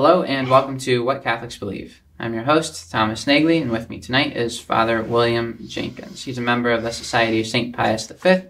Hello 0.00 0.22
and 0.22 0.48
welcome 0.48 0.78
to 0.78 1.02
What 1.02 1.24
Catholics 1.24 1.58
Believe. 1.58 2.02
I'm 2.20 2.32
your 2.32 2.44
host, 2.44 2.88
Thomas 2.88 3.24
Nagley, 3.24 3.60
and 3.60 3.72
with 3.72 3.90
me 3.90 3.98
tonight 3.98 4.36
is 4.36 4.56
Father 4.60 5.02
William 5.02 5.58
Jenkins. 5.66 6.22
He's 6.22 6.38
a 6.38 6.40
member 6.40 6.70
of 6.70 6.84
the 6.84 6.92
Society 6.92 7.40
of 7.40 7.48
St. 7.48 7.74
Pius 7.74 8.06
V. 8.06 8.42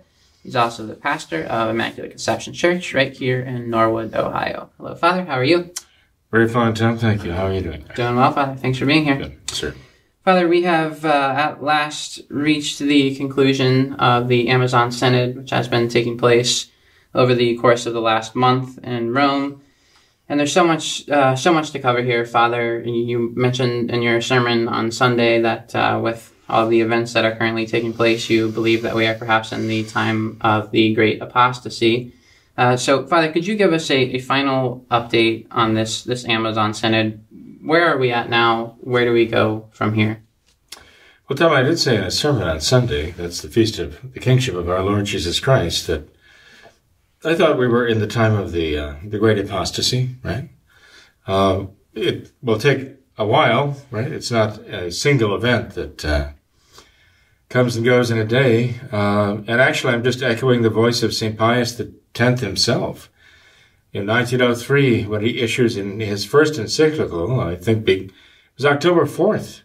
He's 0.42 0.54
also 0.54 0.84
the 0.84 0.94
pastor 0.94 1.44
of 1.44 1.70
Immaculate 1.70 2.10
Conception 2.10 2.52
Church 2.52 2.92
right 2.92 3.16
here 3.16 3.40
in 3.40 3.70
Norwood, 3.70 4.14
Ohio. 4.14 4.68
Hello, 4.76 4.94
Father. 4.94 5.24
How 5.24 5.38
are 5.38 5.44
you? 5.44 5.72
Very 6.30 6.50
fine, 6.50 6.74
Tom. 6.74 6.98
Thank 6.98 7.24
you. 7.24 7.32
How 7.32 7.46
are 7.46 7.54
you 7.54 7.62
doing? 7.62 7.82
Doing 7.96 8.16
well, 8.16 8.32
Father. 8.32 8.54
Thanks 8.54 8.76
for 8.76 8.84
being 8.84 9.04
here. 9.04 9.16
Good, 9.16 9.50
sir. 9.50 9.74
Father, 10.26 10.46
we 10.46 10.64
have 10.64 11.02
uh, 11.06 11.34
at 11.34 11.62
last 11.62 12.20
reached 12.28 12.78
the 12.78 13.16
conclusion 13.16 13.94
of 13.94 14.28
the 14.28 14.50
Amazon 14.50 14.92
Synod, 14.92 15.38
which 15.38 15.48
has 15.48 15.66
been 15.66 15.88
taking 15.88 16.18
place 16.18 16.70
over 17.14 17.34
the 17.34 17.56
course 17.56 17.86
of 17.86 17.94
the 17.94 18.02
last 18.02 18.34
month 18.34 18.76
in 18.84 19.14
Rome. 19.14 19.62
And 20.28 20.38
there's 20.38 20.52
so 20.52 20.64
much, 20.64 21.08
uh, 21.08 21.36
so 21.36 21.52
much 21.52 21.70
to 21.70 21.78
cover 21.78 22.02
here, 22.02 22.26
Father. 22.26 22.80
You 22.80 23.32
mentioned 23.34 23.90
in 23.90 24.02
your 24.02 24.20
sermon 24.20 24.68
on 24.68 24.90
Sunday 24.90 25.40
that 25.40 25.74
uh, 25.74 26.00
with 26.02 26.34
all 26.48 26.68
the 26.68 26.80
events 26.80 27.14
that 27.14 27.24
are 27.24 27.34
currently 27.34 27.66
taking 27.66 27.92
place, 27.92 28.28
you 28.28 28.50
believe 28.50 28.82
that 28.82 28.94
we 28.94 29.06
are 29.06 29.14
perhaps 29.14 29.52
in 29.52 29.68
the 29.68 29.84
time 29.84 30.36
of 30.42 30.70
the 30.70 30.94
great 30.94 31.22
apostasy. 31.22 32.12
Uh, 32.58 32.76
so, 32.76 33.06
Father, 33.06 33.32
could 33.32 33.46
you 33.46 33.56
give 33.56 33.72
us 33.72 33.90
a, 33.90 33.96
a 33.96 34.18
final 34.18 34.84
update 34.90 35.46
on 35.50 35.74
this 35.74 36.02
this 36.02 36.24
Amazon 36.24 36.74
Synod? 36.74 37.24
Where 37.62 37.86
are 37.86 37.98
we 37.98 38.10
at 38.10 38.28
now? 38.28 38.76
Where 38.80 39.04
do 39.04 39.12
we 39.12 39.26
go 39.26 39.68
from 39.70 39.94
here? 39.94 40.22
Well, 41.28 41.36
Tom, 41.36 41.52
I 41.52 41.62
did 41.62 41.78
say 41.78 41.96
in 41.96 42.02
a 42.02 42.10
sermon 42.10 42.48
on 42.48 42.60
Sunday, 42.60 43.12
that's 43.12 43.42
the 43.42 43.48
feast 43.48 43.78
of 43.78 44.12
the 44.14 44.20
kingship 44.20 44.54
of 44.54 44.68
our 44.68 44.82
Lord 44.82 45.04
Jesus 45.04 45.38
Christ, 45.40 45.86
that 45.86 46.08
I 47.24 47.34
thought 47.34 47.58
we 47.58 47.66
were 47.66 47.86
in 47.86 47.98
the 47.98 48.06
time 48.06 48.34
of 48.34 48.52
the 48.52 48.78
uh, 48.78 48.94
the 49.02 49.18
great 49.18 49.38
apostasy, 49.38 50.16
right? 50.22 50.50
Uh, 51.26 51.66
it 51.92 52.30
will 52.42 52.58
take 52.58 52.94
a 53.16 53.26
while, 53.26 53.76
right? 53.90 54.10
It's 54.12 54.30
not 54.30 54.58
a 54.58 54.92
single 54.92 55.34
event 55.34 55.74
that 55.74 56.04
uh, 56.04 56.28
comes 57.48 57.74
and 57.74 57.84
goes 57.84 58.12
in 58.12 58.18
a 58.18 58.24
day. 58.24 58.76
Uh, 58.92 59.38
and 59.48 59.60
actually, 59.60 59.94
I'm 59.94 60.04
just 60.04 60.22
echoing 60.22 60.62
the 60.62 60.70
voice 60.70 61.02
of 61.02 61.12
St. 61.12 61.36
Pius 61.36 61.80
X 62.14 62.40
himself. 62.40 63.10
In 63.92 64.06
1903, 64.06 65.06
when 65.06 65.22
he 65.22 65.40
issues 65.40 65.76
in 65.76 65.98
his 65.98 66.24
first 66.24 66.56
encyclical, 66.56 67.40
I 67.40 67.56
think 67.56 67.88
it 67.88 68.12
was 68.56 68.66
October 68.66 69.06
4th, 69.06 69.62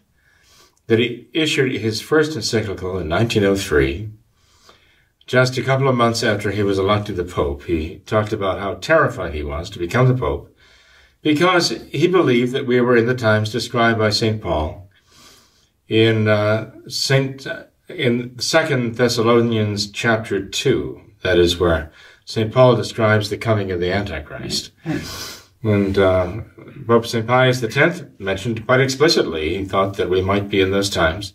that 0.86 0.98
he 0.98 1.28
issued 1.32 1.72
his 1.72 2.00
first 2.00 2.34
encyclical 2.34 2.98
in 2.98 3.08
1903 3.08 4.10
just 5.26 5.56
a 5.56 5.62
couple 5.62 5.88
of 5.88 5.96
months 5.96 6.22
after 6.22 6.50
he 6.50 6.62
was 6.62 6.78
elected 6.78 7.16
the 7.16 7.24
Pope, 7.24 7.64
he 7.64 7.98
talked 8.06 8.32
about 8.32 8.60
how 8.60 8.74
terrified 8.74 9.34
he 9.34 9.42
was 9.42 9.70
to 9.70 9.78
become 9.78 10.08
the 10.08 10.14
Pope 10.14 10.54
because 11.22 11.70
he 11.90 12.06
believed 12.06 12.52
that 12.52 12.66
we 12.66 12.80
were 12.80 12.96
in 12.96 13.06
the 13.06 13.14
times 13.14 13.50
described 13.50 13.98
by 13.98 14.10
St. 14.10 14.40
Paul 14.40 14.90
in 15.88 16.28
uh, 16.28 16.70
Saint 16.88 17.46
in 17.88 18.38
Second 18.38 18.96
Thessalonians 18.96 19.90
chapter 19.90 20.46
two. 20.46 21.00
That 21.22 21.38
is 21.38 21.58
where 21.58 21.90
St. 22.26 22.52
Paul 22.52 22.76
describes 22.76 23.30
the 23.30 23.38
coming 23.38 23.70
of 23.70 23.80
the 23.80 23.92
Antichrist. 23.92 24.72
And 25.62 25.96
uh, 25.96 26.42
Pope 26.86 27.06
St. 27.06 27.26
Pius 27.26 27.62
X 27.62 28.02
mentioned 28.18 28.66
quite 28.66 28.80
explicitly 28.80 29.56
he 29.56 29.64
thought 29.64 29.96
that 29.96 30.10
we 30.10 30.20
might 30.20 30.50
be 30.50 30.60
in 30.60 30.70
those 30.70 30.90
times 30.90 31.32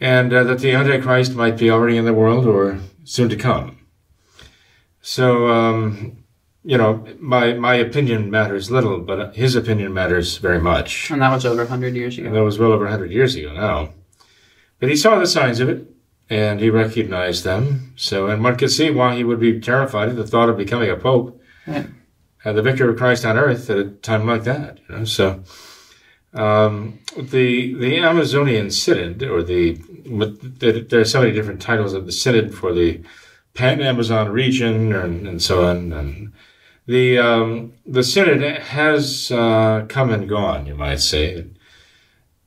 and 0.00 0.32
uh, 0.32 0.44
that 0.44 0.58
the 0.60 0.72
Antichrist 0.72 1.34
might 1.34 1.56
be 1.58 1.70
already 1.70 1.96
in 1.96 2.04
the 2.04 2.14
world 2.14 2.46
or 2.46 2.78
soon 3.04 3.28
to 3.28 3.36
come. 3.36 3.78
So, 5.00 5.48
um, 5.48 6.24
you 6.64 6.76
know, 6.76 7.06
my 7.18 7.54
my 7.54 7.74
opinion 7.76 8.30
matters 8.30 8.70
little, 8.70 9.00
but 9.00 9.34
his 9.36 9.54
opinion 9.56 9.94
matters 9.94 10.36
very 10.38 10.60
much. 10.60 11.10
And 11.10 11.22
that 11.22 11.32
was 11.32 11.46
over 11.46 11.62
100 11.62 11.94
years 11.94 12.18
ago. 12.18 12.26
And 12.28 12.36
that 12.36 12.44
was 12.44 12.58
well 12.58 12.72
over 12.72 12.84
100 12.84 13.10
years 13.10 13.34
ago 13.34 13.52
now. 13.52 13.94
But 14.80 14.90
he 14.90 14.96
saw 14.96 15.18
the 15.18 15.26
signs 15.26 15.60
of 15.60 15.68
it, 15.68 15.86
and 16.28 16.60
he 16.60 16.70
recognized 16.70 17.42
them. 17.44 17.94
So, 17.96 18.26
and 18.26 18.44
one 18.44 18.56
could 18.56 18.70
see 18.70 18.90
why 18.90 19.16
he 19.16 19.24
would 19.24 19.40
be 19.40 19.58
terrified 19.60 20.08
at 20.10 20.16
the 20.16 20.26
thought 20.26 20.48
of 20.48 20.56
becoming 20.56 20.90
a 20.90 20.96
pope 20.96 21.40
Yeah. 21.66 21.86
and 22.44 22.56
the 22.56 22.62
vicar 22.62 22.90
of 22.90 22.96
Christ 22.98 23.24
on 23.24 23.38
earth 23.38 23.70
at 23.70 23.78
a 23.78 23.84
time 23.90 24.26
like 24.26 24.44
that. 24.44 24.78
You 24.88 24.96
know, 24.98 25.04
so 25.04 25.42
um, 26.34 26.98
the 27.16 27.74
the 27.74 27.98
Amazonian 27.98 28.70
Synod, 28.70 29.22
or 29.22 29.42
the, 29.42 29.74
the 29.74 30.86
there 30.88 31.00
are 31.00 31.04
so 31.04 31.20
many 31.20 31.32
different 31.32 31.62
titles 31.62 31.94
of 31.94 32.06
the 32.06 32.12
Synod 32.12 32.54
for 32.54 32.72
the 32.72 33.00
Pan 33.54 33.80
Amazon 33.80 34.28
region 34.30 34.92
and, 34.92 35.26
and 35.26 35.42
so 35.42 35.64
on, 35.64 35.92
and 35.92 36.32
the 36.86 37.18
um, 37.18 37.72
the 37.86 38.02
Synod 38.02 38.42
has 38.42 39.30
uh, 39.32 39.86
come 39.88 40.10
and 40.10 40.28
gone, 40.28 40.66
you 40.66 40.74
might 40.74 41.00
say, 41.00 41.46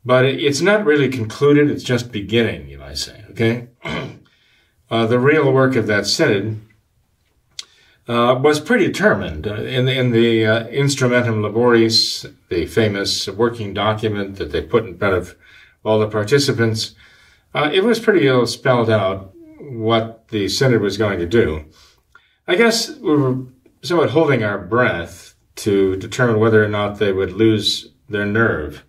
but 0.06 0.26
it's 0.26 0.62
not 0.62 0.86
really 0.86 1.10
concluded. 1.10 1.70
It's 1.70 1.84
just 1.84 2.12
beginning, 2.12 2.70
you 2.70 2.78
might 2.78 2.98
say. 2.98 3.26
Okay, 3.32 3.68
uh, 4.92 5.06
the 5.08 5.20
real 5.20 5.52
work 5.52 5.76
of 5.76 5.88
that 5.88 6.06
Synod 6.06 6.62
uh, 8.12 8.36
was 8.36 8.60
predetermined 8.60 9.48
in 9.48 9.86
the, 9.86 9.98
in 9.98 10.12
the 10.12 10.46
uh, 10.46 10.68
Instrumentum 10.68 11.40
Laboris, 11.42 12.26
the 12.50 12.66
famous 12.66 13.30
working 13.30 13.74
document 13.74 14.36
that 14.36 14.52
they 14.52 14.62
put 14.62 14.86
in 14.86 14.98
front 14.98 15.16
of 15.16 15.38
all 15.86 15.98
the 15.98 16.10
participants. 16.10 16.94
Uh, 17.56 17.70
it 17.72 17.86
was 17.86 18.02
pretty 18.02 18.28
ill 18.28 18.46
spelled 18.46 18.90
out 18.90 19.34
what 19.60 20.28
the 20.28 20.50
Synod 20.50 20.82
was 20.82 20.98
going 20.98 21.20
to 21.20 21.26
do. 21.26 21.64
I 22.48 22.56
guess 22.56 22.90
we 22.98 23.16
were 23.16 23.46
somewhat 23.82 24.10
holding 24.10 24.44
our 24.44 24.58
breath 24.58 25.36
to 25.56 25.96
determine 25.96 26.40
whether 26.40 26.62
or 26.62 26.68
not 26.68 27.00
they 27.00 27.14
would 27.14 27.32
lose 27.32 27.94
their 28.10 28.26
nerve 28.26 28.84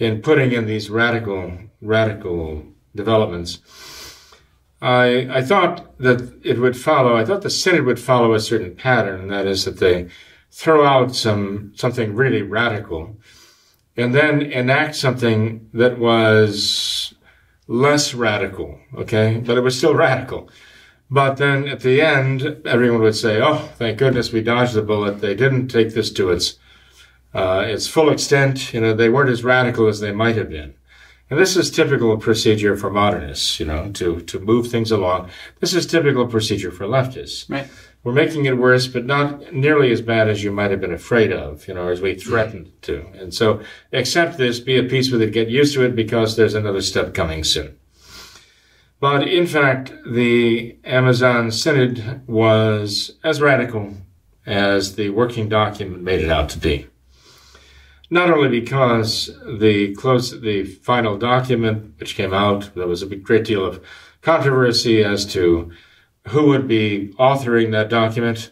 in 0.00 0.22
putting 0.22 0.50
in 0.50 0.66
these 0.66 0.90
radical, 0.90 1.56
radical 1.80 2.64
developments. 2.96 3.60
I, 4.84 5.38
I 5.38 5.42
thought 5.42 5.96
that 5.98 6.38
it 6.44 6.58
would 6.58 6.76
follow, 6.76 7.16
I 7.16 7.24
thought 7.24 7.40
the 7.40 7.48
Synod 7.48 7.86
would 7.86 7.98
follow 7.98 8.34
a 8.34 8.40
certain 8.40 8.76
pattern, 8.76 9.22
and 9.22 9.30
that 9.30 9.46
is 9.46 9.64
that 9.64 9.78
they 9.78 10.08
throw 10.50 10.84
out 10.84 11.16
some, 11.16 11.72
something 11.74 12.14
really 12.14 12.42
radical 12.42 13.16
and 13.96 14.14
then 14.14 14.42
enact 14.42 14.94
something 14.94 15.70
that 15.72 15.98
was 15.98 17.14
less 17.66 18.12
radical, 18.12 18.78
okay? 18.94 19.42
But 19.42 19.56
it 19.56 19.62
was 19.62 19.78
still 19.78 19.94
radical. 19.94 20.50
But 21.10 21.36
then 21.36 21.66
at 21.66 21.80
the 21.80 22.02
end, 22.02 22.60
everyone 22.66 23.00
would 23.00 23.16
say, 23.16 23.40
oh, 23.40 23.70
thank 23.78 23.96
goodness 23.96 24.32
we 24.32 24.42
dodged 24.42 24.74
the 24.74 24.82
bullet. 24.82 25.22
They 25.22 25.34
didn't 25.34 25.68
take 25.68 25.94
this 25.94 26.10
to 26.12 26.30
its, 26.30 26.58
uh, 27.32 27.64
its 27.66 27.86
full 27.86 28.10
extent. 28.10 28.74
You 28.74 28.82
know, 28.82 28.92
they 28.92 29.08
weren't 29.08 29.30
as 29.30 29.44
radical 29.44 29.86
as 29.88 30.00
they 30.00 30.12
might 30.12 30.36
have 30.36 30.50
been. 30.50 30.74
And 31.34 31.42
this 31.42 31.56
is 31.56 31.68
typical 31.68 32.16
procedure 32.16 32.76
for 32.76 32.90
modernists, 32.90 33.58
you 33.58 33.66
know, 33.66 33.90
to, 33.94 34.20
to 34.20 34.38
move 34.38 34.68
things 34.68 34.92
along. 34.92 35.30
This 35.58 35.74
is 35.74 35.84
typical 35.84 36.28
procedure 36.28 36.70
for 36.70 36.84
leftists. 36.84 37.50
Right. 37.50 37.68
We're 38.04 38.12
making 38.12 38.44
it 38.44 38.56
worse, 38.56 38.86
but 38.86 39.04
not 39.04 39.52
nearly 39.52 39.90
as 39.90 40.00
bad 40.00 40.28
as 40.28 40.44
you 40.44 40.52
might 40.52 40.70
have 40.70 40.80
been 40.80 40.92
afraid 40.92 41.32
of, 41.32 41.66
you 41.66 41.74
know, 41.74 41.88
as 41.88 42.00
we 42.00 42.14
threatened 42.14 42.70
to. 42.82 43.08
And 43.18 43.34
so 43.34 43.60
accept 43.92 44.38
this, 44.38 44.60
be 44.60 44.76
at 44.76 44.88
peace 44.88 45.10
with 45.10 45.22
it, 45.22 45.32
get 45.32 45.48
used 45.48 45.74
to 45.74 45.82
it 45.82 45.96
because 45.96 46.36
there's 46.36 46.54
another 46.54 46.80
step 46.80 47.14
coming 47.14 47.42
soon. 47.42 47.76
But 49.00 49.26
in 49.26 49.48
fact, 49.48 49.92
the 50.06 50.78
Amazon 50.84 51.50
Synod 51.50 52.28
was 52.28 53.16
as 53.24 53.40
radical 53.40 53.92
as 54.46 54.94
the 54.94 55.10
working 55.10 55.48
document 55.48 56.04
made 56.04 56.20
it 56.20 56.30
out 56.30 56.48
to 56.50 56.60
be 56.60 56.86
not 58.10 58.30
only 58.30 58.48
because 58.48 59.30
the 59.58 59.94
close 59.94 60.40
the 60.40 60.64
final 60.64 61.16
document 61.16 61.94
which 61.98 62.14
came 62.14 62.34
out 62.34 62.70
there 62.74 62.86
was 62.86 63.02
a 63.02 63.16
great 63.16 63.44
deal 63.44 63.64
of 63.64 63.82
controversy 64.20 65.02
as 65.02 65.24
to 65.26 65.70
who 66.28 66.46
would 66.48 66.66
be 66.66 67.14
authoring 67.18 67.70
that 67.72 67.90
document. 67.90 68.50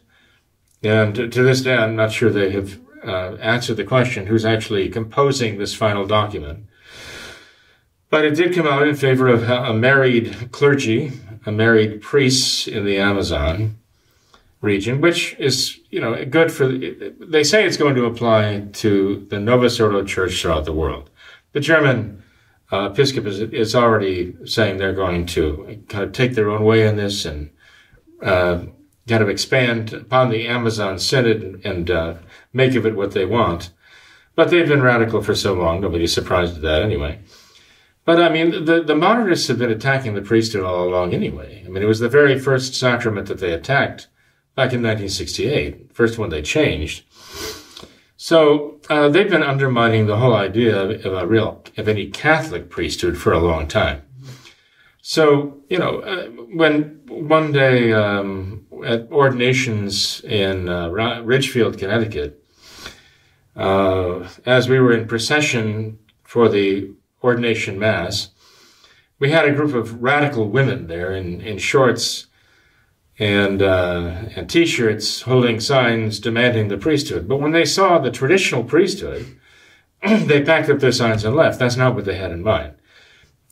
And 0.83 1.15
to 1.15 1.43
this 1.43 1.63
day 1.63 1.77
i'm 1.77 1.97
not 1.97 2.13
sure 2.13 2.31
they 2.31 2.51
have 2.51 2.81
uh, 3.05 3.37
answered 3.37 3.77
the 3.77 3.85
question 3.85 4.27
who's 4.27 4.45
actually 4.45 4.89
composing 4.89 5.59
this 5.59 5.75
final 5.75 6.07
document. 6.07 6.67
But 8.11 8.25
it 8.25 8.37
did 8.37 8.55
come 8.55 8.67
out 8.67 8.87
in 8.87 8.95
favor 8.95 9.27
of 9.29 9.49
a 9.49 9.75
married 9.75 10.51
clergy 10.53 11.13
a 11.45 11.53
married 11.53 12.01
priest 12.01 12.69
in 12.69 12.85
the 12.85 12.99
amazon 12.99 13.77
region, 14.63 15.01
which 15.01 15.35
is, 15.39 15.81
you 15.91 16.01
know, 16.01 16.25
good 16.25 16.51
for, 16.51 16.69
they 16.69 17.45
say 17.45 17.67
it's 17.67 17.77
going 17.77 17.97
to 17.97 18.07
apply 18.07 18.69
to 18.73 19.27
the 19.29 19.39
Novus 19.39 19.79
Ordo 19.79 20.05
Church 20.05 20.41
throughout 20.41 20.65
the 20.65 20.73
world. 20.73 21.11
The 21.53 21.61
German 21.61 22.23
uh, 22.71 22.89
Episcopate 22.91 23.53
is 23.53 23.75
already 23.75 24.35
saying 24.47 24.79
they're 24.79 24.95
going 24.95 25.27
to 25.27 25.83
kind 25.89 26.05
of 26.05 26.13
take 26.13 26.35
their 26.35 26.49
own 26.49 26.65
way 26.65 26.87
in 26.87 26.97
this 26.97 27.27
and 27.27 27.51
uh, 28.23 28.65
kind 29.09 29.23
of 29.23 29.29
expand 29.29 29.93
upon 29.93 30.31
the 30.31 30.47
Amazon 30.47 30.99
Synod 30.99 31.43
and, 31.43 31.67
and 31.67 31.91
uh, 31.91 32.15
make 32.53 32.75
of 32.77 32.87
it 32.87 32.97
what 32.97 33.13
they 33.13 33.27
want. 33.27 33.71
But 34.37 34.49
they've 34.51 34.67
been 34.67 34.81
radical 34.81 35.23
for 35.23 35.35
so 35.35 35.55
long, 35.55 35.81
nobody's 35.81 36.15
surprised 36.15 36.57
at 36.57 36.63
that 36.63 36.83
anyway. 36.83 37.19
But 38.05 38.23
I 38.23 38.31
mean, 38.31 38.65
the, 38.65 38.83
the 38.83 38.95
modernists 38.97 39.49
have 39.49 39.59
been 39.59 39.71
attacking 39.71 40.15
the 40.15 40.23
priesthood 40.23 40.65
all 40.65 40.89
along 40.89 41.15
anyway. 41.15 41.63
I 41.67 41.69
mean, 41.69 41.83
it 41.83 41.87
was 41.87 42.01
the 42.01 42.09
very 42.09 42.39
first 42.39 42.75
sacrament 42.75 43.29
that 43.29 43.39
they 43.39 43.53
attacked 43.53 44.09
back 44.55 44.73
in 44.73 44.83
1968, 44.83 45.95
first 45.95 46.19
one 46.19 46.31
they 46.31 46.43
changed. 46.43 47.05
So 48.17 48.81
uh, 48.89 49.09
they've 49.09 49.29
been 49.29 49.43
undermining 49.43 50.07
the 50.07 50.19
whole 50.19 50.35
idea 50.35 50.81
of, 50.81 51.05
of, 51.05 51.13
a 51.13 51.27
real 51.27 51.65
of 51.77 51.89
any 51.89 52.09
Catholic 52.09 52.71
priesthood 52.71 53.19
for 53.19 53.33
a 53.33 53.41
long 53.41 53.67
time. 53.67 54.03
So 55.01 55.63
you 55.69 55.79
know, 55.79 55.99
uh, 56.01 56.27
when 56.55 57.01
one 57.09 57.51
day 57.51 57.93
um, 57.93 58.67
at 58.85 59.11
ordinations 59.11 60.21
in 60.21 60.69
uh, 60.69 60.89
Ridgefield, 60.91 61.79
Connecticut, 61.79 62.45
uh, 63.57 64.29
as 64.47 64.69
we 64.69 64.79
were 64.79 64.93
in 64.93 65.09
procession 65.09 65.99
for 66.23 66.49
the 66.49 66.93
ordination 67.25 67.79
mass, 67.79 68.31
we 69.19 69.31
had 69.31 69.49
a 69.49 69.53
group 69.53 69.75
of 69.75 70.03
radical 70.03 70.49
women 70.49 70.87
there 70.87 71.13
in, 71.15 71.41
in 71.41 71.59
shorts 71.59 72.27
and 73.23 73.63
uh, 73.63 74.17
and 74.35 74.51
t-shirts 74.51 75.23
holding 75.23 75.61
signs 75.61 76.19
demanding 76.19 76.67
the 76.67 76.77
priesthood. 76.77 77.29
But 77.29 77.37
when 77.37 77.53
they 77.53 77.65
saw 77.65 78.01
the 78.01 78.11
traditional 78.11 78.65
priesthood, 78.65 79.39
they 80.03 80.43
packed 80.43 80.69
up 80.69 80.81
their 80.81 80.91
signs 80.91 81.25
and 81.25 81.37
left. 81.37 81.61
That's 81.61 81.77
not 81.77 81.95
what 81.95 82.05
they 82.05 82.17
had 82.17 82.33
in 82.33 82.43
mind. 82.43 82.75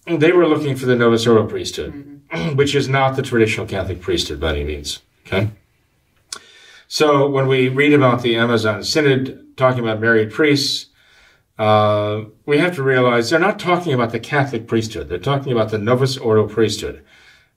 They 0.08 0.32
were 0.32 0.49
looking 0.49 0.75
for 0.75 0.87
the 0.87 0.96
Novus 0.96 1.25
Ordo 1.25 1.46
priesthood, 1.46 1.93
mm-hmm. 1.93 2.56
which 2.56 2.75
is 2.75 2.88
not 2.88 3.14
the 3.14 3.22
traditional 3.22 3.64
Catholic 3.64 4.00
priesthood 4.00 4.40
by 4.40 4.50
any 4.50 4.64
means. 4.64 5.02
Okay. 5.25 5.50
So 6.88 7.28
when 7.28 7.46
we 7.46 7.69
read 7.69 7.93
about 7.93 8.23
the 8.23 8.34
Amazon 8.34 8.82
Synod 8.82 9.56
talking 9.56 9.84
about 9.84 10.00
married 10.00 10.32
priests, 10.32 10.87
uh, 11.61 12.25
we 12.44 12.58
have 12.58 12.75
to 12.75 12.82
realize 12.82 13.31
they're 13.31 13.38
not 13.38 13.61
talking 13.61 13.93
about 13.93 14.11
the 14.11 14.19
Catholic 14.19 14.66
priesthood. 14.66 15.08
They're 15.08 15.19
talking 15.19 15.52
about 15.52 15.70
the 15.70 15.78
Novus 15.78 16.16
Ordo 16.16 16.49
priesthood, 16.49 17.05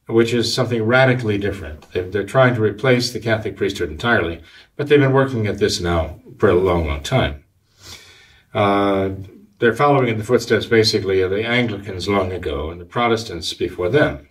which 0.08 0.34
is 0.34 0.54
something 0.54 0.84
radically 0.84 1.38
different. 1.38 1.86
They're, 1.94 2.24
trying 2.24 2.56
to 2.56 2.62
replace 2.62 3.12
the 3.12 3.20
Catholic 3.20 3.56
priesthood 3.56 3.90
entirely, 3.90 4.42
but 4.76 4.88
they've 4.88 5.00
been 5.00 5.14
working 5.14 5.48
at 5.48 5.60
this 5.60 5.80
now 5.80 6.20
for 6.38 6.50
a 6.50 6.56
long, 6.56 6.88
long 6.88 7.02
time. 7.04 7.44
Uh, 8.54 9.12
they're 9.60 9.74
following 9.74 10.10
in 10.10 10.18
the 10.18 10.24
footsteps, 10.24 10.66
basically, 10.66 11.22
of 11.22 11.32
the 11.32 11.46
Anglicans 11.46 12.10
long 12.10 12.32
ago 12.32 12.70
and 12.70 12.82
the 12.82 12.86
Protestants 12.86 13.54
before 13.54 13.90
them. 13.90 14.28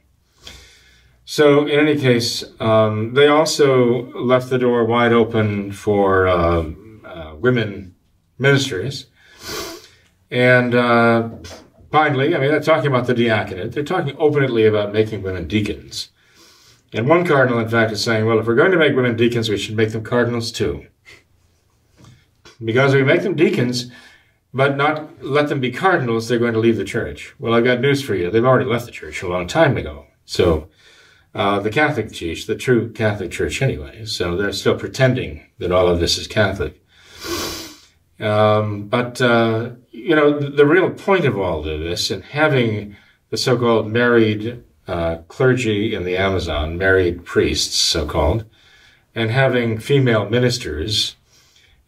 So, 1.25 1.67
in 1.67 1.79
any 1.79 1.99
case, 1.99 2.45
um, 2.61 3.15
they 3.15 3.29
also 3.29 4.13
left 4.13 4.51
the 4.51 4.59
door 4.59 4.85
wide 4.85 5.13
open 5.13 5.73
for 5.73 6.27
uh, 6.27 6.65
uh, 7.05 7.35
women 7.37 7.95
ministers 8.39 9.07
and 10.31 10.75
uh, 10.75 11.29
finally, 11.93 12.35
I 12.35 12.39
mean, 12.39 12.51
they're 12.51 12.61
talking 12.61 12.89
about 12.89 13.07
the 13.07 13.15
diaconate. 13.15 13.73
They're 13.73 13.85
talking 13.85 14.17
openly 14.19 14.67
about 14.67 14.93
making 14.93 15.23
women 15.23 15.47
deacons. 15.47 16.09
And 16.93 17.09
one 17.09 17.25
cardinal, 17.25 17.61
in 17.61 17.69
fact, 17.69 17.93
is 17.93 18.03
saying, 18.03 18.27
well, 18.27 18.39
if 18.39 18.47
we're 18.47 18.55
going 18.55 18.73
to 18.73 18.79
make 18.79 18.97
women 18.97 19.17
deacons, 19.17 19.49
we 19.49 19.57
should 19.57 19.77
make 19.77 19.93
them 19.93 20.03
cardinals 20.03 20.51
too. 20.51 20.87
Because 22.63 22.93
if 22.93 22.99
we 22.99 23.05
make 23.05 23.23
them 23.23 23.37
deacons, 23.37 23.91
but 24.53 24.77
not 24.77 25.23
let 25.25 25.49
them 25.49 25.61
be 25.61 25.71
cardinals, 25.71 26.29
they're 26.29 26.39
going 26.39 26.53
to 26.53 26.59
leave 26.59 26.77
the 26.77 26.85
church. 26.85 27.35
Well, 27.39 27.55
I've 27.55 27.65
got 27.65 27.81
news 27.81 28.03
for 28.03 28.15
you. 28.15 28.31
They've 28.31 28.45
already 28.45 28.69
left 28.69 28.87
the 28.87 28.93
church 28.93 29.23
a 29.23 29.29
long 29.29 29.47
time 29.47 29.77
ago. 29.77 30.07
So, 30.25 30.69
uh, 31.35 31.61
the 31.61 31.71
Catholic 31.71 32.13
Church, 32.13 32.47
the 32.47 32.55
true 32.55 32.93
Catholic 32.93 33.31
Church 33.31 33.63
anyway. 33.63 34.05
So 34.05 34.37
they're 34.37 34.53
still 34.53 34.79
pretending 34.79 35.47
that 35.59 35.73
all 35.73 35.89
of 35.89 35.99
this 35.99 36.19
is 36.19 36.27
Catholic. 36.27 36.82
Um, 38.23 38.87
but, 38.87 39.21
uh, 39.21 39.71
you 39.91 40.15
know, 40.15 40.39
the, 40.39 40.51
the, 40.51 40.67
real 40.67 40.91
point 40.91 41.25
of 41.25 41.37
all 41.37 41.67
of 41.67 41.81
this 41.81 42.11
and 42.11 42.23
having 42.23 42.97
the 43.31 43.37
so-called 43.37 43.91
married 43.91 44.63
uh, 44.87 45.17
clergy 45.27 45.93
in 45.95 46.05
the 46.05 46.17
Amazon, 46.17 46.79
married 46.79 47.25
priests, 47.25 47.77
so-called, 47.77 48.45
and 49.13 49.31
having 49.31 49.79
female 49.79 50.31
ministers 50.31 51.17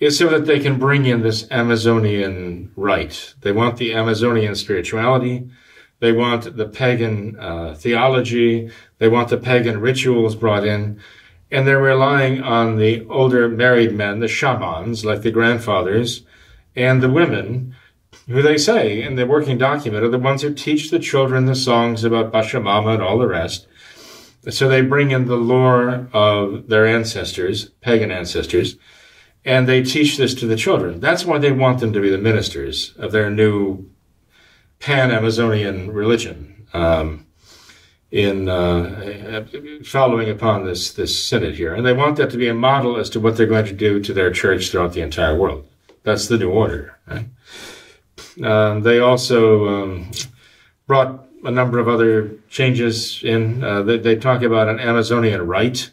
is 0.01 0.19
so 0.19 0.29
that 0.29 0.47
they 0.47 0.59
can 0.59 0.79
bring 0.79 1.07
in 1.07 1.23
this 1.23 1.49
Amazonian 1.53 2.73
rite. 2.75 3.35
They 3.43 3.53
want 3.53 3.77
the 3.77 3.95
Amazonian 3.95 4.57
spirituality. 4.57 5.49
They 6.01 6.13
want 6.13 6.57
the 6.57 6.67
pagan 6.67 7.39
uh, 7.39 7.75
theology. 7.75 8.71
They 8.99 9.09
want 9.09 9.29
the 9.29 9.39
pagan 9.39 9.81
rituals 9.81 10.35
brought 10.35 10.67
in 10.67 11.01
and 11.55 11.69
they're 11.69 11.79
relying 11.79 12.43
on 12.43 12.79
the 12.79 13.07
older 13.07 13.49
married 13.49 13.95
men, 13.95 14.19
the 14.19 14.27
shamans, 14.27 15.05
like 15.05 15.23
the 15.23 15.31
grandfathers, 15.31 16.25
and 16.75 17.01
the 17.01 17.09
women, 17.09 17.77
who 18.27 18.43
they 18.43 18.59
say 18.59 19.01
in 19.01 19.15
the 19.15 19.25
working 19.25 19.57
document 19.57 20.03
are 20.03 20.09
the 20.09 20.19
ones 20.19 20.43
who 20.43 20.53
teach 20.53 20.91
the 20.91 20.99
children 20.99 21.47
the 21.47 21.55
songs 21.55 22.03
about 22.03 22.33
Pachamama 22.33 22.95
and 22.95 23.03
all 23.05 23.19
the 23.19 23.29
rest. 23.29 23.69
So 24.51 24.69
they 24.69 24.83
bring 24.83 25.13
in 25.13 25.27
the 25.27 25.37
lore 25.37 26.09
of 26.13 26.67
their 26.67 26.87
ancestors, 26.87 27.67
pagan 27.81 28.11
ancestors, 28.11 28.77
and 29.45 29.69
they 29.69 29.85
teach 29.85 30.17
this 30.17 30.35
to 30.35 30.47
the 30.47 30.57
children. 30.57 30.99
That's 30.99 31.25
why 31.25 31.39
they 31.39 31.53
want 31.53 31.79
them 31.79 31.93
to 31.93 32.01
be 32.01 32.11
the 32.11 32.19
ministers 32.19 32.95
of 32.99 33.13
their 33.13 33.31
new 33.31 33.89
pan-Amazonian 34.81 35.93
religion. 35.93 36.67
Um, 36.73 37.24
in 38.15 38.49
uh, 38.49 39.45
following 39.85 40.31
upon 40.31 40.65
this 40.65 40.93
this 40.93 41.13
synod 41.21 41.57
here, 41.57 41.75
and 41.75 41.85
they 41.85 41.93
want 41.93 42.17
that 42.17 42.31
to 42.31 42.37
be 42.37 42.47
a 42.47 42.55
model 42.55 42.97
as 42.97 43.11
to 43.11 43.19
what 43.19 43.37
they're 43.37 43.45
going 43.45 43.67
to 43.67 43.73
do 43.73 43.99
to 43.99 44.15
their 44.15 44.31
church 44.31 44.71
throughout 44.71 44.93
the 44.93 45.01
entire 45.01 45.37
world. 45.37 45.67
That's 46.05 46.29
the 46.29 46.39
new 46.39 46.49
order. 46.49 46.97
Right? 47.09 47.27
Uh, 48.43 48.79
they 48.79 49.01
also 49.01 49.69
um, 49.69 50.13
brought 50.87 51.27
a 51.43 51.51
number 51.51 51.81
of 51.81 51.89
other 51.89 52.37
changes 52.49 53.21
in. 53.25 53.65
Uh, 53.65 53.83
they, 53.83 53.99
they, 53.99 54.15
talk 54.15 54.43
about 54.43 54.69
an 54.69 54.79
Amazonian 54.79 55.45
rite. 55.45 55.91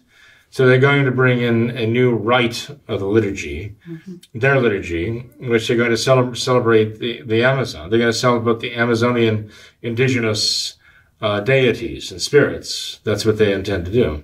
So 0.52 0.68
they're 0.68 0.80
going 0.80 1.06
to 1.06 1.12
bring 1.12 1.40
in 1.40 1.72
a 1.72 1.88
new 1.88 2.14
rite 2.14 2.70
of 2.90 3.00
the 3.00 3.06
liturgy, 3.06 3.74
mm-hmm. 3.88 4.18
their 4.38 4.60
liturgy, 4.60 5.22
which 5.40 5.68
they're 5.68 5.78
going 5.78 5.92
to 5.92 5.98
celebrate, 5.98 6.38
celebrate 6.38 7.00
the, 7.00 7.22
the 7.22 7.44
Amazon. 7.44 7.90
They're 7.90 8.00
going 8.00 8.12
to 8.12 8.18
celebrate 8.18 8.60
the 8.60 8.76
Amazonian 8.76 9.50
indigenous 9.82 10.76
uh, 11.22 11.40
deities 11.40 12.12
and 12.12 12.22
spirits. 12.22 13.00
That's 13.04 13.26
what 13.26 13.38
they 13.38 13.54
intend 13.54 13.86
to 13.86 13.92
do. 13.92 14.24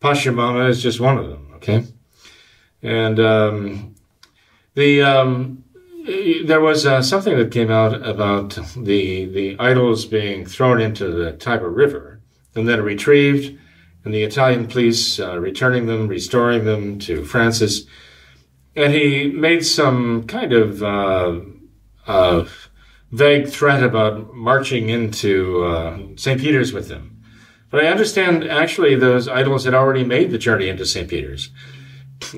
Pachamama 0.00 0.68
is 0.68 0.82
just 0.82 1.00
one 1.00 1.18
of 1.18 1.28
them, 1.28 1.50
okay? 1.56 1.84
And 2.82 3.18
um, 3.18 3.94
the 4.74 5.02
um, 5.02 5.64
there 6.44 6.60
was 6.60 6.84
uh, 6.84 7.00
something 7.00 7.36
that 7.38 7.50
came 7.50 7.70
out 7.70 8.06
about 8.06 8.58
the 8.76 9.24
the 9.24 9.56
idols 9.58 10.04
being 10.04 10.44
thrown 10.44 10.80
into 10.80 11.10
the 11.10 11.32
Tiber 11.32 11.70
River 11.70 12.20
and 12.54 12.68
then 12.68 12.82
retrieved, 12.82 13.58
and 14.04 14.12
the 14.12 14.22
Italian 14.22 14.66
police 14.66 15.18
uh, 15.18 15.38
returning 15.38 15.86
them, 15.86 16.06
restoring 16.06 16.64
them 16.64 16.98
to 17.00 17.24
Francis, 17.24 17.86
and 18.76 18.92
he 18.92 19.30
made 19.30 19.64
some 19.64 20.24
kind 20.24 20.52
of 20.52 20.82
uh, 20.82 21.40
uh 22.06 22.44
vague 23.14 23.46
threat 23.46 23.82
about 23.82 24.34
marching 24.34 24.88
into 24.88 25.64
uh, 25.64 25.98
St. 26.16 26.40
Peter's 26.40 26.72
with 26.72 26.88
them. 26.88 27.22
But 27.70 27.84
I 27.84 27.88
understand 27.88 28.44
actually 28.44 28.96
those 28.96 29.28
idols 29.28 29.64
had 29.64 29.74
already 29.74 30.02
made 30.02 30.32
the 30.32 30.38
journey 30.38 30.68
into 30.68 30.84
St. 30.84 31.08
Peter's 31.08 31.50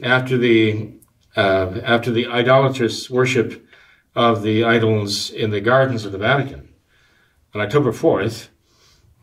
after 0.03 0.37
the 0.37 0.93
uh, 1.35 1.81
after 1.83 2.11
the 2.11 2.27
idolatrous 2.27 3.09
worship 3.09 3.67
of 4.15 4.43
the 4.43 4.65
idols 4.65 5.31
in 5.31 5.51
the 5.51 5.61
gardens 5.61 6.05
of 6.05 6.13
the 6.13 6.19
Vatican 6.19 6.69
on 7.55 7.61
October 7.63 7.93
4th. 7.93 8.49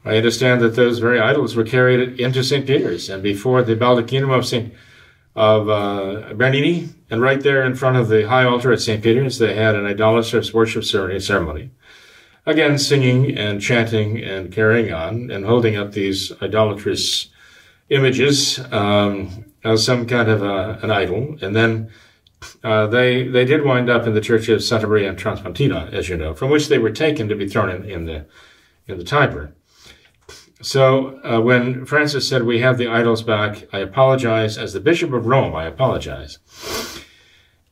I 0.05 0.17
understand 0.17 0.62
that 0.62 0.75
those 0.75 1.00
very 1.00 1.19
idols 1.19 1.55
were 1.55 1.63
carried 1.63 2.19
into 2.19 2.43
St. 2.43 2.65
Peter's 2.65 3.10
and 3.10 3.22
before 3.22 3.62
the 3.62 3.75
baldachinum 3.75 4.36
of 4.36 4.45
St 4.45 4.74
of 5.35 5.69
uh, 5.69 6.33
Bernini, 6.33 6.89
and 7.09 7.21
right 7.21 7.41
there 7.41 7.63
in 7.63 7.75
front 7.75 7.97
of 7.97 8.07
the 8.07 8.27
high 8.27 8.43
altar 8.43 8.71
at 8.71 8.81
St. 8.81 9.01
Peter's, 9.01 9.39
they 9.39 9.55
had 9.55 9.75
an 9.75 9.85
idolatrous 9.85 10.53
worship 10.53 10.83
ceremony. 10.83 11.71
Again, 12.45 12.77
singing 12.77 13.35
and 13.37 13.61
chanting 13.61 14.21
and 14.21 14.51
carrying 14.51 14.93
on 14.93 15.31
and 15.31 15.45
holding 15.45 15.77
up 15.77 15.93
these 15.93 16.31
idolatrous 16.41 17.29
images 17.89 18.59
um, 18.71 19.45
as 19.63 19.85
some 19.85 20.05
kind 20.05 20.29
of 20.29 20.43
a, 20.43 20.79
an 20.83 20.91
idol. 20.91 21.37
And 21.41 21.55
then 21.55 21.89
uh, 22.63 22.87
they 22.87 23.27
they 23.27 23.45
did 23.45 23.63
wind 23.63 23.89
up 23.89 24.05
in 24.05 24.13
the 24.13 24.21
Church 24.21 24.49
of 24.49 24.63
Santa 24.63 24.87
Maria 24.87 25.13
Transpontina, 25.13 25.91
as 25.93 26.09
you 26.09 26.17
know, 26.17 26.33
from 26.33 26.49
which 26.49 26.67
they 26.67 26.77
were 26.77 26.91
taken 26.91 27.29
to 27.29 27.35
be 27.35 27.47
thrown 27.47 27.69
in, 27.69 27.85
in 27.85 28.05
the 28.05 28.25
in 28.87 28.97
the 28.97 29.03
Tiber. 29.03 29.55
So 30.63 31.20
uh, 31.24 31.41
when 31.41 31.86
Francis 31.86 32.27
said, 32.27 32.43
We 32.43 32.60
have 32.60 32.77
the 32.77 32.88
idols 32.88 33.22
back, 33.22 33.67
I 33.74 33.79
apologize. 33.79 34.58
As 34.58 34.74
the 34.74 34.79
Bishop 34.79 35.12
of 35.13 35.25
Rome, 35.25 35.53
I 35.53 35.65
apologize. 35.65 36.39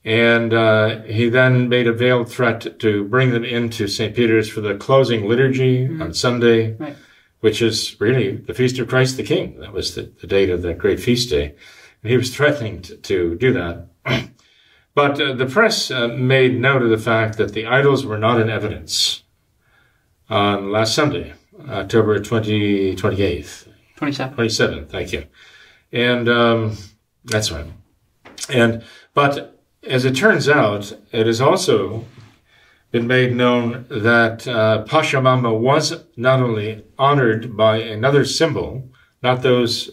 And 0.04 0.54
uh, 0.54 1.02
he 1.04 1.30
then 1.30 1.70
made 1.70 1.88
a 1.88 1.94
veiled 1.94 2.30
threat 2.30 2.80
to 2.80 3.04
bring 3.06 3.32
them 3.32 3.46
into 3.46 3.88
St. 3.88 4.16
Peter's 4.16 4.50
for 4.50 4.62
the 4.62 4.76
closing 4.76 5.28
liturgy 5.28 5.88
mm-hmm. 5.88 6.02
on 6.02 6.14
Sunday, 6.14 6.74
right. 6.74 6.96
which 7.42 7.62
is 7.62 8.00
really 8.02 8.36
the 8.36 8.54
Feast 8.54 8.80
of 8.80 8.88
Christ 8.88 9.18
the 9.18 9.24
King. 9.24 9.60
That 9.60 9.74
was 9.74 9.96
the, 9.96 10.12
the 10.20 10.28
date 10.28 10.50
of 10.50 10.64
that 10.64 10.80
great 10.80 11.00
feast 11.00 11.30
day. 11.30 11.56
And 12.02 12.12
he 12.12 12.18
was 12.18 12.36
threatening 12.36 12.82
to, 12.84 12.98
to 12.98 13.36
do 13.36 13.54
that. 13.54 13.88
but 14.96 15.22
uh, 15.22 15.34
the 15.34 15.46
press 15.46 15.92
uh, 15.92 16.08
made 16.08 16.60
note 16.60 16.82
of 16.82 16.90
the 16.90 16.98
fact 16.98 17.38
that 17.38 17.54
the 17.54 17.68
idols 17.68 18.06
were 18.06 18.18
not 18.18 18.42
in 18.42 18.50
evidence 18.50 19.24
on 20.30 20.72
last 20.72 20.96
Sunday, 20.96 21.34
October 21.70 22.20
20, 22.20 22.96
28th. 22.96 23.68
27th. 23.98 24.36
27th, 24.36 24.90
thank 24.90 25.12
you. 25.12 25.26
And 25.92 26.28
um, 26.28 26.78
that's 27.26 27.52
right. 27.52 27.68
And, 28.50 28.84
but 29.14 29.62
as 29.84 30.06
it 30.06 30.16
turns 30.16 30.48
out, 30.50 30.94
it 31.12 31.28
has 31.28 31.42
also 31.42 32.06
been 32.92 33.08
made 33.08 33.36
known 33.36 33.86
that 33.90 34.48
uh, 34.48 34.84
Pachamama 34.86 35.58
was 35.58 36.04
not 36.18 36.42
only 36.42 36.84
honored 36.98 37.56
by 37.56 37.78
another 37.78 38.26
symbol, 38.26 38.90
not 39.24 39.42
those, 39.42 39.92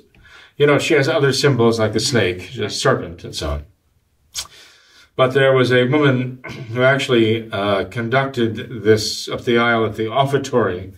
you 0.56 0.66
know, 0.66 0.78
she 0.78 0.94
has 0.94 1.08
other 1.08 1.32
symbols 1.32 1.78
like 1.78 1.92
the 1.92 2.00
snake, 2.00 2.54
the 2.54 2.68
serpent, 2.68 3.25
and 3.25 3.34
so 3.34 3.50
on. 3.50 3.64
But 5.14 5.34
there 5.34 5.52
was 5.52 5.72
a 5.72 5.84
woman 5.84 6.42
who 6.72 6.82
actually 6.82 7.50
uh, 7.50 7.87
conducted 7.87 8.84
this 8.84 9.28
up 9.28 9.42
the 9.42 9.58
aisle 9.58 9.84
at 9.84 9.96
the 9.96 10.06
offertory 10.06 10.92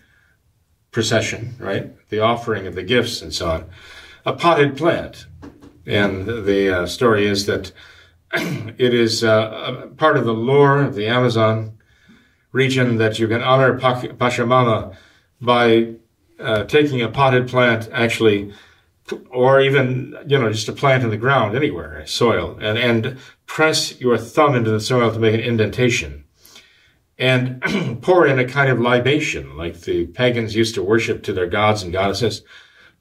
procession, 0.90 1.54
right? 1.58 2.08
The 2.08 2.20
offering 2.20 2.66
of 2.66 2.74
the 2.74 2.82
gifts 2.82 3.22
and 3.22 3.32
so 3.32 3.50
on, 3.50 3.70
a 4.24 4.32
potted 4.32 4.76
plant. 4.76 5.26
And 5.86 6.26
the 6.26 6.82
uh, 6.82 6.86
story 6.86 7.26
is 7.26 7.46
that 7.46 7.72
it 8.32 8.94
is 8.94 9.24
uh, 9.24 9.88
part 9.96 10.16
of 10.16 10.24
the 10.24 10.34
lore 10.34 10.82
of 10.82 10.94
the 10.94 11.06
Amazon 11.06 11.78
region 12.52 12.96
that 12.96 13.18
you 13.18 13.28
can 13.28 13.42
honor 13.42 13.78
Pachamama 13.78 14.96
by 15.40 15.94
uh, 16.38 16.64
taking 16.64 17.02
a 17.02 17.08
potted 17.08 17.48
plant, 17.48 17.88
actually, 17.92 18.52
or 19.30 19.60
even 19.60 20.16
you 20.26 20.38
know 20.38 20.50
just 20.52 20.68
a 20.68 20.72
plant 20.72 21.02
in 21.02 21.10
the 21.10 21.16
ground 21.16 21.56
anywhere, 21.56 22.04
soil, 22.06 22.56
and 22.60 22.78
and 22.78 23.18
press 23.46 24.00
your 24.00 24.16
thumb 24.16 24.54
into 24.54 24.70
the 24.70 24.80
soil 24.80 25.12
to 25.12 25.18
make 25.18 25.34
an 25.34 25.40
indentation, 25.40 26.24
and 27.20 27.62
pour 28.02 28.26
in 28.26 28.38
a 28.38 28.48
kind 28.48 28.70
of 28.70 28.80
libation, 28.80 29.56
like 29.56 29.82
the 29.82 30.06
pagans 30.06 30.56
used 30.56 30.74
to 30.74 30.82
worship 30.82 31.22
to 31.22 31.32
their 31.32 31.46
gods 31.46 31.82
and 31.82 31.92
goddesses. 31.92 32.42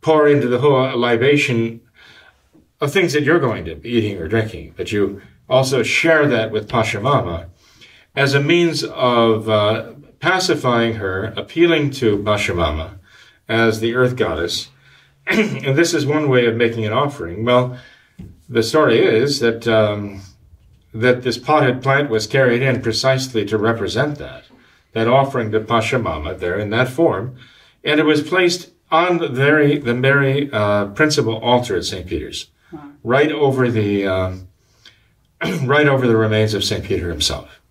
Pour 0.01 0.27
into 0.27 0.47
the 0.47 0.59
whole 0.59 0.97
libation 0.97 1.81
of 2.79 2.91
things 2.91 3.13
that 3.13 3.23
you're 3.23 3.39
going 3.39 3.65
to 3.65 3.75
be 3.75 3.89
eating 3.89 4.17
or 4.17 4.27
drinking, 4.27 4.73
but 4.77 4.91
you 4.91 5.21
also 5.49 5.83
share 5.83 6.27
that 6.27 6.51
with 6.51 6.69
Pachamama 6.69 7.47
as 8.15 8.33
a 8.33 8.41
means 8.41 8.83
of 8.83 9.49
uh, 9.49 9.93
pacifying 10.19 10.95
her, 10.95 11.25
appealing 11.35 11.89
to 11.91 12.17
Pachamama 12.19 12.99
as 13.47 13.79
the 13.79 13.95
earth 13.95 14.15
goddess. 14.15 14.69
and 15.27 15.77
this 15.77 15.93
is 15.93 16.05
one 16.05 16.29
way 16.29 16.45
of 16.45 16.55
making 16.55 16.85
an 16.85 16.93
offering. 16.93 17.45
Well, 17.45 17.77
the 18.47 18.63
story 18.63 18.99
is 18.99 19.39
that 19.39 19.67
um, 19.67 20.21
that 20.93 21.23
this 21.23 21.37
potted 21.37 21.81
plant 21.81 22.09
was 22.09 22.27
carried 22.27 22.61
in 22.61 22.81
precisely 22.81 23.45
to 23.45 23.57
represent 23.57 24.17
that, 24.17 24.45
that 24.93 25.07
offering 25.07 25.51
to 25.51 25.59
Pachamama 25.59 26.37
there 26.37 26.57
in 26.57 26.69
that 26.71 26.89
form, 26.89 27.37
and 27.83 27.99
it 27.99 28.05
was 28.05 28.21
placed 28.21 28.71
on 28.91 29.19
the 29.19 29.27
very 29.27 29.77
the 29.77 29.93
very 29.93 30.51
uh, 30.51 30.87
principal 30.87 31.37
altar 31.37 31.75
at 31.75 31.85
St. 31.85 32.07
Peter's 32.07 32.47
right 33.03 33.31
over 33.31 33.69
the 33.69 34.05
um, 34.07 34.47
right 35.63 35.87
over 35.87 36.07
the 36.07 36.17
remains 36.17 36.53
of 36.53 36.63
St. 36.63 36.83
Peter 36.83 37.09
himself, 37.09 37.61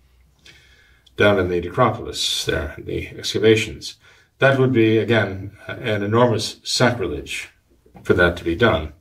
down 1.17 1.39
in 1.39 1.49
the 1.49 1.61
necropolis 1.61 2.45
there, 2.45 2.75
the 2.77 3.07
excavations. 3.09 3.95
That 4.39 4.57
would 4.57 4.71
be, 4.71 4.97
again, 4.97 5.51
an 5.67 6.01
enormous 6.01 6.61
sacrilege 6.63 7.49
for 8.03 8.13
that 8.13 8.37
to 8.37 8.45
be 8.45 8.55
done. 8.55 8.93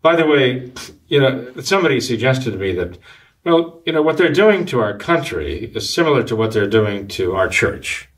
By 0.00 0.16
the 0.16 0.26
way, 0.26 0.72
you 1.06 1.20
know, 1.20 1.52
somebody 1.60 2.00
suggested 2.00 2.52
to 2.52 2.56
me 2.56 2.72
that, 2.72 2.98
well, 3.44 3.82
you 3.84 3.92
know, 3.92 4.02
what 4.02 4.16
they're 4.16 4.32
doing 4.32 4.64
to 4.66 4.80
our 4.80 4.96
country 4.96 5.70
is 5.74 5.92
similar 5.92 6.22
to 6.24 6.34
what 6.34 6.52
they're 6.52 6.66
doing 6.66 7.06
to 7.08 7.34
our 7.34 7.48
church. 7.48 8.08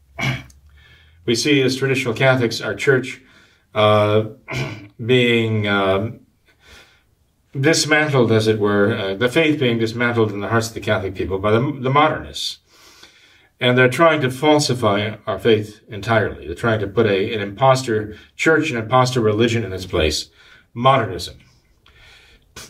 We 1.24 1.34
see 1.34 1.60
as 1.62 1.76
traditional 1.76 2.14
Catholics, 2.14 2.60
our 2.60 2.74
church 2.74 3.20
uh, 3.74 4.26
being 5.04 5.66
um, 5.66 6.20
dismantled, 7.60 8.30
as 8.30 8.46
it 8.46 8.60
were, 8.60 8.94
uh, 8.94 9.14
the 9.14 9.28
faith 9.28 9.58
being 9.58 9.78
dismantled 9.78 10.30
in 10.30 10.40
the 10.40 10.48
hearts 10.48 10.68
of 10.68 10.74
the 10.74 10.80
Catholic 10.80 11.16
people 11.16 11.40
by 11.40 11.50
the, 11.50 11.60
the 11.80 11.90
modernists. 11.90 12.58
And 13.58 13.76
they're 13.76 13.88
trying 13.88 14.20
to 14.20 14.30
falsify 14.30 15.16
our 15.26 15.38
faith 15.38 15.80
entirely. 15.88 16.46
They're 16.46 16.54
trying 16.54 16.80
to 16.80 16.86
put 16.86 17.06
a, 17.06 17.34
an 17.34 17.40
impostor 17.40 18.16
church, 18.36 18.70
an 18.70 18.76
impostor 18.76 19.20
religion 19.20 19.64
in 19.64 19.72
its 19.72 19.86
place, 19.86 20.30
modernism. 20.74 21.38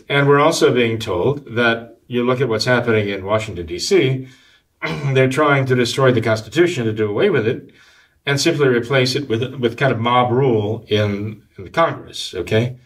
And 0.09 0.27
we're 0.27 0.39
also 0.39 0.73
being 0.73 0.97
told 0.97 1.55
that 1.55 1.96
you 2.07 2.25
look 2.25 2.41
at 2.41 2.49
what's 2.49 2.65
happening 2.65 3.09
in 3.09 3.25
Washington, 3.25 3.65
D.C., 3.65 4.27
they're 5.13 5.29
trying 5.29 5.65
to 5.65 5.75
destroy 5.75 6.11
the 6.11 6.21
Constitution 6.21 6.85
to 6.85 6.93
do 6.93 7.09
away 7.09 7.29
with 7.29 7.47
it 7.47 7.71
and 8.25 8.39
simply 8.39 8.67
replace 8.67 9.15
it 9.15 9.29
with, 9.29 9.55
with 9.55 9.77
kind 9.77 9.91
of 9.91 9.99
mob 9.99 10.31
rule 10.31 10.85
in, 10.87 11.43
in 11.57 11.63
the 11.63 11.69
Congress, 11.69 12.33
okay? 12.33 12.77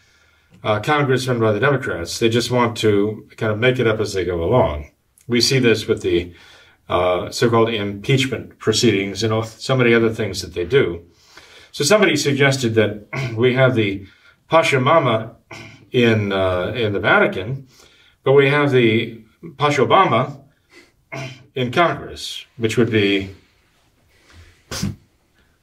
uh, 0.62 0.80
Congress 0.80 1.26
run 1.26 1.40
by 1.40 1.52
the 1.52 1.60
Democrats. 1.60 2.18
They 2.18 2.28
just 2.28 2.50
want 2.50 2.76
to 2.78 3.28
kind 3.36 3.52
of 3.52 3.58
make 3.58 3.78
it 3.78 3.86
up 3.86 4.00
as 4.00 4.12
they 4.12 4.24
go 4.24 4.42
along. 4.42 4.90
We 5.26 5.40
see 5.40 5.58
this 5.58 5.86
with 5.86 6.02
the 6.02 6.34
uh, 6.88 7.30
so-called 7.30 7.70
impeachment 7.70 8.58
proceedings 8.58 9.22
and 9.22 9.32
all, 9.32 9.44
so 9.44 9.76
many 9.76 9.94
other 9.94 10.10
things 10.10 10.42
that 10.42 10.54
they 10.54 10.64
do. 10.64 11.04
So 11.72 11.84
somebody 11.84 12.16
suggested 12.16 12.74
that 12.74 13.34
we 13.36 13.54
have 13.54 13.74
the 13.74 14.06
Pachamama 14.50 15.34
in 15.90 16.32
uh, 16.32 16.72
in 16.74 16.92
the 16.92 17.00
Vatican, 17.00 17.66
but 18.24 18.32
we 18.32 18.48
have 18.48 18.70
the 18.70 19.22
Pachamama 19.42 20.40
in 21.54 21.72
Congress, 21.72 22.46
which 22.56 22.76
would 22.76 22.90
be 22.90 23.34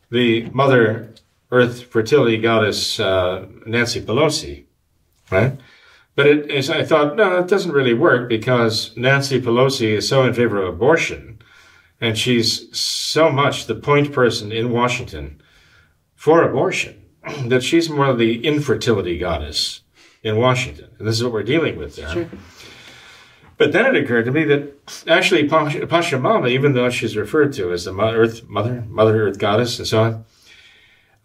the 0.10 0.50
Mother 0.50 1.14
Earth 1.52 1.84
fertility 1.84 2.38
goddess 2.38 3.00
uh, 3.00 3.46
Nancy 3.66 4.02
Pelosi 4.02 4.66
right? 5.32 5.60
But 6.16 6.28
it, 6.28 6.52
is, 6.52 6.70
I 6.70 6.84
thought, 6.84 7.16
no, 7.16 7.40
it 7.40 7.48
doesn't 7.48 7.72
really 7.72 7.94
work 7.94 8.28
because 8.28 8.96
Nancy 8.98 9.42
Pelosi 9.42 9.94
is 9.98 10.08
so 10.08 10.24
in 10.24 10.34
favor 10.34 10.62
of 10.62 10.74
abortion, 10.74 11.40
and 12.02 12.18
she's 12.18 12.76
so 12.78 13.32
much 13.32 13.66
the 13.66 13.76
point 13.76 14.12
person 14.12 14.52
in 14.52 14.72
Washington 14.72 15.42
for 16.16 16.44
abortion 16.44 17.02
that 17.46 17.64
she's 17.64 17.90
more 17.90 18.14
the 18.14 18.46
infertility 18.46 19.18
goddess 19.18 19.82
in 20.24 20.38
Washington. 20.38 20.90
And 21.00 21.08
this 21.08 21.16
is 21.16 21.24
what 21.24 21.34
we're 21.34 21.44
dealing 21.44 21.78
with 21.78 21.96
there. 21.96 22.10
Sure. 22.10 22.30
But 23.58 23.74
then 23.74 23.94
it 23.94 24.02
occurred 24.02 24.26
to 24.26 24.32
me 24.32 24.46
that 24.46 24.74
actually 25.08 25.48
Pachamama, 25.50 26.50
even 26.50 26.74
though 26.74 26.90
she's 26.90 27.18
referred 27.18 27.52
to 27.54 27.74
as 27.74 27.84
the 27.84 27.94
Earth 27.94 28.48
Mother, 28.48 28.86
Mother 28.88 29.28
Earth 29.28 29.38
Goddess, 29.38 29.78
and 29.80 29.88
so 29.88 30.04
on, 30.04 30.26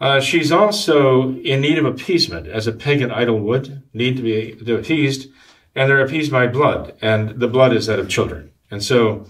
uh, 0.00 0.20
she's 0.20 0.50
also 0.50 1.32
in 1.36 1.60
need 1.60 1.78
of 1.78 1.84
appeasement, 1.84 2.48
as 2.48 2.66
a 2.66 2.72
pagan 2.72 3.12
idol 3.12 3.38
would 3.38 3.82
need 3.94 4.16
to 4.16 4.22
be 4.22 4.74
appeased, 4.74 5.30
and 5.76 5.88
they're 5.88 6.04
appeased 6.04 6.32
by 6.32 6.48
blood, 6.48 6.94
and 7.00 7.38
the 7.38 7.46
blood 7.46 7.72
is 7.72 7.86
that 7.86 8.00
of 8.00 8.08
children. 8.08 8.50
And 8.68 8.82
so 8.82 9.26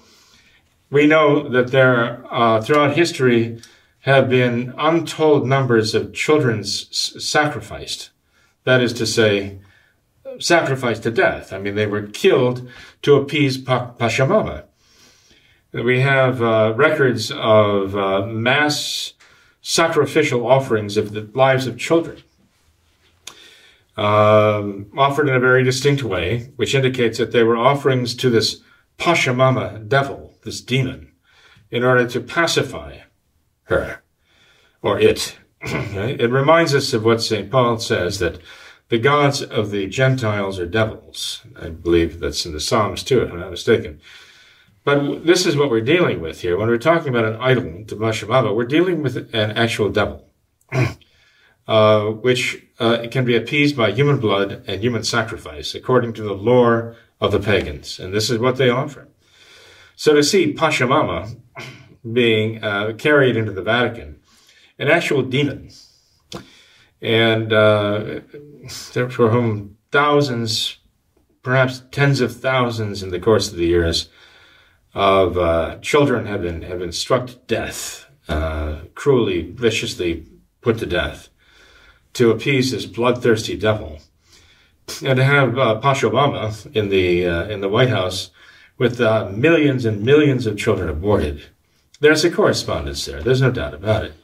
we 0.90 1.06
know 1.06 1.46
that 1.50 1.70
there, 1.70 2.24
uh, 2.30 2.62
throughout 2.62 2.96
history, 2.96 3.60
have 4.00 4.30
been 4.30 4.72
untold 4.78 5.46
numbers 5.46 5.94
of 5.94 6.14
children 6.14 6.60
s- 6.60 7.14
sacrificed. 7.18 8.10
That 8.64 8.80
is 8.80 8.92
to 8.94 9.06
say, 9.06 9.58
sacrificed 10.38 11.02
to 11.04 11.10
death. 11.10 11.52
I 11.52 11.58
mean, 11.58 11.74
they 11.74 11.86
were 11.86 12.02
killed 12.02 12.68
to 13.02 13.16
appease 13.16 13.58
pa-. 13.58 13.92
We 15.72 16.00
have 16.00 16.42
uh, 16.42 16.72
records 16.76 17.30
of 17.30 17.96
uh, 17.96 18.26
mass 18.26 19.14
sacrificial 19.60 20.46
offerings 20.46 20.96
of 20.96 21.12
the 21.12 21.28
lives 21.34 21.66
of 21.66 21.78
children, 21.78 22.22
um, 23.96 24.86
offered 24.96 25.28
in 25.28 25.34
a 25.34 25.40
very 25.40 25.64
distinct 25.64 26.02
way, 26.02 26.52
which 26.56 26.74
indicates 26.74 27.18
that 27.18 27.32
they 27.32 27.42
were 27.42 27.56
offerings 27.56 28.14
to 28.16 28.30
this 28.30 28.60
Pachamama 28.98 29.88
devil, 29.88 30.34
this 30.44 30.60
demon, 30.60 31.12
in 31.70 31.82
order 31.82 32.06
to 32.06 32.20
pacify 32.20 32.98
her 33.64 34.02
or 34.82 35.00
it. 35.00 35.38
it 36.20 36.30
reminds 36.30 36.74
us 36.74 36.92
of 36.92 37.04
what 37.04 37.22
St. 37.22 37.50
Paul 37.50 37.78
says 37.78 38.18
that 38.18 38.40
the 38.88 38.98
gods 38.98 39.42
of 39.42 39.70
the 39.70 39.86
Gentiles 39.86 40.58
are 40.58 40.66
devils. 40.66 41.42
I 41.60 41.70
believe 41.70 42.20
that's 42.20 42.44
in 42.44 42.52
the 42.52 42.60
Psalms 42.60 43.02
too, 43.02 43.22
if 43.22 43.32
I'm 43.32 43.40
not 43.40 43.50
mistaken. 43.50 44.00
But 44.84 45.24
this 45.24 45.46
is 45.46 45.56
what 45.56 45.70
we're 45.70 45.80
dealing 45.80 46.20
with 46.20 46.42
here. 46.42 46.58
When 46.58 46.68
we're 46.68 46.76
talking 46.76 47.08
about 47.08 47.24
an 47.24 47.40
idol 47.40 47.84
to 47.86 48.54
we're 48.54 48.64
dealing 48.64 49.02
with 49.02 49.16
an 49.34 49.52
actual 49.52 49.88
devil. 49.88 50.28
uh, 51.66 52.06
which 52.06 52.62
uh, 52.78 53.06
can 53.10 53.24
be 53.24 53.36
appeased 53.36 53.76
by 53.76 53.90
human 53.90 54.18
blood 54.18 54.62
and 54.66 54.82
human 54.82 55.04
sacrifice, 55.04 55.74
according 55.74 56.12
to 56.14 56.22
the 56.22 56.34
lore 56.34 56.96
of 57.20 57.32
the 57.32 57.40
pagans. 57.40 57.98
And 57.98 58.12
this 58.12 58.30
is 58.30 58.38
what 58.38 58.56
they 58.56 58.68
offer. 58.68 59.08
So 59.96 60.14
to 60.14 60.22
see 60.22 60.52
Pachamama 60.52 61.36
being 62.12 62.62
uh, 62.62 62.92
carried 62.98 63.36
into 63.36 63.52
the 63.52 63.62
Vatican, 63.62 64.13
an 64.78 64.88
actual 64.88 65.22
demon, 65.22 65.70
and 67.00 67.52
uh, 67.52 68.20
for 68.68 69.30
whom 69.30 69.76
thousands, 69.92 70.78
perhaps 71.42 71.82
tens 71.90 72.20
of 72.20 72.36
thousands 72.36 73.02
in 73.02 73.10
the 73.10 73.20
course 73.20 73.50
of 73.50 73.56
the 73.56 73.66
years, 73.66 74.08
of 74.94 75.36
uh, 75.36 75.78
children 75.80 76.26
have 76.26 76.42
been 76.42 76.62
have 76.62 76.78
been 76.78 76.92
struck 76.92 77.26
to 77.26 77.34
death, 77.46 78.06
uh, 78.28 78.76
cruelly, 78.94 79.42
viciously 79.42 80.26
put 80.60 80.78
to 80.78 80.86
death, 80.86 81.28
to 82.14 82.30
appease 82.30 82.70
this 82.70 82.86
bloodthirsty 82.86 83.56
devil, 83.56 83.98
and 85.04 85.16
to 85.16 85.24
have 85.24 85.58
uh, 85.58 85.80
Obama 85.80 86.74
in 86.74 86.88
the 86.88 87.26
uh, 87.26 87.44
in 87.46 87.60
the 87.60 87.68
White 87.68 87.90
House 87.90 88.30
with 88.78 89.00
uh, 89.00 89.30
millions 89.30 89.84
and 89.84 90.02
millions 90.02 90.46
of 90.46 90.58
children 90.58 90.88
aborted. 90.88 91.42
There's 92.00 92.24
a 92.24 92.30
correspondence 92.30 93.04
there. 93.04 93.22
There's 93.22 93.40
no 93.40 93.50
doubt 93.50 93.74
about 93.74 94.04
it. 94.04 94.14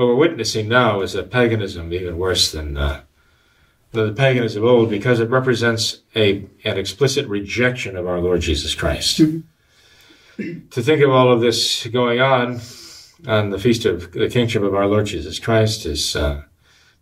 What 0.00 0.08
we're 0.08 0.14
witnessing 0.14 0.66
now 0.66 1.02
is 1.02 1.14
a 1.14 1.22
paganism 1.22 1.92
even 1.92 2.16
worse 2.16 2.50
than 2.50 2.78
uh, 2.78 3.02
the 3.92 4.12
paganism 4.12 4.62
of 4.62 4.70
old 4.70 4.88
because 4.88 5.20
it 5.20 5.28
represents 5.28 6.00
a 6.16 6.46
an 6.64 6.78
explicit 6.78 7.26
rejection 7.26 7.96
of 7.96 8.06
our 8.06 8.18
Lord 8.18 8.40
Jesus 8.40 8.74
Christ. 8.74 9.20
Mm-hmm 9.20 9.40
to 10.70 10.82
think 10.82 11.02
of 11.02 11.10
all 11.10 11.32
of 11.32 11.40
this 11.40 11.86
going 11.86 12.20
on 12.20 12.60
on 13.26 13.50
the 13.50 13.58
feast 13.58 13.84
of 13.84 14.12
the 14.12 14.28
kingship 14.28 14.62
of 14.62 14.74
our 14.74 14.86
Lord 14.86 15.06
Jesus 15.06 15.38
Christ 15.38 15.84
is 15.84 16.16
uh, 16.16 16.42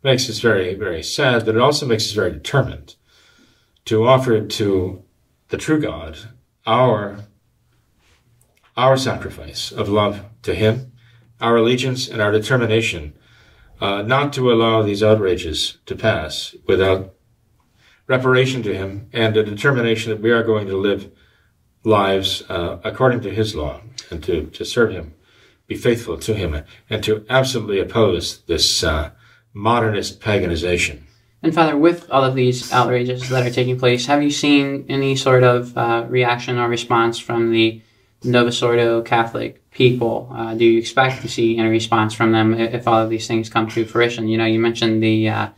makes 0.02 0.28
us 0.28 0.40
very, 0.40 0.75
very 0.75 1.02
sad, 1.02 1.45
but 1.45 1.55
it 1.55 1.61
also 1.61 1.87
makes 1.87 2.07
us 2.07 2.12
very 2.12 2.33
determined 2.33 2.97
to 3.85 4.07
offer 4.07 4.40
to 4.40 5.05
the 5.49 5.57
true 5.57 5.81
God 5.81 6.19
our 6.67 7.19
our 8.76 8.97
sacrifice 8.97 9.73
of 9.73 9.88
love 9.88 10.25
to 10.43 10.55
Him, 10.55 10.88
our 11.40 11.57
allegiance 11.57 12.09
and 12.09 12.21
our 12.21 12.33
determination 12.33 13.14
uh, 13.80 14.02
not 14.02 14.33
to 14.33 14.52
allow 14.52 14.83
these 14.83 15.02
outrages 15.02 15.78
to 15.87 15.95
pass 15.95 16.57
without 16.66 17.14
reparation 18.07 18.62
to 18.62 18.75
Him 18.75 19.09
and 19.12 19.37
a 19.37 19.45
determination 19.45 20.11
that 20.11 20.21
we 20.21 20.30
are 20.30 20.42
going 20.42 20.66
to 20.66 20.76
live 20.76 21.11
lives 21.85 22.42
uh, 22.49 22.78
according 22.85 23.21
to 23.23 23.30
his 23.30 23.54
law 23.54 23.80
and 24.11 24.23
to, 24.25 24.47
to 24.47 24.64
serve 24.64 24.92
him, 24.92 25.14
be 25.66 25.76
faithful 25.76 26.18
to 26.18 26.35
him, 26.35 26.62
and 26.88 27.04
to 27.04 27.25
absolutely 27.28 27.80
oppose 27.80 28.42
this 28.42 28.83
uh, 28.85 29.11
modernist 29.52 30.21
paganization. 30.21 31.02
And 31.42 31.54
Father, 31.54 31.76
with 31.76 32.11
all 32.11 32.25
of 32.25 32.35
these 32.35 32.73
outrages 32.73 33.28
that 33.28 33.47
are 33.47 33.50
taking 33.50 33.78
place, 33.78 34.07
have 34.07 34.23
you 34.23 34.30
seen 34.30 34.87
any 34.88 35.14
sort 35.14 35.45
of 35.45 35.76
uh, 35.76 36.04
reaction 36.09 36.59
or 36.59 36.68
response 36.68 37.18
from 37.18 37.52
the 37.52 37.80
Novus 38.25 38.62
Ordo 38.62 39.02
Catholic 39.02 39.70
people? 39.70 40.28
Uh, 40.34 40.54
do 40.54 40.64
you 40.64 40.78
expect 40.78 41.22
to 41.22 41.28
see 41.28 41.58
any 41.58 41.68
response 41.68 42.14
from 42.14 42.32
them 42.32 42.54
if 42.54 42.88
all 42.88 43.00
of 43.00 43.10
these 43.10 43.26
things 43.26 43.48
come 43.48 43.68
to 43.68 43.84
fruition? 43.84 44.28
You 44.28 44.38
know, 44.38 44.44
you 44.44 44.58
mentioned 44.58 45.02
the 45.02 45.28
uh, 45.28 45.48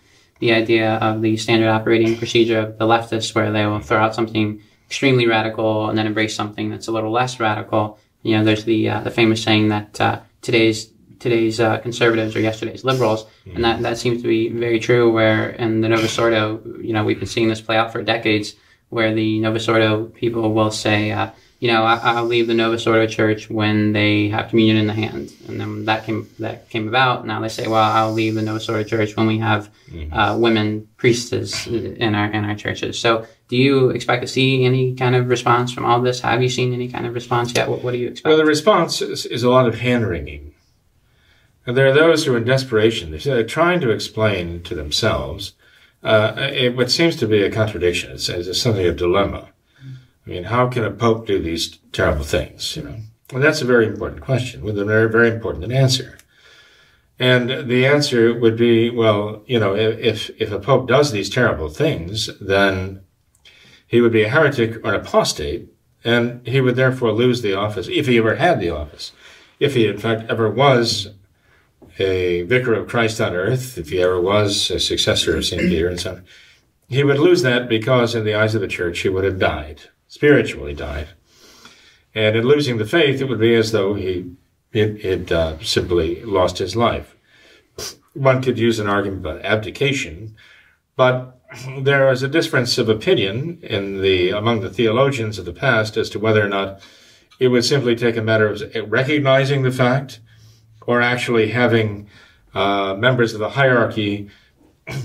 the 0.41 0.53
idea 0.53 0.95
of 0.97 1.23
the 1.23 1.37
standard 1.37 1.69
operating 1.69 2.17
procedure 2.17 2.59
of 2.59 2.79
the 2.79 2.87
leftists, 2.87 3.35
where 3.35 3.53
they 3.53 3.67
will 3.67 3.81
throw 3.81 3.99
out 3.99 4.15
something 4.15 4.63
extremely 4.87 5.27
radical 5.27 5.89
and 5.89 5.97
then 5.97 6.07
embrace 6.07 6.35
something 6.35 6.71
that's 6.71 6.89
a 6.89 6.93
little 6.93 7.13
less 7.13 7.39
radical. 7.39 7.99
You 8.23 8.37
know, 8.37 8.45
there's 8.45 8.65
the 8.65 8.89
uh, 8.89 9.01
the 9.01 9.11
famous 9.11 9.43
saying 9.43 9.69
that 9.69 10.01
uh, 10.01 10.21
today's 10.43 10.91
today's 11.19 11.61
uh, 11.61 11.79
conservatives 11.79 12.35
are 12.35 12.41
yesterday's 12.41 12.85
liberals, 12.85 13.27
and 13.55 13.65
that 13.65 13.81
that 13.83 13.99
seems 13.99 14.23
to 14.23 14.29
be 14.29 14.49
very 14.49 14.81
true. 14.81 15.13
Where 15.13 15.51
in 15.51 15.81
the 15.81 15.89
Novus 15.89 16.19
Ordo, 16.19 16.61
you 16.83 16.93
know, 16.93 17.05
we've 17.05 17.19
been 17.19 17.29
seeing 17.29 17.49
this 17.49 17.61
play 17.61 17.77
out 17.77 17.93
for 17.93 18.03
decades, 18.03 18.55
where 18.89 19.15
the 19.15 19.39
Novus 19.41 19.69
Ordo 19.69 20.07
people 20.07 20.53
will 20.53 20.71
say, 20.71 21.13
uh, 21.13 21.31
you 21.61 21.69
know, 21.69 21.85
I, 21.85 22.19
will 22.19 22.27
leave 22.27 22.47
the 22.47 22.55
Novus 22.55 22.87
Ordo 22.87 23.07
Church 23.07 23.51
when 23.51 23.93
they 23.93 24.31
have 24.31 24.49
communion 24.49 24.79
in 24.79 24.87
the 24.87 24.95
hand, 24.95 25.31
and 25.47 25.61
then 25.61 25.85
that 25.85 26.07
came 26.07 26.27
that 26.39 26.71
came 26.71 26.89
about. 26.89 27.27
Now 27.27 27.39
they 27.41 27.51
say, 27.51 27.69
well, 27.69 27.83
I'll 27.83 28.15
leave 28.15 28.35
the 28.35 28.41
Novus 28.41 28.67
Ordo 28.67 28.83
Church 28.83 29.15
when 29.15 29.27
we 29.27 29.39
have 29.39 29.71
mm-hmm. 29.91 30.11
uh, 30.11 30.39
women 30.39 30.89
priestesses 30.97 31.67
in 31.67 32.15
our 32.15 32.33
in 32.33 32.47
our 32.47 32.55
churches. 32.55 32.99
So, 32.99 33.27
do 33.49 33.59
you 33.59 33.91
expect 33.91 34.23
to 34.23 34.27
see 34.27 34.65
any 34.65 34.95
kind 34.95 35.15
of 35.15 35.29
response 35.29 35.71
from 35.71 35.85
all 35.85 36.01
this? 36.01 36.21
Have 36.21 36.43
you 36.43 36.49
seen 36.49 36.73
any 36.73 36.89
kind 36.89 37.05
of 37.05 37.13
response 37.13 37.55
yet? 37.55 37.69
What, 37.69 37.85
what 37.85 37.93
do 37.93 37.99
you 37.99 38.09
expect? 38.09 38.27
Well, 38.27 38.39
the 38.39 38.47
response 38.47 39.03
is, 39.03 39.27
is 39.27 39.43
a 39.43 39.51
lot 39.51 39.69
of 39.69 39.81
hand 39.81 40.07
wringing. 40.07 40.55
And 41.67 41.77
there 41.77 41.87
are 41.87 41.93
those 41.93 42.25
who, 42.25 42.33
are 42.33 42.39
in 42.39 42.45
desperation, 42.45 43.17
they're 43.23 43.45
trying 43.45 43.81
to 43.83 43.91
explain 43.91 44.63
to 44.63 44.75
themselves 44.75 45.53
uh, 46.03 46.33
it, 46.39 46.75
what 46.75 46.91
seems 46.91 47.17
to 47.17 47.27
be 47.27 47.43
a 47.43 47.51
contradiction. 47.51 48.13
It's, 48.13 48.31
it's 48.31 48.61
something 48.61 48.87
a 48.87 48.93
dilemma 48.93 49.51
I 50.31 50.33
mean, 50.33 50.45
how 50.45 50.69
can 50.69 50.85
a 50.85 50.93
pope 50.93 51.27
do 51.27 51.43
these 51.43 51.79
terrible 51.91 52.23
things? 52.23 52.77
You 52.77 52.85
know, 52.85 52.97
and 53.33 53.43
that's 53.43 53.63
a 53.63 53.65
very 53.65 53.85
important 53.85 54.23
question 54.23 54.63
with 54.63 54.79
a 54.79 54.85
very, 54.85 55.11
very 55.11 55.29
important 55.29 55.73
answer. 55.73 56.19
And 57.19 57.69
the 57.69 57.85
answer 57.85 58.33
would 58.33 58.57
be, 58.57 58.91
well, 58.91 59.43
you 59.47 59.59
know, 59.59 59.75
if 59.75 60.31
if 60.41 60.53
a 60.53 60.61
pope 60.61 60.87
does 60.87 61.11
these 61.11 61.31
terrible 61.31 61.69
things, 61.69 62.31
then 62.41 63.01
he 63.89 64.01
would 64.01 64.13
be 64.13 64.23
a 64.23 64.29
heretic 64.29 64.77
or 64.85 64.95
an 64.95 65.01
apostate, 65.01 65.69
and 66.05 66.47
he 66.47 66.61
would 66.61 66.77
therefore 66.77 67.11
lose 67.11 67.43
the 67.43 67.55
office 67.55 67.89
if 67.89 68.07
he 68.07 68.19
ever 68.19 68.37
had 68.37 68.61
the 68.61 68.71
office. 68.71 69.11
If 69.59 69.75
he, 69.75 69.89
in 69.89 69.99
fact, 69.99 70.31
ever 70.31 70.49
was 70.49 71.09
a 71.99 72.43
vicar 72.43 72.75
of 72.75 72.87
Christ 72.87 73.21
on 73.21 73.35
earth, 73.35 73.77
if 73.77 73.89
he 73.89 74.01
ever 74.01 74.21
was 74.21 74.71
a 74.71 74.79
successor 74.79 75.37
of 75.37 75.45
St. 75.45 75.63
Peter 75.63 75.89
and 75.89 75.99
so 75.99 76.13
on, 76.13 76.25
he 76.89 77.03
would 77.03 77.19
lose 77.19 77.43
that 77.43 77.69
because, 77.69 78.15
in 78.15 78.25
the 78.25 78.35
eyes 78.35 78.55
of 78.55 78.61
the 78.61 78.69
church, 78.69 79.01
he 79.01 79.09
would 79.09 79.25
have 79.25 79.41
died 79.41 79.83
spiritually 80.11 80.75
died. 80.75 81.09
And 82.15 82.37
in 82.37 82.45
losing 82.45 82.77
the 82.79 82.85
faith, 82.85 83.21
it 83.21 83.29
would 83.29 83.39
be 83.39 83.55
as 83.55 83.71
though 83.71 83.95
he 83.95 84.33
had 84.75 85.31
uh, 85.33 85.59
simply 85.61 86.23
lost 86.25 86.59
his 86.59 86.75
life. 86.75 87.17
One 88.13 88.43
could 88.43 88.59
use 88.59 88.81
an 88.81 88.89
argument 88.89 89.21
about 89.21 89.45
abdication, 89.45 90.35
but 90.97 91.41
there 91.79 92.11
is 92.11 92.25
a 92.25 92.29
difference 92.29 92.77
of 92.77 92.89
opinion 92.89 93.61
in 93.63 94.03
the 94.03 94.31
among 94.31 94.61
the 94.61 94.71
theologians 94.71 95.39
of 95.39 95.45
the 95.45 95.53
past 95.53 95.97
as 95.97 96.11
to 96.11 96.19
whether 96.19 96.45
or 96.45 96.49
not 96.49 96.81
it 97.39 97.49
would 97.49 97.65
simply 97.65 97.95
take 97.95 98.17
a 98.17 98.23
matter 98.23 98.49
of 98.49 98.61
recognizing 98.91 99.63
the 99.63 99.71
fact, 99.71 100.21
or 100.89 101.01
actually 101.01 101.51
having 101.51 102.09
uh, 102.53 102.97
members 102.99 103.33
of 103.33 103.39
the 103.39 103.51
hierarchy 103.51 104.29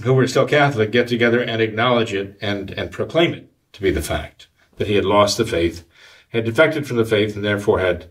who 0.04 0.15
were 0.15 0.28
still 0.28 0.48
Catholic 0.48 0.91
get 0.91 1.08
together 1.08 1.41
and 1.41 1.62
acknowledge 1.62 2.12
it 2.12 2.38
and 2.41 2.72
and 2.72 2.89
proclaim 2.89 3.36
it 3.36 3.52
to 3.74 3.82
be 3.82 3.91
the 3.91 4.02
fact 4.02 4.48
that 4.77 4.88
he 4.88 4.95
had 4.95 5.05
lost 5.05 5.38
the 5.38 5.45
faith, 5.45 5.85
had 6.29 6.45
defected 6.45 6.88
from 6.88 6.97
the 6.97 7.05
faith, 7.05 7.35
and 7.35 7.43
therefore 7.43 7.79
had, 7.79 8.05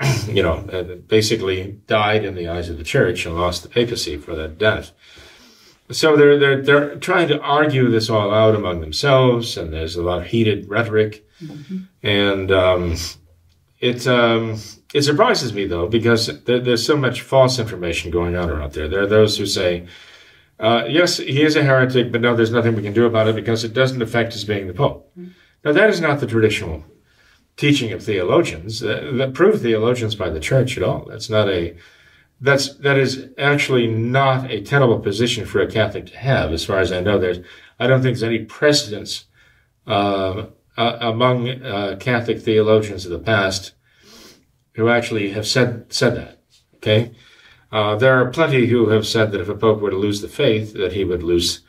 you 0.26 0.42
know, 0.42 1.02
basically 1.06 1.78
died 1.86 2.24
in 2.24 2.34
the 2.34 2.48
eyes 2.48 2.68
of 2.68 2.78
the 2.78 2.84
church 2.84 3.26
and 3.26 3.36
lost 3.36 3.62
the 3.62 3.68
papacy 3.68 4.16
for 4.16 4.34
that 4.34 4.58
death. 4.58 4.92
So 5.90 6.16
they're, 6.16 6.38
they're, 6.38 6.62
they're 6.62 6.96
trying 6.96 7.28
to 7.28 7.40
argue 7.40 7.90
this 7.90 8.10
all 8.10 8.32
out 8.32 8.54
among 8.54 8.80
themselves, 8.80 9.56
and 9.56 9.72
there's 9.72 9.96
a 9.96 10.02
lot 10.02 10.22
of 10.22 10.26
heated 10.26 10.68
rhetoric. 10.68 11.26
Mm-hmm. 11.42 11.78
And 12.02 12.52
um, 12.52 12.96
it, 13.80 14.06
um, 14.06 14.58
it 14.92 15.02
surprises 15.02 15.54
me, 15.54 15.66
though, 15.66 15.88
because 15.88 16.42
there, 16.44 16.60
there's 16.60 16.84
so 16.84 16.96
much 16.96 17.22
false 17.22 17.58
information 17.58 18.10
going 18.10 18.36
on 18.36 18.50
out 18.50 18.74
there. 18.74 18.88
There 18.88 19.02
are 19.02 19.06
those 19.06 19.38
who 19.38 19.46
say, 19.46 19.86
uh, 20.60 20.84
yes, 20.88 21.18
he 21.18 21.42
is 21.42 21.56
a 21.56 21.62
heretic, 21.62 22.12
but 22.12 22.20
no, 22.20 22.34
there's 22.34 22.50
nothing 22.50 22.74
we 22.74 22.82
can 22.82 22.92
do 22.92 23.06
about 23.06 23.28
it 23.28 23.36
because 23.36 23.64
it 23.64 23.72
doesn't 23.72 24.02
affect 24.02 24.32
his 24.34 24.44
being 24.44 24.66
the 24.66 24.74
Pope. 24.74 25.10
Mm-hmm. 25.18 25.30
Now, 25.64 25.72
that 25.72 25.90
is 25.90 26.00
not 26.00 26.20
the 26.20 26.26
traditional 26.26 26.84
teaching 27.56 27.92
of 27.92 28.02
theologians, 28.02 28.82
uh, 28.82 29.10
that 29.14 29.34
prove 29.34 29.60
theologians 29.60 30.14
by 30.14 30.30
the 30.30 30.40
church 30.40 30.76
at 30.76 30.82
all. 30.82 31.06
That's 31.08 31.28
not 31.28 31.48
a, 31.48 31.76
that's, 32.40 32.74
that 32.76 32.96
is 32.96 33.28
actually 33.36 33.88
not 33.88 34.50
a 34.50 34.62
tenable 34.62 35.00
position 35.00 35.44
for 35.44 35.60
a 35.60 35.70
Catholic 35.70 36.06
to 36.06 36.18
have, 36.18 36.52
as 36.52 36.64
far 36.64 36.78
as 36.78 36.92
I 36.92 37.00
know. 37.00 37.18
There's, 37.18 37.40
I 37.80 37.88
don't 37.88 38.00
think 38.00 38.16
there's 38.16 38.22
any 38.22 38.44
precedence, 38.44 39.24
uh, 39.86 40.46
uh, 40.76 40.98
among, 41.00 41.48
uh, 41.48 41.96
Catholic 41.98 42.40
theologians 42.40 43.04
of 43.04 43.10
the 43.10 43.18
past 43.18 43.72
who 44.74 44.88
actually 44.88 45.30
have 45.30 45.46
said, 45.46 45.92
said 45.92 46.14
that. 46.14 46.40
Okay. 46.76 47.12
Uh, 47.72 47.96
there 47.96 48.14
are 48.14 48.30
plenty 48.30 48.66
who 48.66 48.90
have 48.90 49.06
said 49.06 49.32
that 49.32 49.40
if 49.40 49.48
a 49.48 49.54
pope 49.54 49.80
were 49.80 49.90
to 49.90 49.96
lose 49.96 50.20
the 50.20 50.28
faith, 50.28 50.74
that 50.74 50.92
he 50.92 51.04
would 51.04 51.24
lose 51.24 51.62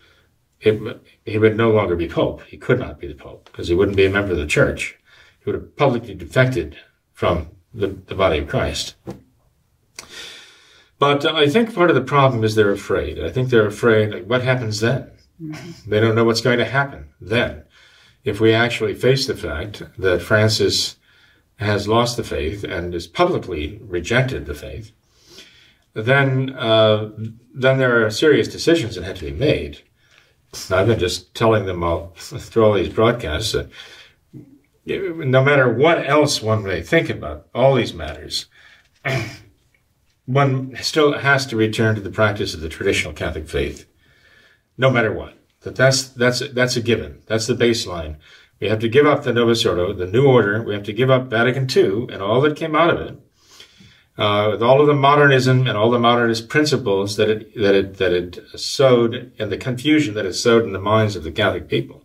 it, 0.61 0.79
he 1.29 1.37
would 1.37 1.57
no 1.57 1.71
longer 1.71 1.95
be 1.95 2.07
pope. 2.07 2.43
He 2.43 2.57
could 2.57 2.79
not 2.79 2.99
be 2.99 3.07
the 3.07 3.13
pope 3.13 3.45
because 3.45 3.67
he 3.67 3.75
wouldn't 3.75 3.97
be 3.97 4.05
a 4.05 4.09
member 4.09 4.31
of 4.31 4.37
the 4.37 4.45
church. 4.47 4.97
He 5.39 5.49
would 5.49 5.55
have 5.55 5.75
publicly 5.75 6.15
defected 6.15 6.77
from 7.13 7.49
the, 7.73 7.87
the 7.87 8.15
body 8.15 8.39
of 8.39 8.47
Christ. 8.47 8.95
But 10.97 11.25
I 11.25 11.47
think 11.47 11.73
part 11.73 11.89
of 11.89 11.95
the 11.95 12.01
problem 12.01 12.43
is 12.43 12.55
they're 12.55 12.71
afraid. 12.71 13.23
I 13.23 13.31
think 13.31 13.49
they're 13.49 13.65
afraid, 13.65 14.13
like, 14.13 14.25
what 14.25 14.43
happens 14.43 14.81
then? 14.81 15.11
They 15.87 16.01
don't 16.01 16.15
know 16.15 16.25
what's 16.25 16.41
going 16.41 16.59
to 16.59 16.65
happen 16.65 17.09
then. 17.21 17.63
If 18.25 18.41
we 18.41 18.53
actually 18.53 18.93
face 18.93 19.25
the 19.25 19.35
fact 19.35 19.81
that 19.97 20.21
Francis 20.21 20.97
has 21.55 21.87
lost 21.87 22.17
the 22.17 22.23
faith 22.23 22.65
and 22.65 22.93
has 22.93 23.07
publicly 23.07 23.79
rejected 23.81 24.45
the 24.45 24.53
faith, 24.53 24.91
then 25.93 26.51
uh, 26.51 27.09
then 27.53 27.77
there 27.77 28.05
are 28.05 28.11
serious 28.11 28.47
decisions 28.47 28.95
that 28.95 29.03
have 29.03 29.17
to 29.19 29.25
be 29.25 29.31
made. 29.31 29.83
I've 30.71 30.87
been 30.87 30.99
just 30.99 31.33
telling 31.35 31.65
them 31.65 31.83
all 31.83 32.13
through 32.15 32.65
all 32.65 32.73
these 32.73 32.93
broadcasts 32.93 33.51
that 33.53 33.69
no 34.85 35.43
matter 35.43 35.71
what 35.71 36.07
else 36.07 36.41
one 36.41 36.63
may 36.63 36.81
think 36.81 37.09
about 37.09 37.47
all 37.53 37.75
these 37.75 37.93
matters, 37.93 38.47
one 40.25 40.75
still 40.81 41.19
has 41.19 41.45
to 41.47 41.55
return 41.55 41.95
to 41.95 42.01
the 42.01 42.09
practice 42.09 42.53
of 42.53 42.61
the 42.61 42.69
traditional 42.69 43.13
Catholic 43.13 43.47
faith, 43.47 43.87
no 44.77 44.89
matter 44.89 45.13
what. 45.13 45.35
That 45.61 45.75
that's 45.75 46.07
that's 46.07 46.39
that's 46.53 46.77
a 46.77 46.81
given. 46.81 47.21
That's 47.27 47.47
the 47.47 47.53
baseline. 47.53 48.15
We 48.59 48.69
have 48.69 48.79
to 48.79 48.89
give 48.89 49.05
up 49.05 49.23
the 49.23 49.33
Novus 49.33 49.65
Ordo, 49.65 49.93
the 49.93 50.07
new 50.07 50.25
order. 50.25 50.61
We 50.63 50.73
have 50.73 50.83
to 50.83 50.93
give 50.93 51.09
up 51.09 51.27
Vatican 51.27 51.67
II 51.69 52.13
and 52.13 52.21
all 52.21 52.41
that 52.41 52.57
came 52.57 52.75
out 52.75 52.89
of 52.89 52.99
it, 52.99 53.19
uh, 54.19 54.49
with 54.51 54.61
all 54.61 54.81
of 54.81 54.87
the 54.87 54.93
modernism 54.93 55.65
and 55.65 55.77
all 55.77 55.89
the 55.89 55.97
modernist 55.97 56.49
principles 56.49 57.15
that 57.15 57.29
it 57.29 57.55
that 57.55 57.73
it 57.73 57.97
that 57.97 58.11
it 58.11 58.39
sowed 58.55 59.31
and 59.39 59.49
the 59.49 59.57
confusion 59.57 60.13
that 60.13 60.25
it 60.25 60.33
sowed 60.33 60.65
in 60.65 60.73
the 60.73 60.79
minds 60.79 61.15
of 61.15 61.23
the 61.23 61.31
Catholic 61.31 61.69
people. 61.69 62.03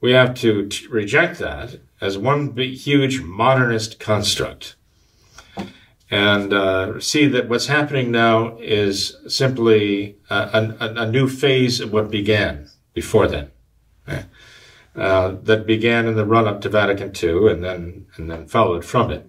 We 0.00 0.12
have 0.12 0.34
to 0.36 0.66
t- 0.68 0.86
reject 0.86 1.38
that 1.38 1.78
as 2.00 2.16
one 2.16 2.50
big, 2.50 2.72
huge 2.72 3.20
modernist 3.20 4.00
construct, 4.00 4.76
and 6.10 6.54
uh, 6.54 7.00
see 7.00 7.26
that 7.26 7.50
what's 7.50 7.66
happening 7.66 8.10
now 8.10 8.56
is 8.58 9.16
simply 9.28 10.16
a, 10.30 10.74
a, 10.80 11.02
a 11.02 11.10
new 11.10 11.28
phase 11.28 11.80
of 11.80 11.92
what 11.92 12.10
began 12.10 12.70
before 12.94 13.28
then. 13.28 13.50
Uh, 14.96 15.36
that 15.42 15.66
began 15.66 16.06
in 16.06 16.14
the 16.14 16.24
run 16.24 16.48
up 16.48 16.62
to 16.62 16.70
Vatican 16.70 17.12
II 17.22 17.50
and 17.52 17.62
then 17.62 18.06
and 18.16 18.30
then 18.30 18.46
followed 18.46 18.82
from 18.82 19.10
it. 19.10 19.28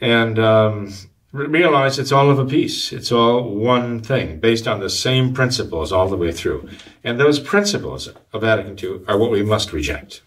And 0.00 0.38
um, 0.38 0.92
realize 1.32 1.98
it's 1.98 2.12
all 2.12 2.30
of 2.30 2.38
a 2.38 2.44
piece. 2.44 2.92
It's 2.92 3.12
all 3.12 3.54
one 3.54 4.00
thing 4.00 4.40
based 4.40 4.66
on 4.66 4.80
the 4.80 4.90
same 4.90 5.34
principles 5.34 5.92
all 5.92 6.08
the 6.08 6.16
way 6.16 6.32
through. 6.32 6.68
And 7.04 7.20
those 7.20 7.40
principles 7.40 8.08
of 8.32 8.40
Vatican 8.40 8.78
II 8.78 9.04
are 9.06 9.18
what 9.18 9.30
we 9.30 9.42
must 9.42 9.72
reject. 9.72 10.22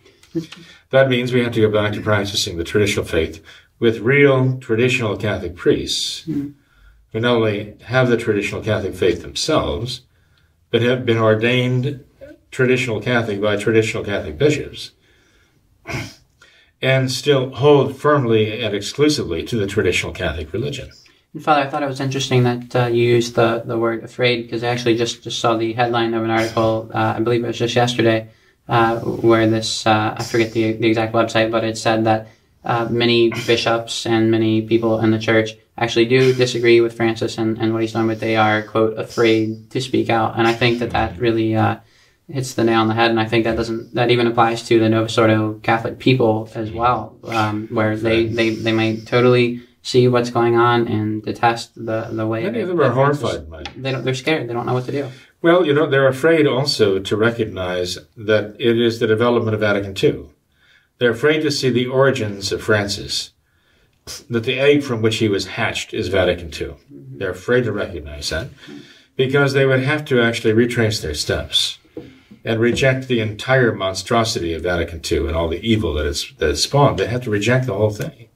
that 0.91 1.09
means 1.09 1.33
we 1.33 1.43
have 1.43 1.53
to 1.53 1.61
go 1.61 1.71
back 1.71 1.93
to 1.93 2.01
practicing 2.01 2.57
the 2.57 2.63
traditional 2.63 3.05
faith 3.05 3.43
with 3.79 3.99
real 3.99 4.57
traditional 4.59 5.17
Catholic 5.17 5.55
priests 5.55 6.25
mm. 6.27 6.53
who 7.11 7.19
not 7.19 7.37
only 7.37 7.75
have 7.85 8.09
the 8.09 8.17
traditional 8.17 8.61
Catholic 8.61 8.93
faith 8.93 9.21
themselves, 9.21 10.01
but 10.69 10.81
have 10.81 11.05
been 11.05 11.17
ordained 11.17 12.03
traditional 12.51 13.01
Catholic 13.01 13.41
by 13.41 13.55
traditional 13.55 14.03
Catholic 14.03 14.37
bishops 14.37 14.91
and 16.81 17.11
still 17.11 17.49
hold 17.55 17.97
firmly 17.97 18.61
and 18.61 18.73
exclusively 18.73 19.43
to 19.43 19.57
the 19.57 19.67
traditional 19.67 20.13
Catholic 20.13 20.53
religion. 20.53 20.89
And 21.33 21.43
Father, 21.43 21.61
I 21.61 21.69
thought 21.69 21.83
it 21.83 21.87
was 21.87 21.99
interesting 21.99 22.43
that 22.43 22.75
uh, 22.75 22.85
you 22.87 23.03
used 23.03 23.35
the, 23.35 23.61
the 23.65 23.77
word 23.77 24.03
afraid 24.03 24.43
because 24.43 24.63
I 24.63 24.69
actually 24.69 24.95
just, 24.95 25.23
just 25.23 25.39
saw 25.39 25.57
the 25.57 25.73
headline 25.73 26.13
of 26.13 26.23
an 26.23 26.29
article, 26.29 26.89
uh, 26.93 27.15
I 27.17 27.19
believe 27.19 27.43
it 27.43 27.47
was 27.47 27.59
just 27.59 27.75
yesterday, 27.75 28.29
uh, 28.67 28.99
where 28.99 29.47
this, 29.47 29.85
uh, 29.85 30.15
I 30.17 30.23
forget 30.23 30.53
the, 30.53 30.73
the 30.73 30.87
exact 30.87 31.13
website, 31.13 31.51
but 31.51 31.63
it 31.63 31.77
said 31.77 32.05
that 32.05 32.29
uh, 32.63 32.87
many 32.89 33.29
bishops 33.29 34.05
and 34.05 34.31
many 34.31 34.61
people 34.63 34.99
in 34.99 35.11
the 35.11 35.19
church 35.19 35.51
actually 35.77 36.05
do 36.05 36.33
disagree 36.33 36.81
with 36.81 36.95
Francis 36.95 37.37
and, 37.37 37.57
and 37.57 37.73
what 37.73 37.81
he's 37.81 37.93
done, 37.93 38.07
but 38.07 38.19
they 38.19 38.35
are, 38.35 38.63
quote, 38.63 38.97
afraid 38.97 39.69
to 39.71 39.79
speak 39.79 40.09
out. 40.09 40.37
And 40.37 40.47
I 40.47 40.53
think 40.53 40.79
that 40.79 40.91
that 40.91 41.17
really 41.19 41.55
uh, 41.55 41.77
hits 42.29 42.53
the 42.53 42.63
nail 42.63 42.81
on 42.81 42.87
the 42.87 42.93
head, 42.93 43.09
and 43.09 43.19
I 43.19 43.25
think 43.25 43.43
that 43.43 43.57
doesn't 43.57 43.93
that 43.95 44.11
even 44.11 44.27
applies 44.27 44.63
to 44.67 44.79
the 44.79 44.89
Novus 44.89 45.17
Ordo 45.17 45.59
Catholic 45.63 45.99
people 45.99 46.49
as 46.55 46.71
well, 46.71 47.17
um, 47.25 47.67
where 47.71 47.97
they, 47.97 48.27
they 48.27 48.51
they 48.51 48.71
may 48.71 48.97
totally 49.01 49.61
see 49.81 50.07
what's 50.07 50.29
going 50.29 50.55
on 50.55 50.87
and 50.87 51.23
detest 51.23 51.73
the 51.75 52.09
the 52.11 52.27
way. 52.27 52.43
Many 52.43 52.61
of 52.61 52.67
them 52.67 52.79
are 52.81 52.91
horrified. 52.91 53.49
Mike. 53.49 53.69
They 53.75 53.91
don't. 53.91 54.03
They're 54.03 54.13
scared. 54.13 54.47
They 54.47 54.53
don't 54.53 54.65
know 54.65 54.73
what 54.73 54.85
to 54.85 54.91
do. 54.91 55.09
Well, 55.41 55.65
you 55.65 55.73
know, 55.73 55.89
they're 55.89 56.07
afraid 56.07 56.45
also 56.45 56.99
to 56.99 57.15
recognize 57.15 57.97
that 58.17 58.55
it 58.59 58.79
is 58.79 58.99
the 58.99 59.07
development 59.07 59.53
of 59.53 59.61
Vatican 59.61 59.95
II. 60.01 60.25
They're 60.97 61.11
afraid 61.11 61.41
to 61.41 61.51
see 61.51 61.69
the 61.69 61.87
origins 61.87 62.51
of 62.51 62.61
Francis, 62.61 63.31
that 64.29 64.43
the 64.43 64.59
egg 64.59 64.83
from 64.83 65.01
which 65.01 65.17
he 65.17 65.29
was 65.29 65.47
hatched 65.47 65.93
is 65.93 66.09
Vatican 66.09 66.47
II. 66.47 66.75
Mm-hmm. 66.75 67.17
They're 67.19 67.31
afraid 67.31 67.63
to 67.63 67.71
recognize 67.71 68.29
that 68.31 68.49
because 69.15 69.53
they 69.53 69.65
would 69.65 69.81
have 69.81 70.03
to 70.05 70.21
actually 70.21 70.53
retrace 70.53 70.99
their 70.99 71.13
steps 71.13 71.77
and 72.43 72.59
reject 72.59 73.07
the 73.07 73.19
entire 73.19 73.73
monstrosity 73.73 74.53
of 74.53 74.63
Vatican 74.63 75.01
II 75.09 75.27
and 75.27 75.35
all 75.35 75.49
the 75.49 75.61
evil 75.61 75.93
that 75.95 76.05
it's, 76.05 76.31
that 76.33 76.51
it's 76.51 76.63
spawned. 76.63 76.97
They 76.97 77.07
have 77.07 77.23
to 77.23 77.29
reject 77.29 77.65
the 77.65 77.73
whole 77.73 77.89
thing. 77.89 78.29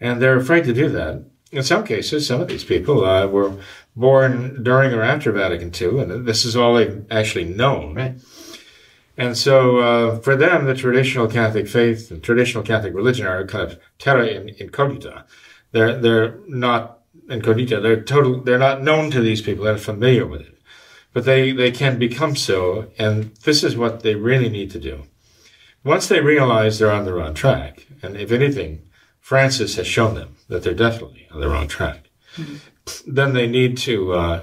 And 0.00 0.22
they're 0.22 0.36
afraid 0.36 0.64
to 0.64 0.72
do 0.72 0.88
that. 0.90 1.24
In 1.50 1.62
some 1.62 1.84
cases, 1.84 2.26
some 2.26 2.40
of 2.40 2.48
these 2.48 2.64
people 2.64 3.04
uh, 3.04 3.26
were 3.26 3.54
born 3.96 4.62
during 4.62 4.92
or 4.92 5.02
after 5.02 5.32
Vatican 5.32 5.72
II, 5.74 6.00
and 6.00 6.26
this 6.26 6.44
is 6.44 6.56
all 6.56 6.74
they've 6.74 7.04
actually 7.10 7.44
known. 7.44 7.94
Right. 7.94 8.14
And 9.16 9.36
so, 9.36 9.78
uh, 9.78 10.18
for 10.20 10.36
them, 10.36 10.66
the 10.66 10.74
traditional 10.74 11.26
Catholic 11.26 11.66
faith 11.66 12.10
and 12.10 12.22
traditional 12.22 12.62
Catholic 12.62 12.94
religion 12.94 13.26
are 13.26 13.44
kind 13.46 13.64
of 13.64 13.80
terra 13.98 14.26
incognita. 14.26 15.24
They're 15.72 15.98
they're 15.98 16.38
not 16.46 17.00
incognita. 17.28 17.80
They're 17.80 18.02
total. 18.02 18.42
They're 18.42 18.58
not 18.58 18.82
known 18.82 19.10
to 19.10 19.20
these 19.20 19.42
people. 19.42 19.64
They're 19.64 19.78
familiar 19.78 20.26
with 20.26 20.42
it 20.42 20.57
but 21.12 21.24
they, 21.24 21.52
they 21.52 21.70
can 21.70 21.98
become 21.98 22.36
so, 22.36 22.90
and 22.98 23.34
this 23.44 23.64
is 23.64 23.76
what 23.76 24.02
they 24.02 24.14
really 24.14 24.48
need 24.48 24.70
to 24.70 24.80
do. 24.80 25.04
Once 25.84 26.06
they 26.08 26.20
realize 26.20 26.78
they're 26.78 26.90
on 26.90 27.04
the 27.04 27.14
wrong 27.14 27.34
track, 27.34 27.86
and 28.02 28.16
if 28.16 28.30
anything, 28.30 28.82
Francis 29.20 29.76
has 29.76 29.86
shown 29.86 30.14
them 30.14 30.36
that 30.48 30.62
they're 30.62 30.74
definitely 30.74 31.28
on 31.30 31.40
the 31.40 31.48
wrong 31.48 31.68
track, 31.68 32.10
mm-hmm. 32.36 32.56
then 33.06 33.32
they 33.32 33.46
need 33.46 33.76
to 33.78 34.12
uh, 34.12 34.42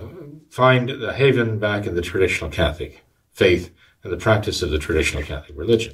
find 0.50 0.90
the 0.90 1.14
haven 1.14 1.60
back 1.60 1.86
in 1.86 1.96
the 1.96 2.02
traditional 2.02 2.50
Catholic 2.50 3.04
faith 3.34 3.74
and 4.04 4.14
the 4.14 4.18
practice 4.18 4.62
of 4.62 4.70
the 4.70 4.80
traditional 4.80 5.24
Catholic 5.24 5.58
religion. 5.58 5.94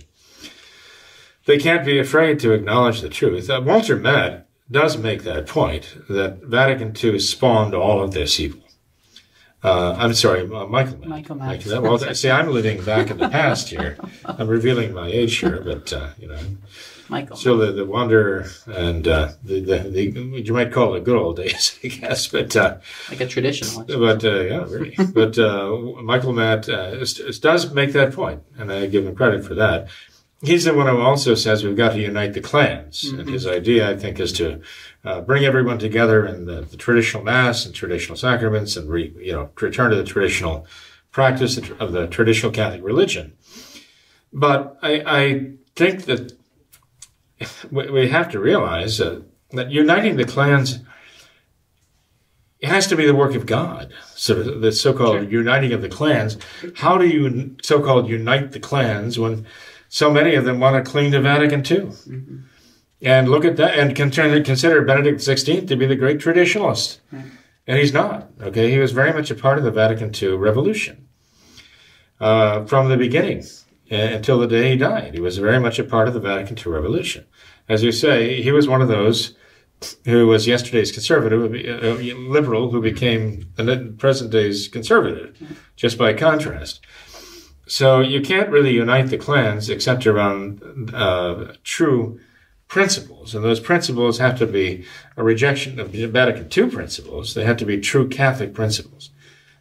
They 1.46 1.58
can't 1.58 1.86
be 1.86 1.98
afraid 1.98 2.40
to 2.40 2.52
acknowledge 2.52 3.02
the 3.02 3.10
truth. 3.10 3.50
Uh, 3.50 3.62
Walter 3.66 3.96
Matt 3.96 4.48
does 4.70 4.98
make 4.98 5.24
that 5.24 5.48
point 5.48 5.98
that 6.08 6.44
Vatican 6.44 6.96
II 6.96 7.20
spawned 7.20 7.74
all 7.74 8.02
of 8.02 8.12
this 8.12 8.40
evil. 8.40 8.62
Uh, 9.64 9.96
I'm 9.98 10.14
sorry, 10.14 10.42
uh, 10.42 10.66
Michael. 10.66 10.98
Matt. 10.98 11.08
Michael 11.08 11.36
Matt. 11.36 11.66
well, 11.68 12.00
see, 12.00 12.32
I'm 12.32 12.50
living 12.50 12.84
back 12.84 13.12
in 13.12 13.18
the 13.18 13.30
past 13.30 13.70
here. 13.70 13.98
I'm 14.26 14.48
revealing 14.48 14.94
my 14.94 15.08
age 15.08 15.38
here, 15.38 15.62
but 15.64 15.94
uh, 15.94 16.10
you 16.18 16.28
know, 16.28 16.40
Michael. 17.10 17.36
Still 17.36 17.58
the, 17.58 17.72
the 17.72 17.86
wonder 17.86 18.48
and 18.66 19.08
uh, 19.08 19.34
the, 19.44 19.60
the, 19.60 19.80
the 19.90 20.04
you 20.42 20.54
might 20.54 20.72
call 20.72 20.96
it 20.96 21.04
good 21.04 21.18
old 21.18 21.36
days, 21.36 21.78
I 21.84 21.88
guess, 21.90 22.28
but 22.28 22.56
uh, 22.56 22.78
like 23.10 23.22
a 23.22 23.28
traditional. 23.28 23.84
But 23.84 24.24
uh, 24.24 24.42
yeah, 24.42 24.66
really. 24.68 24.96
but 25.14 25.38
Michael 26.04 26.34
Matt 26.34 26.64
does 26.64 27.74
make 27.74 27.94
that 27.94 28.14
point, 28.14 28.42
and 28.58 28.72
I 28.72 28.88
give 28.88 29.06
him 29.06 29.16
credit 29.16 29.46
for 29.46 29.54
that. 29.56 29.90
He's 30.44 30.64
the 30.64 30.74
one 30.74 30.88
who 30.88 31.00
also 31.00 31.36
says 31.36 31.64
we've 31.64 31.78
got 31.78 31.94
to 31.94 32.00
unite 32.00 32.34
the 32.34 32.42
clans, 32.42 33.04
mm-hmm. 33.04 33.20
and 33.20 33.30
his 33.30 33.46
idea, 33.46 33.92
I 33.92 33.96
think, 33.96 34.20
is 34.20 34.34
to 34.34 34.62
uh, 35.04 35.22
bring 35.22 35.46
everyone 35.46 35.80
together 35.80 36.26
in 36.26 36.46
the, 36.46 36.62
the, 36.62 36.78
traditional 36.78 37.24
mass 37.24 37.66
and 37.66 37.74
traditional 37.74 38.16
sacraments 38.16 38.78
and 38.78 38.90
re, 38.90 39.14
you 39.20 39.34
know 39.34 39.50
return 39.60 39.90
to 39.90 39.96
the 39.96 40.04
traditional 40.04 40.66
practice 41.12 41.58
of 41.80 41.92
the 41.92 42.08
traditional 42.08 42.52
Catholic 42.52 42.84
religion. 42.84 43.34
But 44.32 44.78
I, 44.82 45.04
I 45.06 45.52
think 45.76 46.06
that 46.06 46.34
we 47.72 48.10
have 48.10 48.30
to 48.32 48.40
realize 48.40 49.02
uh, 49.02 49.22
that 49.52 49.72
uniting 49.72 50.18
the 50.18 50.26
clans 50.26 50.80
it 52.62 52.70
has 52.70 52.86
to 52.88 52.96
be 52.96 53.08
the 53.08 53.16
work 53.16 53.34
of 53.34 53.48
God. 53.48 53.92
So 54.14 54.36
the 54.36 54.72
so-called 54.72 55.22
sure. 55.22 55.30
uniting 55.32 55.74
of 55.74 55.82
the 55.82 55.90
clans. 55.90 56.38
How 56.76 56.98
do 57.00 57.08
you 57.08 57.56
so-called 57.64 58.08
unite 58.08 58.52
the 58.52 58.60
clans 58.60 59.18
when 59.18 59.48
so 59.90 60.12
many 60.12 60.36
of 60.36 60.46
them 60.46 60.60
want 60.60 60.84
to 60.84 60.90
cling 60.90 61.12
to 61.12 61.22
Vatican 61.22 61.62
II? 61.62 61.88
Mm-hmm. 61.88 62.38
And 63.02 63.30
look 63.30 63.46
at 63.46 63.58
that, 63.58 63.80
and 63.80 63.96
consider, 63.96 64.44
consider 64.44 64.82
Benedict 64.84 65.22
XVI 65.22 65.68
to 65.68 65.76
be 65.76 65.88
the 65.88 65.96
great 65.96 66.20
traditionalist. 66.20 67.00
And 67.68 67.80
he's 67.80 67.94
not, 67.94 68.30
okay? 68.42 68.70
He 68.72 68.80
was 68.80 68.92
very 68.92 69.14
much 69.14 69.32
a 69.32 69.36
part 69.36 69.58
of 69.58 69.64
the 69.64 69.72
Vatican 69.72 70.12
II 70.14 70.36
revolution 70.36 71.08
uh, 72.20 72.66
from 72.66 72.90
the 72.90 72.98
beginning 72.98 73.44
until 73.90 74.40
the 74.40 74.48
day 74.48 74.72
he 74.72 74.78
died. 74.78 75.14
He 75.14 75.20
was 75.20 75.38
very 75.38 75.60
much 75.60 75.80
a 75.80 75.84
part 75.84 76.08
of 76.08 76.14
the 76.14 76.20
Vatican 76.20 76.58
II 76.58 76.74
revolution. 76.74 77.26
As 77.68 77.84
you 77.84 77.92
say, 77.92 78.42
he 78.42 78.52
was 78.52 78.68
one 78.68 78.82
of 78.82 78.88
those 78.88 79.36
who 80.06 80.28
was 80.28 80.48
yesterday's 80.48 80.92
conservative, 80.92 81.42
uh, 81.44 82.02
liberal, 82.30 82.70
who 82.70 82.82
became 82.82 83.52
the 83.56 83.96
present 83.98 84.32
day's 84.32 84.68
conservative, 84.68 85.36
just 85.76 85.98
by 85.98 86.14
contrast. 86.14 86.82
So 87.68 88.00
you 88.00 88.22
can't 88.22 88.50
really 88.50 88.74
unite 88.74 89.08
the 89.08 89.18
clans 89.18 89.70
except 89.70 90.06
around 90.06 90.92
uh, 90.94 91.54
true 91.64 92.20
principles, 92.72 93.36
and 93.36 93.44
those 93.44 93.60
principles 93.60 94.18
have 94.20 94.40
to 94.40 94.48
be 94.48 94.86
a 95.18 95.24
rejection 95.24 95.78
of 95.78 95.92
the 95.92 96.06
Vatican 96.06 96.48
II 96.56 96.72
principles. 96.72 97.34
They 97.34 97.44
have 97.44 97.58
to 97.58 97.66
be 97.66 97.82
true 97.82 98.08
Catholic 98.08 98.54
principles. 98.54 99.10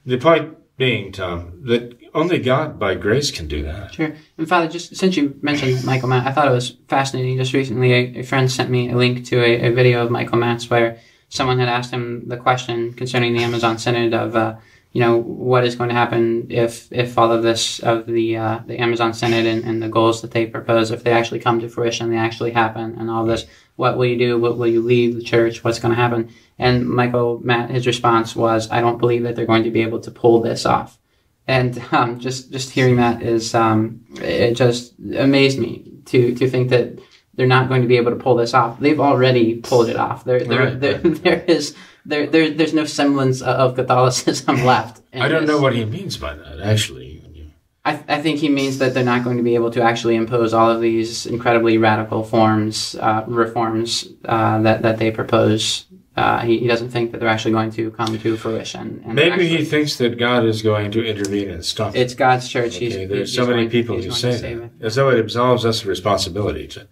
The 0.06 0.16
point 0.16 0.56
being, 0.76 1.10
Tom, 1.10 1.60
that 1.64 1.98
only 2.14 2.38
God 2.38 2.78
by 2.78 2.94
grace 2.94 3.32
can 3.32 3.48
do 3.48 3.64
that. 3.64 3.94
Sure. 3.94 4.14
And 4.38 4.48
Father, 4.48 4.68
just 4.68 4.94
since 4.94 5.16
you 5.16 5.36
mentioned 5.42 5.84
Michael 5.84 6.08
Matt, 6.08 6.24
I 6.24 6.30
thought 6.30 6.46
it 6.46 6.52
was 6.52 6.76
fascinating. 6.86 7.36
Just 7.36 7.52
recently, 7.52 7.92
a, 7.92 8.20
a 8.20 8.22
friend 8.22 8.48
sent 8.48 8.70
me 8.70 8.92
a 8.92 8.96
link 8.96 9.24
to 9.26 9.40
a, 9.42 9.68
a, 9.68 9.70
video 9.72 10.04
of 10.04 10.12
Michael 10.12 10.38
Matt's 10.38 10.70
where 10.70 11.00
someone 11.28 11.58
had 11.58 11.68
asked 11.68 11.90
him 11.90 12.28
the 12.28 12.36
question 12.36 12.92
concerning 12.92 13.34
the 13.34 13.42
Amazon 13.42 13.76
Synod 13.76 14.14
of, 14.14 14.36
uh, 14.36 14.54
you 14.92 15.00
know, 15.00 15.18
what 15.18 15.64
is 15.64 15.76
going 15.76 15.88
to 15.88 15.94
happen 15.94 16.48
if 16.50 16.92
if 16.92 17.16
all 17.16 17.30
of 17.30 17.42
this 17.42 17.78
of 17.80 18.06
the 18.06 18.36
uh, 18.36 18.58
the 18.66 18.78
Amazon 18.78 19.14
Synod 19.14 19.46
and, 19.46 19.64
and 19.64 19.82
the 19.82 19.88
goals 19.88 20.22
that 20.22 20.32
they 20.32 20.46
propose, 20.46 20.90
if 20.90 21.04
they 21.04 21.12
actually 21.12 21.38
come 21.38 21.60
to 21.60 21.68
fruition, 21.68 22.10
they 22.10 22.16
actually 22.16 22.50
happen, 22.50 22.96
and 22.98 23.08
all 23.08 23.24
this, 23.24 23.46
what 23.76 23.96
will 23.96 24.06
you 24.06 24.18
do? 24.18 24.38
What 24.38 24.58
will 24.58 24.66
you 24.66 24.82
leave 24.82 25.14
the 25.14 25.22
church? 25.22 25.62
What's 25.62 25.78
going 25.78 25.94
to 25.94 26.00
happen? 26.00 26.32
And 26.58 26.88
Michael 26.88 27.40
Matt, 27.42 27.70
his 27.70 27.86
response 27.86 28.34
was, 28.34 28.70
I 28.70 28.80
don't 28.80 28.98
believe 28.98 29.22
that 29.22 29.36
they're 29.36 29.46
going 29.46 29.64
to 29.64 29.70
be 29.70 29.82
able 29.82 30.00
to 30.00 30.10
pull 30.10 30.42
this 30.42 30.66
off. 30.66 30.98
And 31.46 31.80
um, 31.92 32.18
just 32.18 32.50
just 32.50 32.70
hearing 32.70 32.96
that 32.96 33.22
is 33.22 33.54
um, 33.54 34.04
it 34.20 34.54
just 34.54 34.94
amazed 35.16 35.58
me 35.60 36.00
to 36.06 36.34
to 36.34 36.50
think 36.50 36.70
that 36.70 36.98
they're 37.34 37.46
not 37.46 37.68
going 37.68 37.82
to 37.82 37.88
be 37.88 37.96
able 37.96 38.10
to 38.10 38.16
pull 38.18 38.34
this 38.34 38.54
off. 38.54 38.80
They've 38.80 39.00
already 39.00 39.54
pulled 39.54 39.88
it 39.88 39.96
off. 39.96 40.24
There 40.24 40.40
there 40.40 40.64
Right, 40.64 40.80
there, 40.80 40.98
there 40.98 41.44
is 41.44 41.76
there, 42.04 42.26
there 42.26 42.50
there's 42.50 42.74
no 42.74 42.84
semblance 42.84 43.42
of 43.42 43.74
Catholicism 43.74 44.64
left. 44.64 45.02
in 45.12 45.22
I 45.22 45.28
don't 45.28 45.46
know 45.46 45.60
what 45.60 45.74
he 45.74 45.84
means 45.84 46.16
by 46.16 46.34
that, 46.34 46.60
actually. 46.60 47.18
I, 47.82 47.92
I 48.08 48.20
think 48.20 48.40
he 48.40 48.50
means 48.50 48.76
that 48.78 48.92
they're 48.92 49.02
not 49.04 49.24
going 49.24 49.38
to 49.38 49.42
be 49.42 49.54
able 49.54 49.70
to 49.70 49.80
actually 49.82 50.16
impose 50.16 50.52
all 50.52 50.70
of 50.70 50.82
these 50.82 51.24
incredibly 51.24 51.78
radical 51.78 52.22
forms, 52.22 52.94
uh, 52.96 53.24
reforms 53.26 54.06
uh, 54.26 54.60
that 54.60 54.82
that 54.82 54.98
they 54.98 55.10
propose. 55.10 55.86
Uh, 56.14 56.40
he, 56.40 56.58
he 56.58 56.66
doesn't 56.66 56.90
think 56.90 57.12
that 57.12 57.18
they're 57.20 57.28
actually 57.30 57.52
going 57.52 57.70
to 57.70 57.90
come 57.92 58.18
to 58.18 58.36
fruition. 58.36 59.00
And 59.06 59.14
Maybe 59.14 59.30
actually, 59.30 59.48
he 59.56 59.64
thinks 59.64 59.96
that 59.96 60.18
God 60.18 60.44
is 60.44 60.60
going 60.60 60.90
to 60.90 61.02
intervene 61.06 61.48
and 61.48 61.64
stop 61.64 61.94
it. 61.96 62.00
it's 62.00 62.14
God's 62.14 62.46
church. 62.48 62.76
He's, 62.76 62.94
Okay, 62.94 63.06
there's 63.06 63.30
he's 63.30 63.36
so 63.36 63.46
many 63.46 63.62
going- 63.62 63.70
people 63.70 63.96
who 63.96 64.10
say 64.10 64.32
that, 64.36 64.52
it. 64.64 64.70
as 64.82 64.96
though 64.96 65.08
it 65.08 65.18
absolves 65.18 65.64
us 65.64 65.80
of 65.80 65.86
responsibility 65.86 66.66
to, 66.68 66.86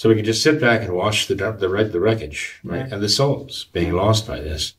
so 0.00 0.08
we 0.08 0.14
can 0.14 0.24
just 0.24 0.42
sit 0.42 0.58
back 0.58 0.80
and 0.80 0.94
watch 0.94 1.26
the 1.26 1.34
the, 1.34 1.68
the 1.84 2.00
wreckage, 2.00 2.58
right, 2.64 2.88
Yeah. 2.88 2.94
and 2.94 3.02
the 3.02 3.08
souls 3.10 3.66
being 3.74 3.92
lost 3.92 4.26
by 4.26 4.40
this. 4.40 4.72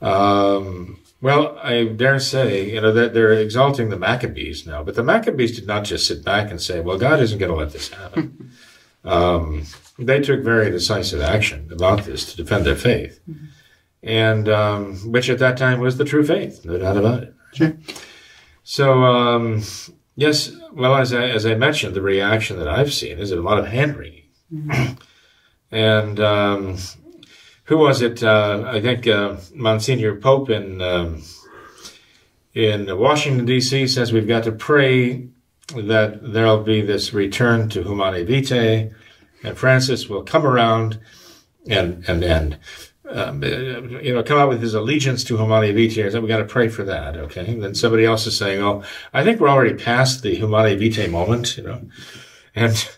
Um, 0.00 1.00
well, 1.20 1.58
I 1.60 1.86
dare 1.86 2.20
say, 2.20 2.70
you 2.70 2.80
know, 2.80 2.92
that 2.92 3.14
they're 3.14 3.32
exalting 3.32 3.88
the 3.90 3.98
Maccabees 3.98 4.64
now, 4.64 4.84
but 4.84 4.94
the 4.94 5.02
Maccabees 5.02 5.56
did 5.56 5.66
not 5.66 5.82
just 5.82 6.06
sit 6.06 6.24
back 6.24 6.52
and 6.52 6.60
say, 6.62 6.78
"Well, 6.78 6.98
God 6.98 7.18
isn't 7.18 7.40
going 7.40 7.50
to 7.50 7.56
let 7.58 7.72
this 7.72 7.88
happen." 7.88 8.52
um, 9.04 9.64
they 9.98 10.20
took 10.20 10.44
very 10.44 10.70
decisive 10.70 11.20
action 11.20 11.68
about 11.72 12.04
this 12.04 12.30
to 12.30 12.36
defend 12.36 12.64
their 12.64 12.76
faith, 12.76 13.18
and 14.04 14.48
um, 14.48 14.98
which 15.10 15.28
at 15.28 15.40
that 15.40 15.56
time 15.56 15.80
was 15.80 15.96
the 15.96 16.04
true 16.04 16.24
faith, 16.24 16.64
no 16.64 16.78
doubt 16.78 16.96
about 16.96 17.24
it. 17.24 17.34
Sure. 17.54 17.76
So, 18.62 19.02
um, 19.02 19.62
yes, 20.14 20.52
well, 20.72 20.94
as 20.94 21.12
I, 21.12 21.24
as 21.24 21.44
I 21.44 21.54
mentioned, 21.56 21.96
the 21.96 22.02
reaction 22.02 22.56
that 22.60 22.68
I've 22.68 22.92
seen 22.92 23.18
is 23.18 23.32
a 23.32 23.40
lot 23.42 23.58
of 23.58 23.66
hand 23.66 23.96
wringing. 23.96 24.17
and 25.70 26.20
um, 26.20 26.76
who 27.64 27.78
was 27.78 28.02
it? 28.02 28.22
Uh, 28.22 28.64
I 28.66 28.80
think 28.80 29.06
uh, 29.06 29.36
Monsignor 29.54 30.16
Pope 30.16 30.50
in 30.50 30.80
um, 30.80 31.22
in 32.54 32.98
Washington 32.98 33.44
D.C. 33.44 33.86
says 33.86 34.12
we've 34.12 34.26
got 34.26 34.44
to 34.44 34.52
pray 34.52 35.28
that 35.74 36.20
there'll 36.22 36.62
be 36.62 36.80
this 36.80 37.12
return 37.12 37.68
to 37.70 37.82
Humanae 37.82 38.24
Vitae, 38.24 38.90
and 39.44 39.58
Francis 39.58 40.08
will 40.08 40.22
come 40.22 40.46
around 40.46 40.98
and 41.68 42.04
and 42.08 42.24
and 42.24 42.58
um, 43.10 43.42
you 43.42 44.14
know, 44.14 44.22
come 44.22 44.38
out 44.38 44.48
with 44.48 44.60
his 44.60 44.74
allegiance 44.74 45.24
to 45.24 45.36
Humanae 45.36 45.72
Vitae. 45.72 46.10
So 46.10 46.20
we 46.20 46.28
got 46.28 46.38
to 46.38 46.44
pray 46.44 46.68
for 46.68 46.84
that, 46.84 47.16
okay? 47.16 47.52
And 47.52 47.62
then 47.62 47.74
somebody 47.74 48.04
else 48.04 48.26
is 48.26 48.36
saying, 48.36 48.62
"Oh, 48.62 48.82
I 49.12 49.24
think 49.24 49.40
we're 49.40 49.48
already 49.48 49.74
past 49.74 50.22
the 50.22 50.34
Humanae 50.34 50.76
Vitae 50.76 51.08
moment," 51.08 51.56
you 51.56 51.64
know, 51.64 51.88
and 52.54 52.88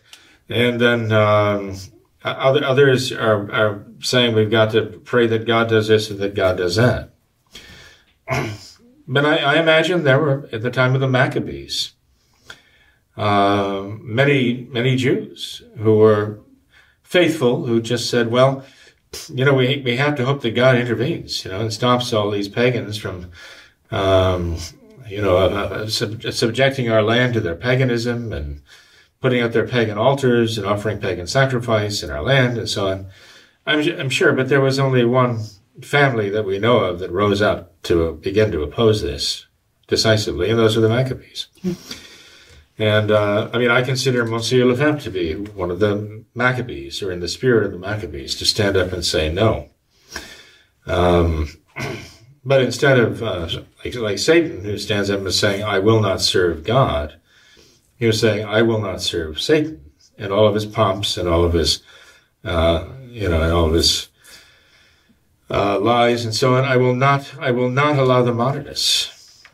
and 0.50 0.80
then 0.80 1.12
um, 1.12 1.76
other 2.24 2.64
others 2.64 3.12
are 3.12 3.50
are 3.52 3.86
saying 4.00 4.34
we've 4.34 4.50
got 4.50 4.72
to 4.72 5.00
pray 5.04 5.26
that 5.26 5.46
God 5.46 5.68
does 5.68 5.88
this 5.88 6.10
and 6.10 6.18
that 6.20 6.34
God 6.34 6.56
does 6.58 6.76
that. 6.76 7.14
But 9.12 9.26
I, 9.26 9.38
I 9.38 9.54
imagine 9.58 10.04
there 10.04 10.20
were 10.20 10.48
at 10.52 10.62
the 10.62 10.70
time 10.70 10.94
of 10.94 11.00
the 11.00 11.08
Maccabees 11.08 11.94
uh, 13.16 13.88
many 14.00 14.68
many 14.70 14.94
Jews 14.94 15.62
who 15.78 15.98
were 15.98 16.38
faithful 17.02 17.66
who 17.66 17.80
just 17.80 18.08
said, 18.08 18.30
"Well." 18.30 18.64
you 19.34 19.44
know, 19.44 19.54
we 19.54 19.82
we 19.84 19.96
have 19.96 20.14
to 20.16 20.24
hope 20.24 20.40
that 20.42 20.54
God 20.54 20.76
intervenes, 20.76 21.44
you 21.44 21.50
know, 21.50 21.60
and 21.60 21.72
stops 21.72 22.12
all 22.12 22.30
these 22.30 22.48
pagans 22.48 22.96
from, 22.96 23.30
um, 23.90 24.56
you 25.08 25.20
know, 25.20 25.36
uh, 25.36 25.40
uh, 25.48 25.86
sub- 25.88 26.22
subjecting 26.32 26.88
our 26.88 27.02
land 27.02 27.34
to 27.34 27.40
their 27.40 27.56
paganism 27.56 28.32
and 28.32 28.62
putting 29.20 29.42
up 29.42 29.52
their 29.52 29.66
pagan 29.66 29.98
altars 29.98 30.56
and 30.56 30.66
offering 30.66 30.98
pagan 30.98 31.26
sacrifice 31.26 32.02
in 32.02 32.10
our 32.10 32.22
land 32.22 32.56
and 32.56 32.68
so 32.68 32.88
on. 32.88 33.06
I'm, 33.66 33.80
I'm 33.98 34.10
sure, 34.10 34.32
but 34.32 34.48
there 34.48 34.60
was 34.60 34.78
only 34.78 35.04
one 35.04 35.44
family 35.82 36.30
that 36.30 36.44
we 36.44 36.58
know 36.58 36.78
of 36.78 36.98
that 36.98 37.12
rose 37.12 37.42
up 37.42 37.80
to 37.82 38.14
begin 38.14 38.50
to 38.52 38.62
oppose 38.62 39.02
this 39.02 39.46
decisively, 39.86 40.50
and 40.50 40.58
those 40.58 40.76
are 40.76 40.80
the 40.80 40.88
Maccabees. 40.88 41.48
And 42.78 43.10
uh, 43.10 43.50
I 43.52 43.58
mean, 43.58 43.70
I 43.70 43.82
consider 43.82 44.24
Monsieur 44.24 44.64
Lefebvre 44.64 45.00
to 45.00 45.10
be 45.10 45.34
one 45.34 45.70
of 45.70 45.80
the 45.80 46.24
Maccabees, 46.34 47.02
or 47.02 47.12
in 47.12 47.20
the 47.20 47.28
spirit 47.28 47.66
of 47.66 47.72
the 47.72 47.78
Maccabees, 47.78 48.34
to 48.36 48.46
stand 48.46 48.76
up 48.76 48.92
and 48.92 49.04
say 49.04 49.30
no. 49.30 49.68
Um, 50.86 51.48
but 52.44 52.62
instead 52.62 52.98
of 52.98 53.22
uh, 53.22 53.48
like, 53.84 53.94
like 53.96 54.18
Satan, 54.18 54.64
who 54.64 54.78
stands 54.78 55.10
up 55.10 55.18
and 55.18 55.28
is 55.28 55.38
saying, 55.38 55.62
"I 55.62 55.78
will 55.78 56.00
not 56.00 56.22
serve 56.22 56.64
God," 56.64 57.19
he 58.00 58.06
was 58.06 58.18
saying, 58.18 58.44
"I 58.44 58.62
will 58.62 58.80
not 58.80 59.00
serve 59.00 59.40
Satan," 59.40 59.80
and 60.18 60.32
all 60.32 60.48
of 60.48 60.54
his 60.54 60.66
pomps 60.66 61.16
and 61.16 61.28
all 61.28 61.44
of 61.44 61.52
his, 61.52 61.82
uh, 62.44 62.86
you 63.08 63.28
know, 63.28 63.40
and 63.42 63.52
all 63.52 63.66
of 63.66 63.74
his 63.74 64.08
uh, 65.48 65.78
lies 65.78 66.24
and 66.24 66.34
so 66.34 66.56
on. 66.56 66.64
I 66.64 66.76
will 66.76 66.96
not. 66.96 67.32
I 67.38 67.52
will 67.52 67.70
not 67.70 67.96
allow 67.96 68.22
the 68.22 68.34
modernists 68.34 69.44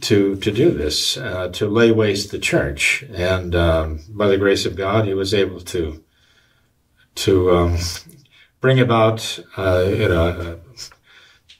to 0.00 0.36
to 0.36 0.50
do 0.50 0.70
this, 0.70 1.16
uh, 1.16 1.48
to 1.48 1.68
lay 1.68 1.92
waste 1.92 2.30
the 2.30 2.38
church. 2.38 3.04
And 3.14 3.54
um, 3.54 4.00
by 4.08 4.28
the 4.28 4.38
grace 4.38 4.66
of 4.66 4.76
God, 4.76 5.06
he 5.06 5.14
was 5.14 5.32
able 5.34 5.60
to 5.60 6.02
to 7.14 7.50
um, 7.50 7.78
bring 8.60 8.80
about, 8.80 9.38
uh, 9.56 9.84
you 9.86 10.08
know, 10.08 10.58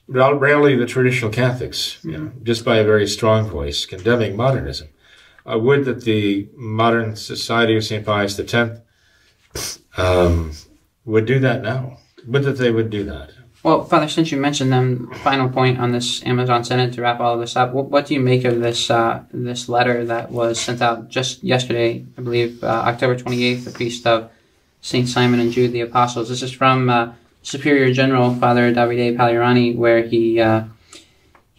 uh, 0.08 0.34
rally 0.34 0.76
the 0.76 0.86
traditional 0.86 1.30
Catholics, 1.30 2.02
you 2.02 2.12
know, 2.12 2.32
just 2.42 2.64
by 2.64 2.78
a 2.78 2.84
very 2.84 3.06
strong 3.06 3.48
voice 3.48 3.84
condemning 3.84 4.36
modernism. 4.36 4.88
I 5.44 5.56
would 5.56 5.84
that 5.84 6.02
the 6.04 6.48
modern 6.54 7.16
society 7.16 7.76
of 7.76 7.84
St. 7.84 8.04
Pius 8.04 8.38
X 8.38 8.80
um, 9.96 10.52
would 11.04 11.26
do 11.26 11.38
that 11.40 11.62
now. 11.62 11.98
Would 12.26 12.44
that 12.44 12.58
they 12.58 12.70
would 12.70 12.90
do 12.90 13.04
that. 13.04 13.32
Well, 13.62 13.84
Father, 13.84 14.08
since 14.08 14.32
you 14.32 14.38
mentioned 14.38 14.72
them, 14.72 15.12
final 15.22 15.48
point 15.48 15.78
on 15.78 15.92
this 15.92 16.24
Amazon 16.24 16.64
Synod 16.64 16.92
to 16.94 17.02
wrap 17.02 17.20
all 17.20 17.34
of 17.34 17.40
this 17.40 17.54
up. 17.54 17.72
What, 17.72 17.90
what 17.90 18.06
do 18.06 18.14
you 18.14 18.20
make 18.20 18.44
of 18.44 18.60
this 18.60 18.90
uh, 18.90 19.22
this 19.32 19.68
letter 19.68 20.04
that 20.04 20.32
was 20.32 20.58
sent 20.58 20.82
out 20.82 21.08
just 21.08 21.44
yesterday? 21.44 22.04
I 22.18 22.22
believe 22.22 22.62
uh, 22.64 22.66
October 22.66 23.16
twenty 23.16 23.44
eighth, 23.44 23.64
the 23.64 23.70
feast 23.70 24.04
of 24.06 24.30
Saint 24.80 25.08
Simon 25.08 25.38
and 25.38 25.52
Jude 25.52 25.72
the 25.72 25.80
Apostles. 25.80 26.28
This 26.28 26.42
is 26.42 26.52
from 26.52 26.90
uh, 26.90 27.12
Superior 27.42 27.92
General 27.92 28.34
Father 28.34 28.72
Davide 28.72 29.16
Pagliarani, 29.16 29.76
where 29.76 30.02
he 30.02 30.40
uh, 30.40 30.64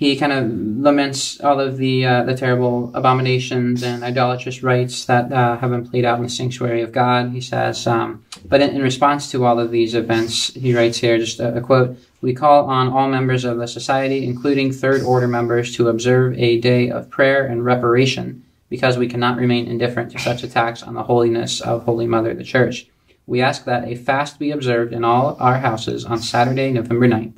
he 0.04 0.18
kind 0.18 0.34
of 0.34 0.52
laments 0.84 1.40
all 1.40 1.62
of 1.62 1.78
the 1.78 2.06
uh, 2.06 2.24
the 2.24 2.36
terrible 2.36 2.92
abominations 2.94 3.84
and 3.84 4.04
idolatrous 4.04 4.62
rites 4.62 5.06
that 5.06 5.32
uh, 5.32 5.58
have 5.58 5.72
been 5.72 5.88
played 5.88 6.04
out 6.04 6.18
in 6.18 6.24
the 6.24 6.30
sanctuary 6.30 6.82
of 6.82 6.92
God. 6.92 7.32
He 7.32 7.40
says, 7.40 7.88
um, 7.88 8.26
but 8.46 8.60
in, 8.60 8.72
in 8.72 8.82
response 8.82 9.32
to 9.32 9.46
all 9.46 9.62
of 9.62 9.72
these 9.72 9.96
events, 9.96 10.54
he 10.54 10.76
writes 10.76 10.98
here 10.98 11.18
just 11.18 11.40
a, 11.40 11.56
a 11.56 11.62
quote: 11.62 11.98
"We 12.20 12.34
call 12.34 12.66
on 12.66 12.90
all 12.90 13.08
members 13.08 13.46
of 13.46 13.58
the 13.58 13.68
society, 13.68 14.26
including 14.26 14.74
Third 14.74 15.04
Order 15.04 15.30
members, 15.30 15.74
to 15.78 15.88
observe 15.88 16.38
a 16.38 16.60
day 16.60 16.90
of 16.90 17.10
prayer 17.10 17.46
and 17.46 17.64
reparation." 17.64 18.44
Because 18.70 18.98
we 18.98 19.08
cannot 19.08 19.38
remain 19.38 19.68
indifferent 19.68 20.12
to 20.14 20.20
such 20.20 20.42
attacks 20.42 20.82
on 20.82 20.96
the 20.96 21.04
holiness 21.04 21.62
of 21.62 21.84
Holy 21.84 22.08
Mother 22.08 22.34
the 22.34 22.44
Church. 22.44 22.88
We 23.28 23.40
ask 23.40 23.66
that 23.66 23.88
a 23.88 23.96
fast 23.96 24.40
be 24.40 24.50
observed 24.50 24.94
in 24.94 25.04
all 25.04 25.38
our 25.40 25.60
houses 25.60 26.06
on 26.06 26.20
Saturday, 26.20 26.72
November 26.72 27.08
9th. 27.08 27.34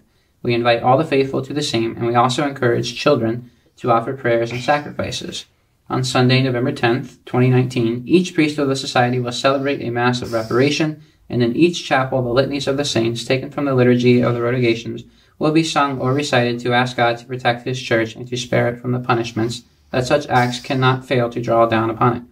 We 0.46 0.54
invite 0.54 0.84
all 0.84 1.00
the 1.00 1.04
faithful 1.04 1.42
to 1.42 1.56
the 1.56 1.64
same, 1.64 1.98
and 1.98 2.06
we 2.06 2.14
also 2.14 2.48
encourage 2.48 2.96
children 2.96 3.50
to 3.78 3.92
offer 3.92 4.14
prayers 4.14 4.52
and 4.52 4.62
sacrifices. 4.62 5.46
On 5.90 6.04
Sunday, 6.04 6.44
November 6.44 6.72
10th, 6.72 7.18
2019, 7.26 8.04
each 8.06 8.36
priest 8.36 8.60
of 8.60 8.68
the 8.68 8.76
society 8.76 9.20
will 9.20 9.32
celebrate 9.32 9.82
a 9.82 9.90
Mass 9.90 10.22
of 10.22 10.34
reparation, 10.34 11.02
and 11.28 11.42
in 11.42 11.56
each 11.56 11.84
chapel, 11.84 12.22
the 12.22 12.30
litanies 12.30 12.68
of 12.68 12.78
the 12.78 12.86
saints, 12.86 13.26
taken 13.26 13.50
from 13.50 13.66
the 13.66 13.74
liturgy 13.74 14.22
of 14.22 14.36
the 14.36 14.42
Rogations, 14.44 15.04
will 15.40 15.52
be 15.52 15.64
sung 15.64 16.00
or 16.00 16.14
recited 16.14 16.60
to 16.60 16.74
ask 16.76 16.96
God 16.96 17.18
to 17.18 17.26
protect 17.26 17.66
His 17.66 17.82
church 17.82 18.16
and 18.16 18.28
to 18.28 18.38
spare 18.38 18.68
it 18.68 18.80
from 18.80 18.92
the 18.92 19.00
punishments 19.00 19.64
that 19.90 20.06
such 20.06 20.28
acts 20.28 20.60
cannot 20.60 21.08
fail 21.08 21.28
to 21.32 21.42
draw 21.42 21.66
down 21.66 21.90
upon 21.90 22.18
it. 22.18 22.24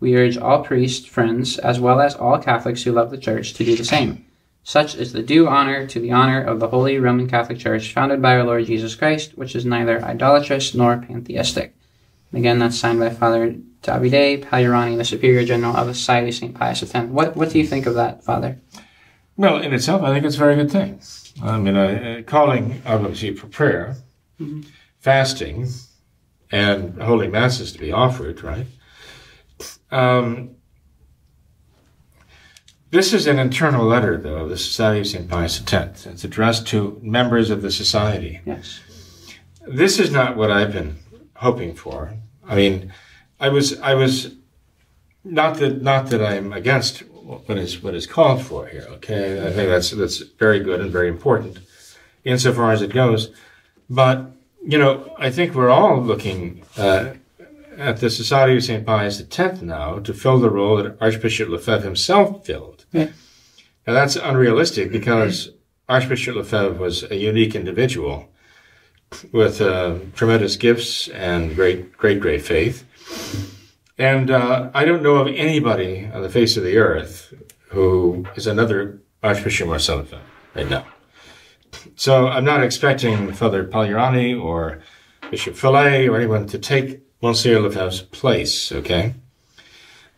We 0.00 0.16
urge 0.16 0.36
all 0.36 0.64
priests, 0.64 1.06
friends, 1.06 1.58
as 1.58 1.78
well 1.78 2.00
as 2.00 2.16
all 2.16 2.40
Catholics 2.40 2.82
who 2.82 2.90
love 2.90 3.12
the 3.12 3.18
Church 3.18 3.54
to 3.54 3.64
do 3.64 3.76
the 3.76 3.84
same. 3.84 4.24
Such 4.64 4.94
is 4.94 5.12
the 5.12 5.22
due 5.22 5.48
honor 5.48 5.86
to 5.88 5.98
the 5.98 6.12
honor 6.12 6.42
of 6.42 6.60
the 6.60 6.68
Holy 6.68 6.98
Roman 6.98 7.28
Catholic 7.28 7.58
Church, 7.58 7.92
founded 7.92 8.22
by 8.22 8.36
our 8.36 8.44
Lord 8.44 8.66
Jesus 8.66 8.94
Christ, 8.94 9.36
which 9.36 9.56
is 9.56 9.64
neither 9.64 10.02
idolatrous 10.04 10.74
nor 10.74 10.98
pantheistic. 10.98 11.74
And 12.30 12.38
again, 12.38 12.58
that's 12.58 12.78
signed 12.78 13.00
by 13.00 13.10
Father 13.10 13.56
Davide 13.82 14.44
Pagliarani, 14.44 14.96
the 14.96 15.04
Superior 15.04 15.44
General 15.44 15.76
of 15.76 15.88
the 15.88 15.94
Society 15.94 16.28
of 16.28 16.34
St. 16.34 16.54
Pius 16.54 16.82
X. 16.82 17.08
What, 17.08 17.36
what 17.36 17.50
do 17.50 17.58
you 17.58 17.66
think 17.66 17.86
of 17.86 17.94
that, 17.94 18.22
Father? 18.22 18.58
Well, 19.36 19.58
in 19.58 19.74
itself, 19.74 20.02
I 20.02 20.12
think 20.12 20.24
it's 20.24 20.36
a 20.36 20.38
very 20.38 20.54
good 20.54 20.70
thing. 20.70 21.00
I 21.42 21.58
mean, 21.58 21.76
uh, 21.76 22.22
calling 22.26 22.82
obviously 22.86 23.34
for 23.34 23.48
prayer, 23.48 23.96
fasting, 25.00 25.66
and 26.52 27.00
holy 27.02 27.28
masses 27.28 27.72
to 27.72 27.78
be 27.78 27.90
offered, 27.90 28.42
right? 28.42 28.66
Um, 29.90 30.56
this 32.92 33.14
is 33.14 33.26
an 33.26 33.38
internal 33.38 33.86
letter, 33.86 34.18
though, 34.18 34.44
of 34.44 34.50
the 34.50 34.58
Society 34.58 35.00
of 35.00 35.06
St. 35.06 35.28
Pius 35.28 35.62
X. 35.72 36.04
It's 36.04 36.24
addressed 36.24 36.66
to 36.68 37.00
members 37.02 37.48
of 37.48 37.62
the 37.62 37.70
society. 37.70 38.42
Yes. 38.44 38.80
This 39.66 39.98
is 39.98 40.10
not 40.10 40.36
what 40.36 40.50
I've 40.50 40.72
been 40.72 40.96
hoping 41.36 41.74
for. 41.74 42.12
I 42.46 42.54
mean, 42.54 42.92
I 43.40 43.48
was, 43.48 43.80
I 43.80 43.94
was, 43.94 44.34
not 45.24 45.56
that, 45.56 45.80
not 45.80 46.10
that 46.10 46.22
I'm 46.22 46.52
against 46.52 46.98
what 46.98 47.56
is, 47.56 47.82
what 47.82 47.94
is 47.94 48.06
called 48.06 48.42
for 48.42 48.66
here. 48.66 48.86
Okay, 48.90 49.40
I 49.40 49.52
think 49.52 49.70
that's 49.70 49.90
that's 49.92 50.18
very 50.18 50.60
good 50.60 50.80
and 50.80 50.90
very 50.90 51.08
important, 51.08 51.60
insofar 52.24 52.72
as 52.72 52.82
it 52.82 52.92
goes. 52.92 53.30
But 53.88 54.32
you 54.62 54.76
know, 54.76 55.14
I 55.18 55.30
think 55.30 55.54
we're 55.54 55.70
all 55.70 56.02
looking 56.02 56.62
uh, 56.76 57.14
at 57.78 57.98
the 57.98 58.10
Society 58.10 58.56
of 58.56 58.64
St. 58.64 58.84
Pius 58.84 59.22
X 59.38 59.62
now 59.62 59.98
to 60.00 60.12
fill 60.12 60.40
the 60.40 60.50
role 60.50 60.76
that 60.76 60.96
Archbishop 61.00 61.48
Lefebvre 61.48 61.84
himself 61.84 62.44
filled. 62.44 62.81
Yeah. 62.92 63.08
Now 63.86 63.94
that's 63.94 64.16
unrealistic 64.16 64.92
because 64.92 65.50
Archbishop 65.88 66.36
Lefebvre 66.36 66.78
was 66.78 67.02
a 67.10 67.16
unique 67.16 67.54
individual 67.54 68.28
with 69.32 69.60
uh, 69.60 69.96
tremendous 70.14 70.56
gifts 70.56 71.08
and 71.08 71.54
great, 71.54 71.96
great, 71.96 72.20
great 72.20 72.42
faith. 72.42 72.84
And 73.98 74.30
uh, 74.30 74.70
I 74.74 74.84
don't 74.84 75.02
know 75.02 75.16
of 75.16 75.28
anybody 75.28 76.08
on 76.12 76.22
the 76.22 76.30
face 76.30 76.56
of 76.56 76.64
the 76.64 76.78
earth 76.78 77.34
who 77.68 78.26
is 78.36 78.46
another 78.46 79.00
Archbishop 79.22 79.68
Marcel 79.68 79.98
Lefebvre 79.98 80.20
right 80.54 80.68
now. 80.68 80.86
So 81.96 82.28
I'm 82.28 82.44
not 82.44 82.62
expecting 82.62 83.32
Father 83.32 83.64
Pagliarani 83.64 84.40
or 84.40 84.80
Bishop 85.30 85.54
Fellay 85.54 86.10
or 86.10 86.16
anyone 86.16 86.46
to 86.48 86.58
take 86.58 87.00
Monsieur 87.22 87.60
Lefebvre's 87.60 88.02
place, 88.02 88.72
okay? 88.72 89.14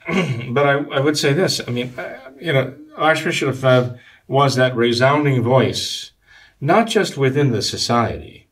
but 0.51 0.67
I, 0.67 0.73
I 0.93 1.01
would 1.01 1.19
say 1.19 1.33
this. 1.33 1.61
I 1.67 1.71
mean, 1.71 1.93
you 2.41 2.53
know, 2.53 2.75
Archbishop 2.97 3.49
Lefebvre 3.49 3.99
was 4.27 4.57
that 4.57 4.77
resounding 4.77 5.43
voice, 5.43 6.13
not 6.61 6.87
just 6.87 7.17
within 7.17 7.51
the 7.51 7.63
society, 7.63 8.49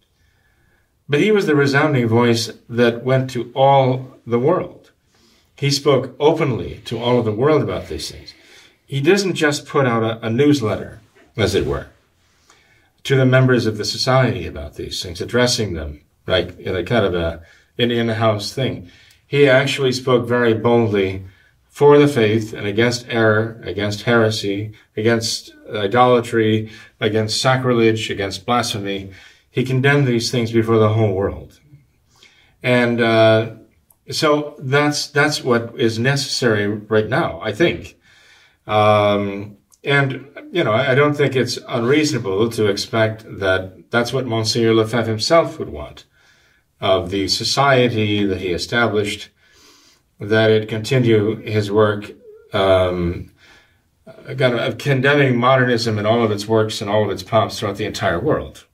but 1.08 1.20
he 1.20 1.30
was 1.30 1.46
the 1.46 1.54
resounding 1.54 2.06
voice 2.06 2.50
that 2.68 3.04
went 3.04 3.30
to 3.30 3.52
all 3.54 4.18
the 4.26 4.38
world. 4.38 4.90
He 5.56 5.70
spoke 5.70 6.16
openly 6.18 6.80
to 6.86 6.98
all 6.98 7.18
of 7.18 7.24
the 7.24 7.32
world 7.32 7.62
about 7.62 7.88
these 7.88 8.10
things. 8.10 8.32
He 8.86 9.00
doesn't 9.00 9.34
just 9.34 9.66
put 9.66 9.86
out 9.86 10.02
a, 10.02 10.26
a 10.26 10.30
newsletter, 10.30 11.00
as 11.36 11.54
it 11.54 11.66
were, 11.66 11.88
to 13.04 13.16
the 13.16 13.26
members 13.26 13.66
of 13.66 13.76
the 13.76 13.84
society 13.84 14.46
about 14.46 14.74
these 14.74 15.02
things, 15.02 15.20
addressing 15.20 15.74
them 15.74 16.00
like 16.26 16.58
in 16.58 16.74
a 16.74 16.84
kind 16.84 17.04
of 17.04 17.14
a 17.14 17.42
an 17.78 17.90
in-house 17.90 18.52
thing. 18.52 18.90
He 19.26 19.48
actually 19.48 19.92
spoke 19.92 20.26
very 20.26 20.54
boldly 20.54 21.24
for 21.80 21.98
the 21.98 22.06
faith 22.06 22.52
and 22.52 22.66
against 22.66 23.06
error, 23.08 23.58
against 23.64 24.02
heresy, 24.02 24.70
against 24.98 25.54
idolatry, 25.74 26.70
against 27.00 27.40
sacrilege, 27.40 28.10
against 28.10 28.44
blasphemy. 28.44 29.10
He 29.50 29.64
condemned 29.64 30.06
these 30.06 30.30
things 30.30 30.52
before 30.52 30.76
the 30.76 30.92
whole 30.92 31.14
world. 31.14 31.58
And 32.62 33.00
uh, 33.00 33.52
so 34.10 34.56
that's 34.58 35.06
that's 35.06 35.42
what 35.42 35.72
is 35.80 35.98
necessary 35.98 36.66
right 36.66 37.08
now, 37.08 37.40
I 37.42 37.52
think. 37.52 37.96
Um, 38.66 39.56
and 39.82 40.28
you 40.52 40.62
know, 40.62 40.74
I 40.74 40.94
don't 40.94 41.14
think 41.14 41.34
it's 41.34 41.58
unreasonable 41.66 42.50
to 42.50 42.66
expect 42.66 43.24
that 43.38 43.90
that's 43.90 44.12
what 44.12 44.26
Monsignor 44.26 44.74
Lefebvre 44.74 45.08
himself 45.08 45.58
would 45.58 45.70
want 45.70 46.04
of 46.78 47.08
the 47.08 47.26
society 47.28 48.26
that 48.26 48.42
he 48.42 48.48
established, 48.48 49.30
that 50.20 50.50
it 50.50 50.68
continue 50.68 51.36
his 51.36 51.70
work 51.70 52.12
um, 52.52 53.30
kind 54.26 54.58
of 54.58 54.78
condemning 54.78 55.36
modernism 55.36 55.98
in 55.98 56.06
all 56.06 56.22
of 56.22 56.30
its 56.30 56.46
works 56.46 56.80
and 56.80 56.90
all 56.90 57.04
of 57.04 57.10
its 57.10 57.22
pomps 57.22 57.58
throughout 57.58 57.76
the 57.76 57.84
entire 57.84 58.20
world. 58.20 58.66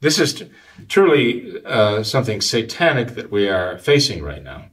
This 0.00 0.18
is 0.18 0.34
t- 0.34 0.50
truly 0.88 1.64
uh, 1.64 2.02
something 2.02 2.40
satanic 2.40 3.14
that 3.14 3.30
we 3.30 3.48
are 3.48 3.78
facing 3.78 4.22
right 4.22 4.42
now. 4.42 4.66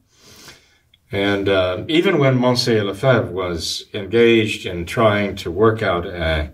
And 1.12 1.50
uh, 1.50 1.84
even 1.88 2.20
when 2.20 2.40
Monsieur 2.40 2.84
Lefebvre 2.84 3.32
was 3.32 3.86
engaged 3.94 4.66
in 4.66 4.86
trying 4.86 5.36
to 5.38 5.52
work 5.52 5.82
out 5.82 6.06
a, 6.06 6.54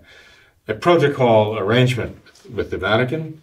a 0.66 0.74
protocol 0.74 1.58
arrangement 1.58 2.18
with 2.52 2.70
the 2.70 2.78
Vatican, 2.78 3.40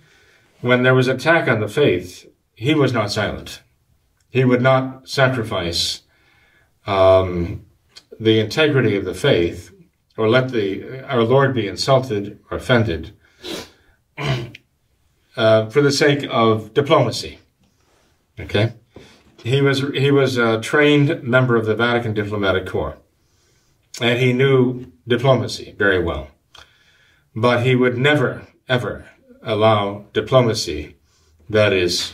when 0.61 0.83
there 0.83 0.95
was 0.95 1.07
attack 1.07 1.47
on 1.47 1.61
the 1.61 1.67
faith, 1.67 2.29
he 2.53 2.73
was 2.73 2.91
not 2.91 3.11
silent. 3.11 3.61
He 4.35 4.43
would 4.43 4.61
not 4.61 5.07
sacrifice 5.07 6.01
um, 6.85 7.65
the 8.19 8.41
integrity 8.41 8.97
of 8.97 9.05
the 9.05 9.13
faith 9.13 9.73
or 10.17 10.27
let 10.27 10.49
the 10.49 11.01
our 11.09 11.23
Lord 11.23 11.53
be 11.53 11.69
insulted 11.69 12.37
or 12.51 12.57
offended 12.57 13.15
uh, 15.37 15.69
for 15.69 15.81
the 15.81 15.89
sake 15.89 16.27
of 16.29 16.73
diplomacy. 16.73 17.39
Okay, 18.37 18.73
he 19.41 19.61
was 19.61 19.79
he 19.93 20.11
was 20.11 20.37
a 20.37 20.59
trained 20.59 21.23
member 21.23 21.55
of 21.55 21.65
the 21.65 21.73
Vatican 21.73 22.13
diplomatic 22.13 22.65
corps, 22.65 22.97
and 24.01 24.19
he 24.19 24.33
knew 24.33 24.91
diplomacy 25.07 25.73
very 25.77 26.03
well. 26.03 26.27
But 27.33 27.65
he 27.65 27.73
would 27.73 27.97
never 27.97 28.45
ever 28.67 29.05
allow 29.41 30.07
diplomacy 30.11 30.97
that 31.49 31.71
is 31.71 32.11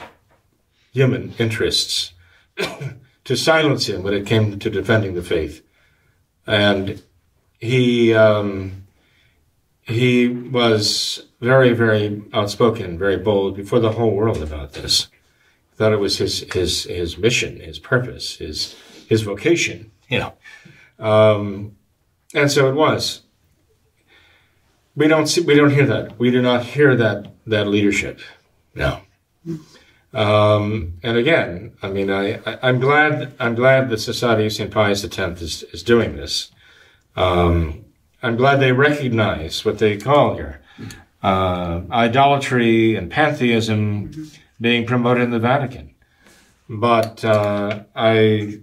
human 0.92 1.34
interests 1.40 2.14
to 3.24 3.36
silence 3.36 3.88
him 3.88 4.04
when 4.04 4.14
it 4.14 4.26
came 4.26 4.60
to 4.60 4.70
defending 4.70 5.16
the 5.16 5.24
faith. 5.24 5.66
And 6.46 7.02
he 7.60 8.14
um, 8.14 8.88
he 9.84 10.28
was 10.28 11.28
very, 11.40 11.74
very 11.74 12.24
outspoken, 12.34 12.98
very 12.98 13.18
bold 13.18 13.56
before 13.56 13.80
the 13.80 13.94
whole 13.94 14.16
world 14.16 14.42
about 14.42 14.74
this. 14.74 15.08
Thought 15.76 15.94
it 15.94 16.00
was 16.00 16.18
his 16.18 16.42
his 16.54 16.84
his 16.84 17.18
mission, 17.18 17.60
his 17.60 17.80
purpose, 17.80 18.38
his 18.38 18.76
his 19.08 19.22
vocation, 19.22 19.92
you 20.10 20.20
know. 20.20 20.34
Um, 21.00 21.76
and 22.34 22.52
so 22.52 22.70
it 22.70 22.76
was. 22.76 23.22
We 24.96 25.08
don't 25.08 25.28
see, 25.28 25.42
we 25.42 25.56
don't 25.56 25.72
hear 25.72 25.86
that. 25.88 26.20
We 26.20 26.32
do 26.32 26.42
not 26.42 26.66
hear 26.66 26.96
that 26.96 27.32
that 27.48 27.68
leadership. 27.68 28.20
No. 28.76 29.02
Um, 30.14 30.96
and 31.04 31.18
again, 31.18 31.74
I 31.82 31.90
mean, 31.90 32.10
I, 32.10 32.40
I, 32.46 32.70
am 32.70 32.80
glad, 32.80 33.34
I'm 33.40 33.56
glad 33.56 33.90
the 33.90 33.98
Society 33.98 34.46
of 34.46 34.54
St. 34.54 34.70
Pius 34.70 35.04
X 35.06 35.42
is, 35.42 35.64
is 35.72 35.84
doing 35.84 36.18
this. 36.18 36.52
Um, 37.16 37.86
I'm 38.22 38.36
glad 38.36 38.60
they 38.60 38.74
recognize 38.74 39.64
what 39.64 39.80
they 39.80 39.98
call 39.98 40.36
here, 40.36 40.62
uh, 41.24 41.82
idolatry 41.92 42.96
and 42.96 43.10
pantheism 43.10 44.32
being 44.60 44.86
promoted 44.86 45.24
in 45.24 45.32
the 45.32 45.40
Vatican. 45.40 45.96
But, 46.70 47.24
uh, 47.24 47.84
I, 47.96 48.60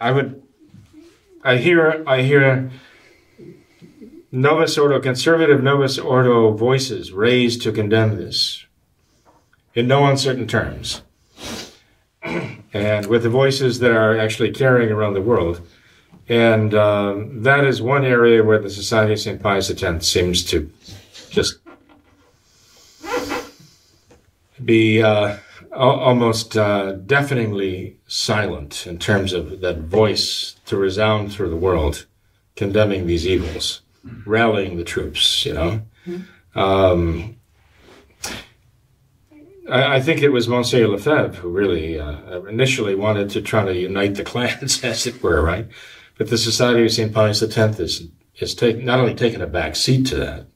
I 0.00 0.10
would, 0.10 0.42
I 1.42 1.56
hear, 1.56 2.02
I 2.06 2.22
hear 2.22 2.70
Novus 4.32 4.76
Ordo, 4.76 5.00
conservative 5.00 5.62
Novus 5.62 5.98
Ordo 5.98 6.52
voices 6.52 7.12
raised 7.12 7.62
to 7.62 7.72
condemn 7.72 8.16
this 8.16 8.66
in 9.74 9.86
no 9.86 10.06
uncertain 10.06 10.46
terms. 10.46 11.02
and 12.72 13.06
with 13.06 13.22
the 13.22 13.30
voices 13.30 13.78
that 13.80 13.90
are 13.90 14.18
actually 14.18 14.50
carrying 14.50 14.90
around 14.90 15.14
the 15.14 15.20
world. 15.20 15.60
And 16.28 16.74
um, 16.74 17.42
that 17.42 17.64
is 17.64 17.82
one 17.82 18.04
area 18.04 18.44
where 18.44 18.58
the 18.58 18.70
Society 18.70 19.14
of 19.14 19.20
St. 19.20 19.42
Pius 19.42 19.70
X 19.82 20.06
seems 20.06 20.44
to 20.44 20.70
just 21.30 21.58
be 24.64 25.02
uh, 25.02 25.38
almost 25.72 26.56
uh, 26.56 26.92
deafeningly 26.92 27.96
silent 28.06 28.86
in 28.86 28.98
terms 28.98 29.32
of 29.32 29.60
that 29.60 29.78
voice 29.78 30.56
to 30.66 30.76
resound 30.76 31.32
through 31.32 31.50
the 31.50 31.56
world, 31.56 32.06
condemning 32.54 33.06
these 33.06 33.26
evils, 33.26 33.80
rallying 34.26 34.76
the 34.76 34.84
troops, 34.84 35.44
you 35.44 35.54
know. 35.54 35.82
Um, 36.54 37.39
I, 39.70 39.96
I 39.96 40.00
think 40.00 40.22
it 40.22 40.30
was 40.30 40.48
Monsieur 40.48 40.86
Lefebvre 40.86 41.40
who 41.40 41.48
really 41.48 41.98
uh, 41.98 42.42
initially 42.42 42.94
wanted 42.94 43.30
to 43.30 43.42
try 43.42 43.64
to 43.64 43.74
unite 43.74 44.16
the 44.16 44.24
clans, 44.32 44.82
as 44.84 45.06
it 45.06 45.22
were, 45.22 45.42
right? 45.42 45.66
But 46.18 46.28
the 46.28 46.38
Society 46.38 46.84
of 46.84 46.92
St. 46.92 47.12
Pius 47.12 47.42
X 47.42 47.78
is, 47.78 48.08
is 48.36 48.54
take, 48.54 48.82
not 48.82 49.00
only 49.00 49.14
taking 49.14 49.40
a 49.40 49.46
back 49.46 49.76
seat 49.76 50.06
to 50.08 50.16
that, 50.16 50.46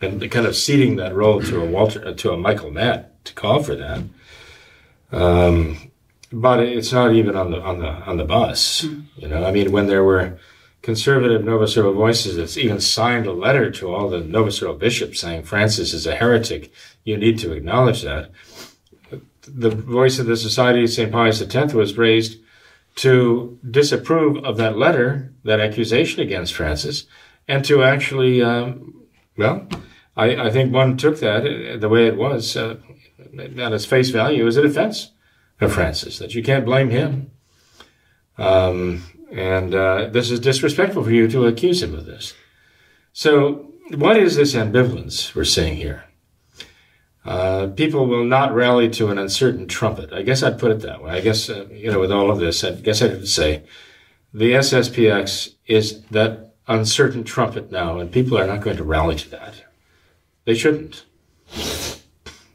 and 0.00 0.30
kind 0.30 0.46
of 0.46 0.56
ceding 0.56 0.96
that 0.96 1.14
role 1.14 1.40
to 1.40 1.60
a 1.60 1.64
Walter, 1.64 2.14
to 2.14 2.32
a 2.32 2.36
Michael 2.36 2.70
Matt 2.70 3.24
to 3.24 3.34
call 3.34 3.62
for 3.62 3.74
that. 3.74 4.02
Um, 5.10 5.90
but 6.32 6.60
it's 6.60 6.92
not 6.92 7.12
even 7.14 7.36
on 7.36 7.50
the 7.50 7.60
on 7.60 7.78
the 7.78 7.88
on 7.88 8.16
the 8.16 8.24
bus. 8.24 8.82
Mm. 8.82 9.04
You 9.16 9.28
know, 9.28 9.44
I 9.44 9.50
mean, 9.50 9.72
when 9.72 9.86
there 9.86 10.04
were 10.04 10.38
conservative 10.82 11.44
Novus 11.44 11.76
Ordo 11.76 11.92
voices 11.92 12.36
that's 12.36 12.56
even 12.56 12.80
signed 12.80 13.26
a 13.26 13.32
letter 13.32 13.70
to 13.72 13.94
all 13.94 14.08
the 14.08 14.20
Novus 14.20 14.62
Ordo 14.62 14.78
bishops 14.78 15.20
saying 15.20 15.42
Francis 15.42 15.92
is 15.92 16.06
a 16.06 16.16
heretic. 16.16 16.72
You 17.04 17.16
need 17.16 17.38
to 17.40 17.52
acknowledge 17.52 18.02
that. 18.02 18.30
The 19.46 19.70
voice 19.70 20.18
of 20.18 20.26
the 20.26 20.36
Society 20.36 20.84
of 20.84 20.90
St. 20.90 21.10
Pius 21.10 21.42
X 21.42 21.72
was 21.72 21.96
raised 21.96 22.38
to 22.96 23.58
disapprove 23.68 24.44
of 24.44 24.56
that 24.56 24.76
letter, 24.76 25.32
that 25.44 25.60
accusation 25.60 26.20
against 26.20 26.54
Francis, 26.54 27.06
and 27.46 27.64
to 27.64 27.82
actually, 27.82 28.42
um, 28.42 29.06
well, 29.36 29.68
I, 30.16 30.48
I, 30.48 30.50
think 30.50 30.72
one 30.72 30.96
took 30.96 31.20
that 31.20 31.46
uh, 31.46 31.76
the 31.76 31.88
way 31.88 32.08
it 32.08 32.16
was, 32.16 32.56
uh, 32.56 32.76
at 33.38 33.72
its 33.72 33.84
face 33.84 34.10
value, 34.10 34.46
as 34.46 34.56
a 34.56 34.62
defense 34.62 35.12
of 35.60 35.72
Francis, 35.72 36.18
that 36.18 36.34
you 36.34 36.42
can't 36.42 36.66
blame 36.66 36.90
him. 36.90 37.30
Um, 38.36 39.02
and 39.30 39.74
uh, 39.74 40.08
this 40.10 40.30
is 40.30 40.40
disrespectful 40.40 41.04
for 41.04 41.10
you 41.10 41.28
to 41.28 41.46
accuse 41.46 41.82
him 41.82 41.94
of 41.94 42.06
this. 42.06 42.34
So, 43.12 43.72
what 43.96 44.16
is 44.16 44.36
this 44.36 44.54
ambivalence 44.54 45.34
we're 45.34 45.44
seeing 45.44 45.76
here? 45.76 46.04
Uh, 47.24 47.66
people 47.68 48.06
will 48.06 48.24
not 48.24 48.54
rally 48.54 48.88
to 48.88 49.08
an 49.08 49.18
uncertain 49.18 49.66
trumpet. 49.66 50.12
I 50.12 50.22
guess 50.22 50.42
I'd 50.42 50.58
put 50.58 50.70
it 50.70 50.80
that 50.80 51.02
way. 51.02 51.12
I 51.12 51.20
guess, 51.20 51.50
uh, 51.50 51.66
you 51.70 51.90
know, 51.90 52.00
with 52.00 52.12
all 52.12 52.30
of 52.30 52.38
this, 52.38 52.64
I 52.64 52.70
guess 52.72 53.02
I'd 53.02 53.28
say 53.28 53.64
the 54.32 54.52
SSPX 54.52 55.54
is 55.66 56.02
that 56.04 56.54
uncertain 56.66 57.24
trumpet 57.24 57.70
now, 57.70 57.98
and 57.98 58.12
people 58.12 58.38
are 58.38 58.46
not 58.46 58.60
going 58.60 58.76
to 58.76 58.84
rally 58.84 59.16
to 59.16 59.30
that. 59.30 59.64
They 60.44 60.54
shouldn't. 60.54 61.04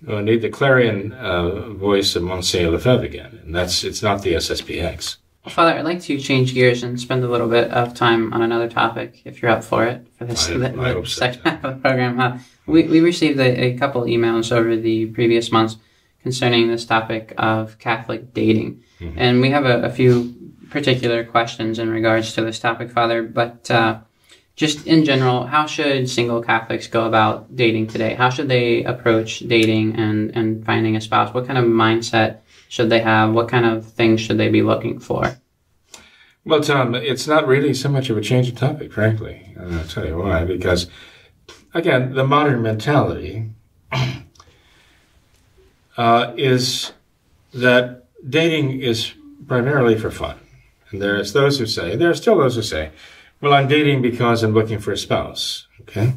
We 0.06 0.22
need 0.22 0.42
the 0.42 0.50
clarion 0.50 1.14
uh, 1.14 1.70
voice 1.70 2.16
of 2.16 2.24
Monsieur 2.24 2.70
Lefebvre 2.70 3.06
again, 3.06 3.42
and 3.44 3.56
that's 3.56 3.84
it's 3.84 4.02
not 4.02 4.22
the 4.22 4.34
SSPX. 4.34 5.18
Father, 5.50 5.78
I'd 5.78 5.84
like 5.84 6.02
to 6.04 6.18
change 6.20 6.54
gears 6.54 6.84
and 6.84 7.00
spend 7.00 7.24
a 7.24 7.28
little 7.28 7.50
bit 7.50 7.70
of 7.72 7.94
time 7.94 8.32
on 8.34 8.42
another 8.42 8.70
topic, 8.70 9.22
if 9.26 9.42
you're 9.42 9.52
up 9.52 9.64
for 9.64 9.86
it, 9.86 10.08
for 10.18 10.24
this 10.24 10.50
I, 10.50 10.58
the, 10.58 10.70
I 10.70 10.94
the 10.94 11.06
so. 11.06 11.20
second 11.20 11.42
half 11.42 11.64
of 11.66 11.76
the 11.76 11.82
program. 11.82 12.20
Uh, 12.20 12.40
we, 12.66 12.84
we 12.84 13.02
received 13.02 13.40
a, 13.40 13.66
a 13.66 13.78
couple 13.78 14.04
emails 14.04 14.54
over 14.54 14.78
the 14.78 15.08
previous 15.08 15.52
months 15.52 15.76
concerning 16.22 16.70
this 16.70 16.86
topic 16.86 17.34
of 17.38 17.78
Catholic 17.78 18.34
dating. 18.34 18.82
Mm-hmm. 19.02 19.20
And 19.20 19.42
we 19.42 19.50
have 19.50 19.66
a, 19.66 19.84
a, 19.84 19.90
few 19.90 20.34
particular 20.70 21.26
questions 21.26 21.78
in 21.78 21.90
regards 21.90 22.34
to 22.36 22.42
this 22.42 22.60
topic, 22.60 22.90
Father. 22.90 23.22
But 23.22 23.70
uh, 23.70 24.00
just 24.56 24.88
in 24.88 25.04
general, 25.04 25.46
how 25.46 25.66
should 25.66 26.10
single 26.10 26.42
Catholics 26.42 26.88
go 26.88 27.06
about 27.06 27.54
dating 27.54 27.88
today? 27.88 28.14
How 28.14 28.30
should 28.30 28.48
they 28.48 28.86
approach 28.86 29.40
dating 29.40 29.98
and, 29.98 30.32
and 30.36 30.66
finding 30.66 30.96
a 30.96 31.02
spouse? 31.02 31.34
What 31.34 31.48
kind 31.48 31.60
of 31.60 31.66
mindset 31.66 32.38
should 32.74 32.90
they 32.90 33.02
have? 33.02 33.34
What 33.34 33.50
kind 33.50 33.68
of 33.68 33.86
things 33.86 34.20
should 34.20 34.40
they 34.40 34.50
be 34.50 34.64
looking 34.64 34.98
for? 34.98 35.38
Well, 36.44 36.60
Tom, 36.60 36.96
it's 36.96 37.28
not 37.28 37.46
really 37.46 37.72
so 37.72 37.88
much 37.88 38.10
of 38.10 38.18
a 38.18 38.22
change 38.22 38.50
of 38.50 38.56
topic, 38.56 38.92
frankly. 38.92 39.54
And 39.56 39.76
I'll 39.76 39.86
tell 39.86 40.08
you 40.08 40.18
why. 40.18 40.44
Because, 40.44 40.88
again, 41.76 42.16
the 42.16 42.26
modern 42.26 42.64
mentality 42.64 43.52
uh, 45.98 46.34
is 46.36 46.94
that 47.54 48.06
dating 48.28 48.82
is 48.82 49.14
primarily 49.48 49.96
for 49.96 50.10
fun. 50.10 50.40
And 50.90 51.00
there's 51.00 51.32
those 51.32 51.60
who 51.60 51.68
say, 51.68 51.96
there 51.96 52.10
are 52.10 52.16
still 52.16 52.40
those 52.40 52.56
who 52.56 52.64
say, 52.64 52.90
well, 53.40 53.54
I'm 53.54 53.68
dating 53.68 54.02
because 54.02 54.42
I'm 54.42 54.56
looking 54.56 54.80
for 54.80 54.92
a 54.92 54.98
spouse. 54.98 55.68
Okay? 55.82 56.14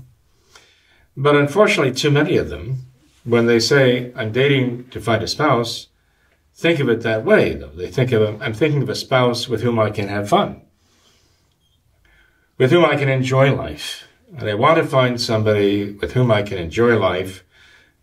But 1.19 1.37
unfortunately, 1.37 1.93
too 1.93 2.11
many 2.11 2.39
of 2.39 2.49
them, 2.49 2.87
when 3.25 3.45
they 3.45 3.61
say, 3.61 4.11
I'm 4.17 4.33
dating 4.33 4.89
to 4.89 5.03
find 5.03 5.23
a 5.23 5.29
spouse, 5.29 5.89
think 6.57 6.81
of 6.81 6.89
it 6.89 7.03
that 7.03 7.25
way, 7.25 7.55
though. 7.55 7.69
They 7.69 7.91
think 7.91 8.13
of, 8.13 8.41
I'm 8.43 8.55
thinking 8.55 8.83
of 8.83 8.89
a 8.89 8.95
spouse 8.95 9.49
with 9.49 9.63
whom 9.63 9.79
I 9.79 9.91
can 9.91 10.09
have 10.09 10.29
fun, 10.29 10.63
with 12.59 12.71
whom 12.71 12.85
I 12.85 12.97
can 12.97 13.09
enjoy 13.09 13.55
life. 13.55 14.05
And 14.37 14.49
I 14.49 14.55
want 14.55 14.79
to 14.79 14.85
find 14.85 15.21
somebody 15.21 15.93
with 15.93 16.13
whom 16.13 16.31
I 16.31 16.43
can 16.43 16.59
enjoy 16.59 16.99
life. 16.99 17.45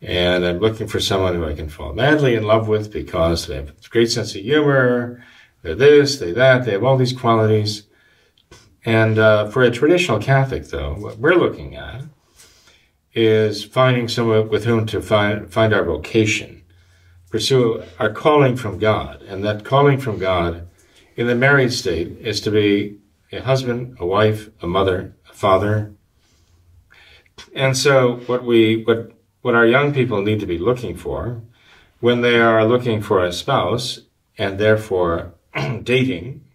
And 0.02 0.46
I'm 0.46 0.60
looking 0.60 0.88
for 0.88 1.00
someone 1.00 1.36
who 1.36 1.46
I 1.46 1.54
can 1.54 1.70
fall 1.70 1.94
madly 1.94 2.36
in 2.36 2.44
love 2.44 2.68
with 2.68 2.92
because 2.92 3.48
they 3.48 3.56
have 3.56 3.70
a 3.70 3.90
great 3.90 4.12
sense 4.12 4.36
of 4.36 4.42
humor. 4.42 5.24
They're 5.62 5.76
this, 5.76 6.18
they're 6.18 6.34
that, 6.34 6.66
they 6.66 6.72
have 6.74 6.84
all 6.84 6.98
these 6.98 7.14
qualities. 7.14 7.84
And 8.86 9.18
uh, 9.18 9.50
for 9.50 9.64
a 9.64 9.72
traditional 9.72 10.20
Catholic, 10.20 10.66
though, 10.66 10.94
what 10.94 11.18
we're 11.18 11.36
looking 11.36 11.76
at 11.76 12.04
is 13.14 13.64
finding 13.64 14.10
someone 14.10 14.50
with 14.50 14.66
whom 14.66 14.86
to 14.88 15.02
find, 15.02 15.52
find 15.52 15.74
our 15.74 15.86
vocation 15.86 16.63
pursue 17.34 17.82
our 17.98 18.12
calling 18.12 18.56
from 18.56 18.78
God. 18.78 19.24
And 19.24 19.44
that 19.44 19.66
calling 19.66 20.00
from 20.00 20.20
God 20.20 20.68
in 21.16 21.26
the 21.26 21.34
married 21.34 21.74
state 21.74 22.20
is 22.20 22.40
to 22.42 22.52
be 22.52 23.00
a 23.32 23.42
husband, 23.42 23.98
a 24.00 24.06
wife, 24.06 24.50
a 24.62 24.68
mother, 24.68 25.16
a 25.28 25.34
father. 25.34 25.94
And 27.56 27.76
so 27.76 28.18
what 28.28 28.44
we, 28.44 28.84
what, 28.84 29.14
what 29.42 29.56
our 29.56 29.66
young 29.66 29.96
people 29.96 30.22
need 30.22 30.42
to 30.42 30.46
be 30.46 30.60
looking 30.60 30.96
for 30.96 31.42
when 32.02 32.22
they 32.22 32.40
are 32.40 32.68
looking 32.68 33.02
for 33.02 33.24
a 33.24 33.34
spouse 33.34 34.02
and 34.38 34.60
therefore 34.60 35.34
dating 35.82 36.46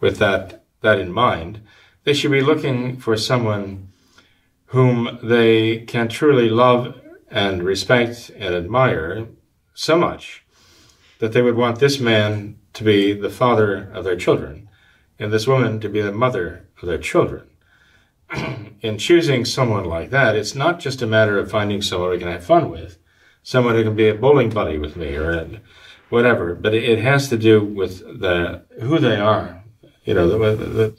with 0.00 0.18
that, 0.18 0.64
that 0.80 0.98
in 0.98 1.12
mind, 1.12 1.60
they 2.02 2.12
should 2.12 2.32
be 2.32 2.40
looking 2.40 2.96
for 2.96 3.16
someone 3.16 3.86
whom 4.66 5.20
they 5.22 5.82
can 5.82 6.08
truly 6.08 6.48
love 6.48 7.00
and 7.30 7.62
respect 7.62 8.32
and 8.36 8.52
admire 8.52 9.28
so 9.74 9.96
much 9.96 10.44
that 11.18 11.32
they 11.32 11.42
would 11.42 11.56
want 11.56 11.78
this 11.78 12.00
man 12.00 12.58
to 12.72 12.84
be 12.84 13.12
the 13.12 13.30
father 13.30 13.90
of 13.92 14.04
their 14.04 14.16
children 14.16 14.68
and 15.18 15.32
this 15.32 15.46
woman 15.46 15.78
to 15.80 15.88
be 15.88 16.00
the 16.00 16.12
mother 16.12 16.66
of 16.80 16.88
their 16.88 16.98
children. 16.98 17.48
In 18.80 18.96
choosing 18.96 19.44
someone 19.44 19.84
like 19.84 20.10
that, 20.10 20.34
it's 20.34 20.54
not 20.54 20.80
just 20.80 21.02
a 21.02 21.06
matter 21.06 21.38
of 21.38 21.50
finding 21.50 21.82
someone 21.82 22.10
we 22.10 22.18
can 22.18 22.28
have 22.28 22.44
fun 22.44 22.70
with, 22.70 22.96
someone 23.42 23.74
who 23.74 23.84
can 23.84 23.94
be 23.94 24.08
a 24.08 24.14
bowling 24.14 24.48
buddy 24.48 24.78
with 24.78 24.96
me 24.96 25.14
or 25.14 25.60
whatever, 26.08 26.54
but 26.54 26.74
it 26.74 26.98
has 26.98 27.28
to 27.28 27.36
do 27.36 27.62
with 27.62 28.20
the 28.20 28.62
who 28.80 28.98
they 28.98 29.16
are, 29.16 29.62
you 30.04 30.14
know, 30.14 30.26
the, 30.26 30.56
the, 30.56 30.96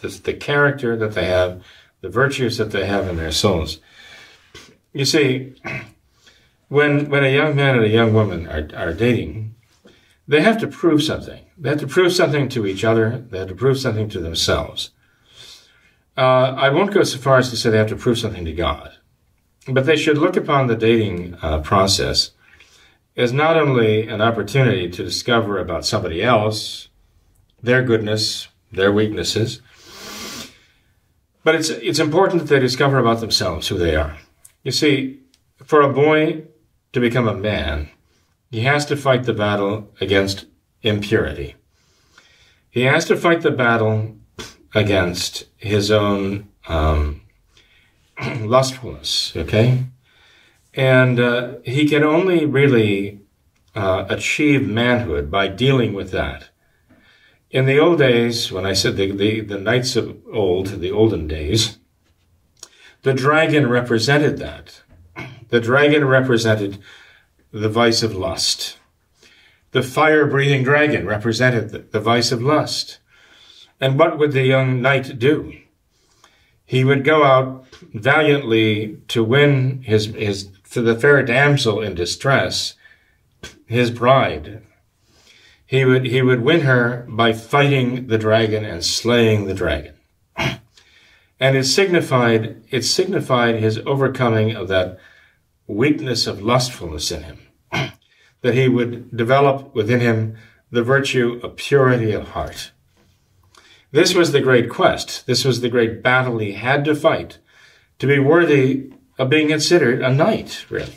the, 0.00 0.18
the 0.18 0.34
character 0.34 0.96
that 0.96 1.14
they 1.14 1.24
have, 1.24 1.62
the 2.02 2.10
virtues 2.10 2.58
that 2.58 2.70
they 2.70 2.86
have 2.86 3.08
in 3.08 3.16
their 3.16 3.32
souls. 3.32 3.78
You 4.92 5.06
see, 5.06 5.54
when 6.72 7.10
when 7.10 7.22
a 7.22 7.28
young 7.28 7.54
man 7.54 7.76
and 7.76 7.84
a 7.84 7.96
young 7.98 8.14
woman 8.14 8.48
are, 8.48 8.66
are 8.74 8.94
dating, 8.94 9.54
they 10.26 10.40
have 10.40 10.58
to 10.58 10.66
prove 10.66 11.02
something. 11.02 11.44
They 11.58 11.68
have 11.68 11.80
to 11.80 11.86
prove 11.86 12.12
something 12.14 12.48
to 12.48 12.66
each 12.66 12.82
other. 12.82 13.26
They 13.30 13.40
have 13.40 13.48
to 13.48 13.54
prove 13.54 13.78
something 13.78 14.08
to 14.08 14.20
themselves. 14.20 14.90
Uh, 16.16 16.54
I 16.66 16.70
won't 16.70 16.94
go 16.94 17.02
so 17.02 17.18
far 17.18 17.38
as 17.38 17.50
to 17.50 17.56
say 17.56 17.68
they 17.68 17.76
have 17.76 17.88
to 17.88 18.04
prove 18.04 18.18
something 18.18 18.46
to 18.46 18.54
God, 18.54 18.90
but 19.68 19.84
they 19.84 19.96
should 19.96 20.16
look 20.16 20.34
upon 20.34 20.66
the 20.66 20.76
dating 20.76 21.36
uh, 21.42 21.60
process 21.60 22.30
as 23.16 23.34
not 23.34 23.58
only 23.58 24.08
an 24.08 24.22
opportunity 24.22 24.88
to 24.88 25.04
discover 25.04 25.58
about 25.58 25.84
somebody 25.84 26.22
else, 26.22 26.88
their 27.62 27.82
goodness, 27.82 28.48
their 28.72 28.90
weaknesses, 28.90 29.60
but 31.44 31.54
it's 31.54 31.68
it's 31.68 31.98
important 31.98 32.40
that 32.40 32.48
they 32.48 32.60
discover 32.60 32.98
about 32.98 33.20
themselves 33.20 33.68
who 33.68 33.76
they 33.76 33.94
are. 33.94 34.16
You 34.62 34.72
see, 34.72 35.20
for 35.66 35.82
a 35.82 35.92
boy, 35.92 36.46
to 36.92 37.00
become 37.00 37.28
a 37.28 37.34
man, 37.34 37.88
he 38.50 38.60
has 38.60 38.84
to 38.86 38.96
fight 38.96 39.24
the 39.24 39.32
battle 39.32 39.90
against 40.00 40.46
impurity. 40.82 41.54
He 42.70 42.82
has 42.82 43.04
to 43.06 43.16
fight 43.16 43.42
the 43.42 43.50
battle 43.50 44.16
against 44.74 45.44
his 45.56 45.90
own 45.90 46.48
um, 46.66 47.22
lustfulness, 48.40 49.32
okay? 49.36 49.84
And 50.74 51.20
uh, 51.20 51.54
he 51.64 51.88
can 51.88 52.02
only 52.02 52.46
really 52.46 53.20
uh, 53.74 54.06
achieve 54.08 54.68
manhood 54.68 55.30
by 55.30 55.48
dealing 55.48 55.94
with 55.94 56.10
that. 56.12 56.48
In 57.50 57.66
the 57.66 57.78
old 57.78 57.98
days, 57.98 58.50
when 58.50 58.64
I 58.64 58.72
said 58.72 58.96
the, 58.96 59.12
the, 59.12 59.40
the 59.40 59.58
knights 59.58 59.96
of 59.96 60.16
old, 60.32 60.80
the 60.80 60.90
olden 60.90 61.28
days, 61.28 61.78
the 63.02 63.12
dragon 63.12 63.68
represented 63.68 64.38
that. 64.38 64.81
The 65.52 65.60
dragon 65.60 66.06
represented 66.06 66.78
the 67.52 67.68
vice 67.68 68.02
of 68.02 68.14
lust. 68.14 68.78
The 69.72 69.82
fire 69.82 70.24
breathing 70.24 70.64
dragon 70.64 71.06
represented 71.06 71.68
the, 71.68 71.80
the 71.80 72.00
vice 72.00 72.32
of 72.32 72.42
lust. 72.42 73.00
And 73.78 73.98
what 73.98 74.18
would 74.18 74.32
the 74.32 74.44
young 74.44 74.80
knight 74.80 75.18
do? 75.18 75.52
He 76.64 76.84
would 76.84 77.04
go 77.04 77.24
out 77.24 77.66
valiantly 77.92 79.02
to 79.08 79.22
win 79.22 79.82
his, 79.82 80.06
his, 80.06 80.48
for 80.62 80.80
the 80.80 80.98
fair 80.98 81.22
damsel 81.22 81.82
in 81.82 81.94
distress, 81.94 82.72
his 83.66 83.90
bride. 83.90 84.62
He 85.66 85.84
would, 85.84 86.06
he 86.06 86.22
would 86.22 86.40
win 86.40 86.62
her 86.62 87.04
by 87.10 87.34
fighting 87.34 88.06
the 88.06 88.16
dragon 88.16 88.64
and 88.64 88.82
slaying 88.82 89.44
the 89.44 89.54
dragon. 89.54 89.92
And 91.38 91.56
it 91.56 91.64
signified, 91.64 92.62
it 92.70 92.82
signified 92.84 93.56
his 93.56 93.80
overcoming 93.84 94.54
of 94.54 94.68
that 94.68 94.98
weakness 95.66 96.26
of 96.26 96.42
lustfulness 96.42 97.10
in 97.10 97.22
him, 97.22 97.38
that 98.42 98.54
he 98.54 98.68
would 98.68 99.16
develop 99.16 99.74
within 99.74 100.00
him 100.00 100.36
the 100.70 100.82
virtue 100.82 101.40
of 101.42 101.56
purity 101.56 102.12
of 102.12 102.28
heart. 102.28 102.72
This 103.90 104.14
was 104.14 104.32
the 104.32 104.40
great 104.40 104.70
quest. 104.70 105.26
This 105.26 105.44
was 105.44 105.60
the 105.60 105.68
great 105.68 106.02
battle 106.02 106.38
he 106.38 106.52
had 106.52 106.84
to 106.86 106.94
fight 106.94 107.38
to 107.98 108.06
be 108.06 108.18
worthy 108.18 108.90
of 109.18 109.28
being 109.28 109.48
considered 109.48 110.00
a 110.00 110.12
knight, 110.12 110.64
really. 110.70 110.94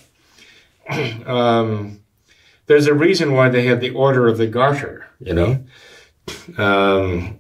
um, 1.26 2.00
there's 2.68 2.88
a 2.88 2.94
reason 2.94 3.34
why 3.34 3.50
they 3.50 3.66
had 3.66 3.82
the 3.82 3.92
Order 3.92 4.28
of 4.28 4.38
the 4.38 4.48
Garter, 4.48 5.06
you 5.20 5.34
know. 5.34 5.66
Um, 6.58 7.40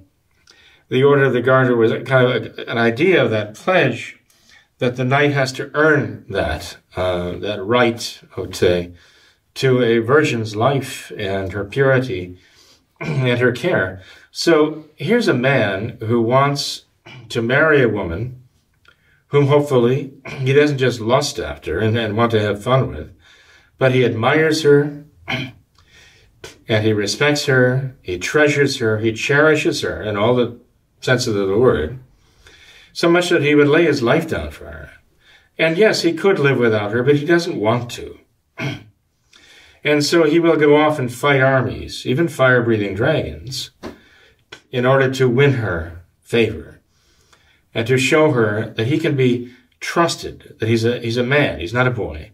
the 0.90 1.04
Order 1.04 1.24
of 1.24 1.34
the 1.34 1.42
Garter 1.42 1.76
was 1.76 1.92
kind 2.06 2.28
of 2.28 2.60
an 2.60 2.78
idea 2.78 3.24
of 3.24 3.32
that 3.32 3.56
pledge 3.56 4.20
that 4.80 4.96
the 4.98 5.06
knight 5.06 5.32
has 5.32 5.52
to 5.54 5.72
earn 5.74 6.26
that, 6.30 6.78
uh, 6.96 7.32
that 7.38 7.64
right, 7.64 8.22
I 8.36 8.42
would 8.42 8.56
say, 8.56 8.94
to 9.56 9.82
a 9.82 10.00
virgin's 10.00 10.56
life 10.56 11.12
and 11.18 11.54
her 11.54 11.64
purity 11.64 12.38
and 13.00 13.40
her 13.40 13.52
care. 13.52 14.02
So 14.32 14.86
here's 14.96 15.28
a 15.28 15.34
man 15.34 15.98
who 16.02 16.22
wants 16.22 16.86
to 17.30 17.42
marry 17.42 17.82
a 17.82 17.90
woman 17.90 18.44
whom 19.28 19.48
hopefully 19.48 20.14
he 20.40 20.54
doesn't 20.54 20.78
just 20.78 21.00
lust 21.00 21.40
after 21.40 21.80
and, 21.80 21.98
and 21.98 22.18
want 22.18 22.32
to 22.32 22.42
have 22.42 22.64
fun 22.64 22.90
with, 22.90 23.14
but 23.78 23.94
he 23.94 24.06
admires 24.06 24.64
her 24.64 25.06
and 26.68 26.86
he 26.86 26.94
respects 26.94 27.46
her, 27.46 27.96
he 28.02 28.18
treasures 28.18 28.78
her, 28.78 29.00
he 29.00 29.14
cherishes 29.14 29.82
her 29.82 30.02
in 30.02 30.18
all 30.18 30.36
the 30.36 30.60
senses 31.00 31.36
of 31.36 31.48
the 31.48 31.58
word, 31.58 32.00
so 32.96 33.10
much 33.10 33.28
that 33.28 33.42
he 33.42 33.54
would 33.54 33.68
lay 33.68 33.84
his 33.84 34.02
life 34.02 34.30
down 34.30 34.50
for 34.52 34.72
her. 34.72 34.90
And 35.58 35.78
yes, 35.78 36.04
he 36.04 36.14
could 36.14 36.40
live 36.40 36.58
without 36.58 36.92
her, 36.94 37.04
but 37.04 37.18
he 37.18 37.26
doesn't 37.26 37.60
want 37.60 37.92
to. 37.92 38.20
and 39.84 40.02
so 40.02 40.24
he 40.24 40.40
will 40.40 40.56
go 40.56 40.78
off 40.78 40.98
and 40.98 41.14
fight 41.14 41.42
armies, 41.42 42.06
even 42.06 42.30
fire 42.30 42.64
breathing 42.64 42.96
dragons, 42.96 43.72
in 44.72 44.86
order 44.86 45.12
to 45.12 45.28
win 45.28 45.56
her 45.56 46.06
favor 46.22 46.80
and 47.74 47.86
to 47.86 47.98
show 47.98 48.32
her 48.32 48.70
that 48.78 48.88
he 48.88 48.98
can 48.98 49.18
be 49.18 49.54
trusted, 49.82 50.56
that 50.62 50.70
he's 50.70 50.86
a, 50.86 51.00
he's 51.00 51.18
a 51.18 51.24
man, 51.24 51.60
he's 51.60 51.74
not 51.74 51.88
a 51.88 51.92
boy. 51.92 52.32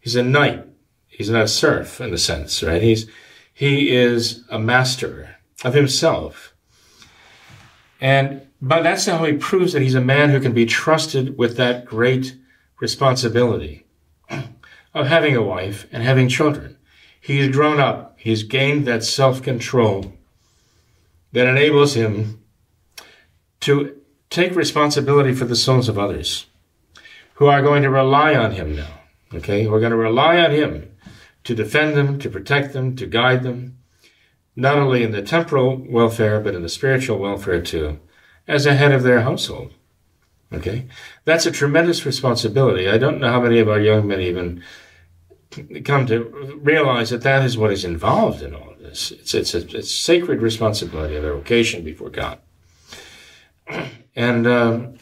He's 0.00 0.16
a 0.16 0.24
knight. 0.24 0.66
He's 1.06 1.30
not 1.30 1.44
a 1.44 1.48
serf 1.48 2.00
in 2.00 2.10
the 2.10 2.18
sense, 2.18 2.64
right? 2.64 2.82
He's, 2.82 3.08
he 3.54 3.94
is 3.94 4.42
a 4.50 4.58
master 4.58 5.36
of 5.62 5.74
himself. 5.74 6.52
And, 8.00 8.48
but 8.62 8.82
that's 8.82 9.06
how 9.06 9.24
he 9.24 9.32
proves 9.32 9.72
that 9.72 9.82
he's 9.82 9.94
a 9.94 10.00
man 10.00 10.30
who 10.30 10.40
can 10.40 10.52
be 10.52 10.66
trusted 10.66 11.38
with 11.38 11.56
that 11.56 11.84
great 11.84 12.36
responsibility 12.80 13.86
of 14.94 15.06
having 15.06 15.36
a 15.36 15.42
wife 15.42 15.86
and 15.92 16.02
having 16.02 16.28
children. 16.28 16.76
He's 17.20 17.48
grown 17.48 17.80
up. 17.80 18.16
He's 18.18 18.42
gained 18.42 18.86
that 18.86 19.04
self-control 19.04 20.12
that 21.32 21.46
enables 21.46 21.94
him 21.94 22.42
to 23.60 23.96
take 24.30 24.54
responsibility 24.54 25.34
for 25.34 25.44
the 25.44 25.56
souls 25.56 25.88
of 25.88 25.98
others 25.98 26.46
who 27.34 27.46
are 27.46 27.62
going 27.62 27.82
to 27.82 27.90
rely 27.90 28.34
on 28.34 28.52
him 28.52 28.76
now. 28.76 29.00
Okay, 29.32 29.66
we're 29.66 29.80
going 29.80 29.90
to 29.92 29.96
rely 29.96 30.38
on 30.38 30.50
him 30.50 30.90
to 31.44 31.54
defend 31.54 31.96
them, 31.96 32.18
to 32.18 32.28
protect 32.28 32.72
them, 32.72 32.96
to 32.96 33.06
guide 33.06 33.42
them, 33.42 33.78
not 34.56 34.76
only 34.76 35.02
in 35.02 35.12
the 35.12 35.22
temporal 35.22 35.76
welfare, 35.88 36.40
but 36.40 36.54
in 36.54 36.62
the 36.62 36.68
spiritual 36.68 37.18
welfare 37.18 37.62
too, 37.62 37.98
as 38.50 38.66
a 38.66 38.74
head 38.74 38.92
of 38.92 39.02
their 39.02 39.20
household. 39.20 39.72
Okay, 40.52 40.86
that's 41.24 41.46
a 41.46 41.52
tremendous 41.52 42.04
responsibility. 42.04 42.88
I 42.88 42.98
don't 42.98 43.20
know 43.20 43.30
how 43.30 43.40
many 43.40 43.60
of 43.60 43.68
our 43.68 43.80
young 43.80 44.08
men 44.08 44.20
even 44.20 44.62
come 45.84 46.06
to 46.06 46.58
realize 46.60 47.10
that 47.10 47.22
that 47.22 47.44
is 47.44 47.56
what 47.56 47.72
is 47.72 47.84
involved 47.84 48.42
in 48.42 48.54
all 48.54 48.72
of 48.72 48.80
this. 48.80 49.12
It's 49.12 49.32
it's 49.32 49.54
a 49.54 49.78
it's 49.78 49.94
sacred 49.94 50.42
responsibility 50.42 51.14
of 51.14 51.22
their 51.22 51.34
vocation 51.34 51.84
before 51.84 52.10
God. 52.10 52.38
And 54.16 54.44
um, 54.44 54.98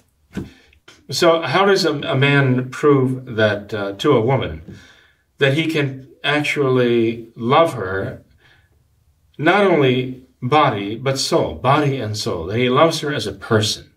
so, 1.10 1.40
how 1.40 1.64
does 1.64 1.86
a, 1.86 1.94
a 2.00 2.14
man 2.14 2.68
prove 2.68 3.36
that 3.36 3.72
uh, 3.72 3.92
to 3.94 4.12
a 4.12 4.20
woman 4.20 4.76
that 5.38 5.54
he 5.54 5.66
can 5.66 6.08
actually 6.22 7.30
love 7.34 7.72
her, 7.72 8.22
not 9.38 9.64
only 9.64 10.27
body 10.42 10.96
but 10.96 11.18
soul, 11.18 11.54
body 11.54 11.98
and 11.98 12.16
soul? 12.16 12.46
That 12.46 12.58
he 12.58 12.68
loves 12.68 13.00
her 13.00 13.12
as 13.12 13.26
a 13.26 13.32
person, 13.32 13.92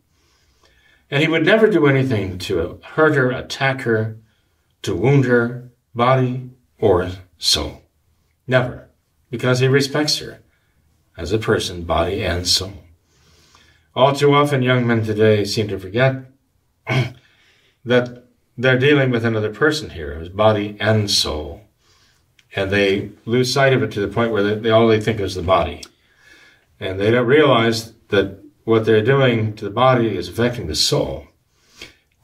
and 1.10 1.22
he 1.22 1.28
would 1.28 1.46
never 1.46 1.68
do 1.68 1.88
anything 1.88 2.38
to 2.40 2.80
hurt 2.84 3.16
her, 3.16 3.32
attack 3.32 3.82
her, 3.82 4.18
to 4.84 4.96
wound 4.96 5.26
her, 5.26 5.72
body 5.94 6.50
or 6.80 7.10
soul. 7.38 7.84
Never, 8.48 8.90
because 9.30 9.60
he 9.60 9.68
respects 9.68 10.18
her 10.20 10.40
as 11.18 11.32
a 11.32 11.38
person, 11.38 11.84
body 11.84 12.24
and 12.24 12.48
soul. 12.48 12.74
All 13.96 14.14
too 14.16 14.34
often, 14.34 14.62
young 14.62 14.88
men 14.88 15.04
today 15.04 15.44
seem 15.44 15.68
to 15.68 15.80
forget 15.80 16.16
that 17.86 18.24
they're 18.58 18.80
dealing 18.80 19.12
with 19.12 19.26
another 19.26 19.54
person 19.54 19.90
here, 19.90 20.16
his 20.16 20.30
body 20.30 20.78
and 20.80 21.12
soul. 21.12 21.62
And 22.56 22.72
they 22.72 23.12
lose 23.26 23.54
sight 23.54 23.74
of 23.74 23.84
it 23.84 23.92
to 23.92 24.00
the 24.00 24.14
point 24.14 24.32
where 24.32 24.56
they 24.56 24.70
all 24.70 24.88
they 24.88 25.00
think 25.00 25.20
is 25.20 25.36
the 25.36 25.42
body. 25.42 25.84
And 26.82 27.00
they 27.00 27.12
don't 27.12 27.28
realize 27.28 27.94
that 28.10 28.40
what 28.64 28.86
they're 28.86 29.04
doing 29.04 29.56
to 29.56 29.66
the 29.66 29.70
body 29.70 30.18
is 30.18 30.28
affecting 30.28 30.66
the 30.66 30.76
soul. 30.76 31.28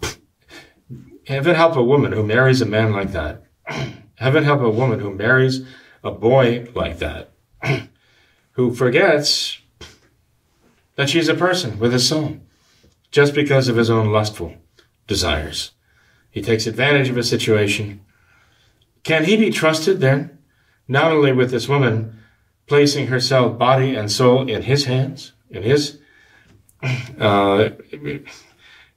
Heaven 1.28 1.56
help 1.56 1.76
a 1.76 1.84
woman 1.84 2.12
who 2.12 2.24
marries 2.24 2.60
a 2.60 2.66
man 2.66 2.92
like 2.92 3.12
that. 3.12 3.44
Heaven 4.16 4.44
help 4.44 4.62
a 4.62 4.70
woman 4.70 5.00
who 5.00 5.14
marries 5.14 5.64
a 6.04 6.10
boy 6.10 6.68
like 6.74 6.98
that, 6.98 7.34
who 8.54 8.74
forgets 8.74 9.60
that 10.96 11.10
she's 11.10 11.30
a 11.30 11.36
person 11.36 11.78
with 11.78 11.94
a 11.94 12.00
soul, 12.00 12.38
just 13.12 13.36
because 13.36 13.68
of 13.68 13.76
his 13.76 13.92
own 13.92 14.12
lustful 14.12 14.56
desires. 15.06 15.72
He 16.32 16.42
takes 16.42 16.66
advantage 16.66 17.10
of 17.10 17.18
a 17.18 17.24
situation. 17.24 18.02
Can 19.04 19.26
he 19.26 19.38
be 19.38 19.52
trusted 19.52 20.00
then, 20.00 20.40
not 20.88 21.12
only 21.12 21.32
with 21.32 21.52
this 21.52 21.70
woman 21.70 22.18
placing 22.68 23.08
herself, 23.08 23.58
body 23.58 23.96
and 23.96 24.12
soul, 24.12 24.48
in 24.48 24.64
his 24.64 24.86
hands, 24.86 25.32
in 25.50 25.64
his, 25.64 26.00
uh, 27.20 27.70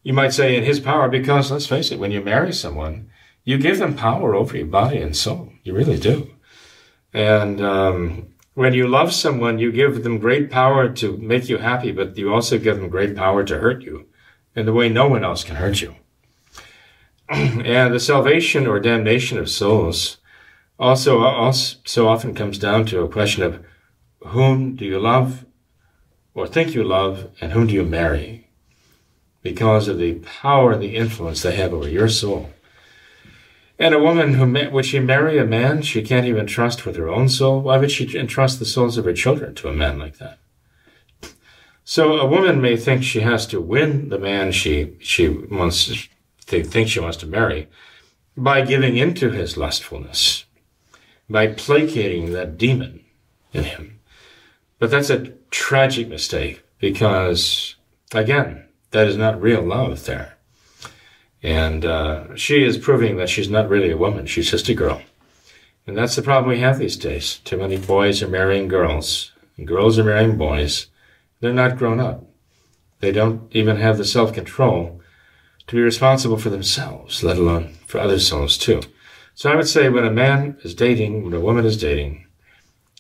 you 0.03 0.13
might 0.13 0.33
say 0.33 0.57
in 0.57 0.65
his 0.65 0.81
power, 0.81 1.09
because 1.09 1.51
let's 1.51 1.67
face 1.67 1.91
it, 1.91 1.99
when 1.99 2.11
you 2.11 2.21
marry 2.21 2.53
someone, 2.53 3.09
you 3.45 3.59
give 3.59 3.79
them 3.79 3.97
power 3.97 4.35
over 4.35 4.57
your 4.57 4.67
body 4.67 4.99
and 4.99 5.17
soul. 5.17 5.53
You 5.63 5.75
really 5.75 5.99
do. 5.99 6.31
And 7.13 7.61
um, 7.61 8.35
when 8.55 8.75
you 8.75 8.87
love 8.87 9.13
someone, 9.13 9.59
you 9.59 9.73
give 9.73 10.03
them 10.03 10.19
great 10.19 10.51
power 10.51 10.89
to 10.89 11.17
make 11.17 11.49
you 11.49 11.59
happy, 11.59 11.93
but 11.93 12.17
you 12.17 12.33
also 12.33 12.59
give 12.59 12.77
them 12.77 12.89
great 12.89 13.17
power 13.17 13.45
to 13.45 13.59
hurt 13.59 13.83
you 13.83 14.07
in 14.55 14.67
the 14.67 14.73
way 14.73 14.89
no 14.89 15.09
one 15.09 15.25
else 15.25 15.45
can 15.45 15.57
hurt 15.57 15.81
you. 15.81 15.95
and 17.29 17.95
the 17.95 18.01
salvation 18.01 18.67
or 18.67 18.81
damnation 18.81 19.39
of 19.39 19.49
souls 19.49 20.19
also, 20.81 21.21
uh, 21.21 21.31
also 21.31 21.79
so 21.85 22.09
often 22.09 22.35
comes 22.35 22.59
down 22.59 22.87
to 22.87 23.03
a 23.03 23.09
question 23.09 23.43
of 23.43 23.65
whom 24.27 24.75
do 24.75 24.85
you 24.85 24.99
love 24.99 25.45
or 26.35 26.47
think 26.47 26.75
you 26.75 26.83
love 26.83 27.31
and 27.41 27.53
whom 27.53 27.67
do 27.67 27.75
you 27.75 27.85
marry 27.85 28.49
because 29.43 29.89
of 29.89 29.99
the 29.99 30.15
power 30.15 30.73
and 30.73 30.83
the 30.83 30.97
influence 30.97 31.43
they 31.43 31.57
have 31.57 31.73
over 31.73 31.89
your 31.89 32.09
soul. 32.09 32.51
And 33.79 33.95
a 33.95 34.03
woman 34.03 34.35
who 34.35 34.71
would 34.71 34.85
she 34.85 35.01
marry 35.01 35.39
a 35.39 35.47
man 35.47 35.81
she 35.81 36.03
can't 36.03 36.27
even 36.27 36.47
trust 36.47 36.85
with 36.85 36.97
her 36.97 37.09
own 37.09 37.31
soul? 37.31 37.63
Why 37.63 37.79
would 37.79 37.91
she 37.91 38.19
entrust 38.19 38.59
the 38.59 38.67
souls 38.67 38.99
of 38.99 39.07
her 39.07 39.15
children 39.15 39.55
to 39.57 39.69
a 39.69 39.73
man 39.73 39.99
like 39.99 40.19
that? 40.19 40.39
So 41.85 42.19
a 42.19 42.27
woman 42.27 42.61
may 42.61 42.77
think 42.77 43.03
she 43.03 43.21
has 43.21 43.47
to 43.47 43.61
win 43.61 44.11
the 44.11 44.19
man 44.19 44.53
she 44.53 44.97
she 45.01 45.29
wants 45.29 46.09
to 46.47 46.63
think 46.63 46.89
she 46.89 47.01
wants 47.01 47.17
to 47.19 47.27
marry 47.27 47.69
by 48.37 48.61
giving 48.63 48.97
into 48.97 49.31
his 49.31 49.57
lustfulness, 49.57 50.45
by 51.31 51.47
placating 51.47 52.33
that 52.33 52.59
demon 52.59 53.05
in 53.53 53.65
him. 53.65 54.01
But 54.79 54.91
that's 54.91 55.11
a 55.11 55.33
tragic 55.51 56.09
mistake 56.09 56.63
because 56.79 57.77
again, 58.13 58.67
that 58.91 59.07
is 59.07 59.17
not 59.17 59.41
real 59.41 59.63
love 59.63 60.05
there. 60.07 60.37
And 61.43 61.87
uh, 61.87 62.37
she 62.37 62.65
is 62.65 62.77
proving 62.77 63.17
that 63.17 63.31
she's 63.31 63.49
not 63.49 63.69
really 63.69 63.91
a 63.91 63.97
woman, 63.97 64.27
she's 64.27 64.51
just 64.51 64.69
a 64.69 64.75
girl. 64.75 65.01
And 65.87 65.97
that's 65.97 66.17
the 66.17 66.23
problem 66.23 66.51
we 66.51 66.61
have 66.61 66.79
these 66.79 66.97
days. 66.97 67.39
Too 67.45 67.57
many 67.57 67.79
boys 67.79 68.23
are 68.23 68.29
marrying 68.29 68.69
girls, 68.69 69.33
and 69.57 69.67
girls 69.67 69.99
are 69.99 70.05
marrying 70.05 70.37
boys. 70.37 70.89
They're 71.41 71.55
not 71.55 71.79
grown 71.79 72.01
up. 72.01 72.25
They 73.01 73.13
don't 73.13 73.55
even 73.57 73.77
have 73.77 73.97
the 73.97 74.05
self 74.05 74.35
control 74.35 75.01
to 75.67 75.77
be 75.77 75.83
responsible 75.83 76.37
for 76.37 76.51
themselves, 76.51 77.23
let 77.23 77.39
alone 77.39 77.75
for 77.87 77.99
other 77.99 78.19
souls 78.19 78.59
too. 78.59 78.83
So 79.41 79.51
I 79.51 79.57
would 79.57 79.69
say 79.69 79.89
when 79.89 80.05
a 80.05 80.11
man 80.11 80.59
is 80.65 80.75
dating, 80.75 81.25
when 81.25 81.33
a 81.33 81.41
woman 81.41 81.65
is 81.65 81.79
dating, 81.79 82.27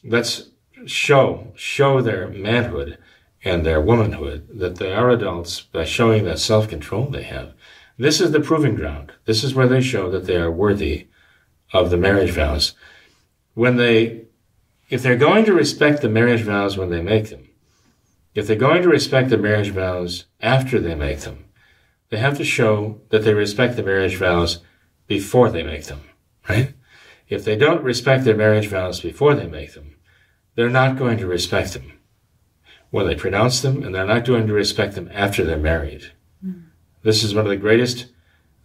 let's 0.02 0.48
show, 0.86 1.52
show 1.54 2.00
their 2.00 2.28
manhood 2.28 2.96
and 3.44 3.66
their 3.66 3.78
womanhood 3.78 4.48
that 4.54 4.76
they 4.76 4.94
are 4.94 5.10
adults 5.10 5.60
by 5.60 5.84
showing 5.84 6.24
that 6.24 6.38
self 6.38 6.66
control 6.66 7.10
they 7.10 7.24
have 7.24 7.52
this 7.98 8.18
is 8.18 8.30
the 8.30 8.40
proving 8.40 8.76
ground. 8.76 9.12
This 9.26 9.44
is 9.44 9.54
where 9.54 9.68
they 9.68 9.82
show 9.82 10.10
that 10.10 10.24
they 10.24 10.36
are 10.36 10.50
worthy 10.50 11.08
of 11.74 11.90
the 11.90 11.98
marriage 11.98 12.30
vows. 12.30 12.72
When 13.52 13.76
they, 13.76 14.22
if 14.88 15.02
they're 15.02 15.16
going 15.16 15.44
to 15.44 15.52
respect 15.52 16.00
the 16.00 16.08
marriage 16.08 16.40
vows 16.40 16.78
when 16.78 16.88
they 16.88 17.02
make 17.02 17.28
them, 17.28 17.50
if 18.34 18.46
they're 18.46 18.56
going 18.56 18.80
to 18.80 18.88
respect 18.88 19.28
the 19.28 19.36
marriage 19.36 19.68
vows 19.68 20.24
after 20.40 20.80
they 20.80 20.94
make 20.94 21.20
them, 21.20 21.44
they 22.08 22.16
have 22.16 22.38
to 22.38 22.44
show 22.44 23.02
that 23.10 23.24
they 23.24 23.34
respect 23.34 23.76
the 23.76 23.82
marriage 23.82 24.16
vows 24.16 24.60
before 25.06 25.50
they 25.50 25.62
make 25.62 25.84
them, 25.84 26.00
right? 26.48 26.74
If 27.28 27.44
they 27.44 27.56
don't 27.56 27.84
respect 27.84 28.24
their 28.24 28.36
marriage 28.36 28.66
vows 28.66 29.00
before 29.00 29.34
they 29.34 29.46
make 29.46 29.74
them, 29.74 29.96
they're 30.54 30.68
not 30.68 30.98
going 30.98 31.18
to 31.18 31.26
respect 31.26 31.72
them 31.74 31.92
when 32.90 33.06
they 33.06 33.14
pronounce 33.14 33.60
them, 33.60 33.84
and 33.84 33.94
they're 33.94 34.04
not 34.04 34.24
going 34.24 34.48
to 34.48 34.52
respect 34.52 34.96
them 34.96 35.08
after 35.12 35.44
they're 35.44 35.56
married. 35.56 36.10
Mm. 36.44 36.64
This 37.02 37.22
is 37.22 37.34
one 37.34 37.44
of 37.44 37.50
the 37.50 37.56
greatest 37.56 38.06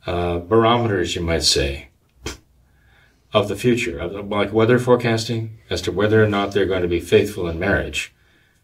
uh, 0.08 0.40
barometers, 0.40 1.16
you 1.16 1.22
might 1.22 1.44
say, 1.44 1.90
of 3.34 3.48
the 3.48 3.56
future, 3.56 4.00
of 4.00 4.30
like 4.30 4.52
weather 4.52 4.80
forecasting 4.80 5.60
as 5.70 5.82
to 5.84 5.92
whether 5.92 6.24
or 6.24 6.28
not 6.28 6.52
they're 6.52 6.66
going 6.66 6.82
to 6.82 6.88
be 6.88 7.00
faithful 7.00 7.48
in 7.48 7.60
marriage, 7.60 8.16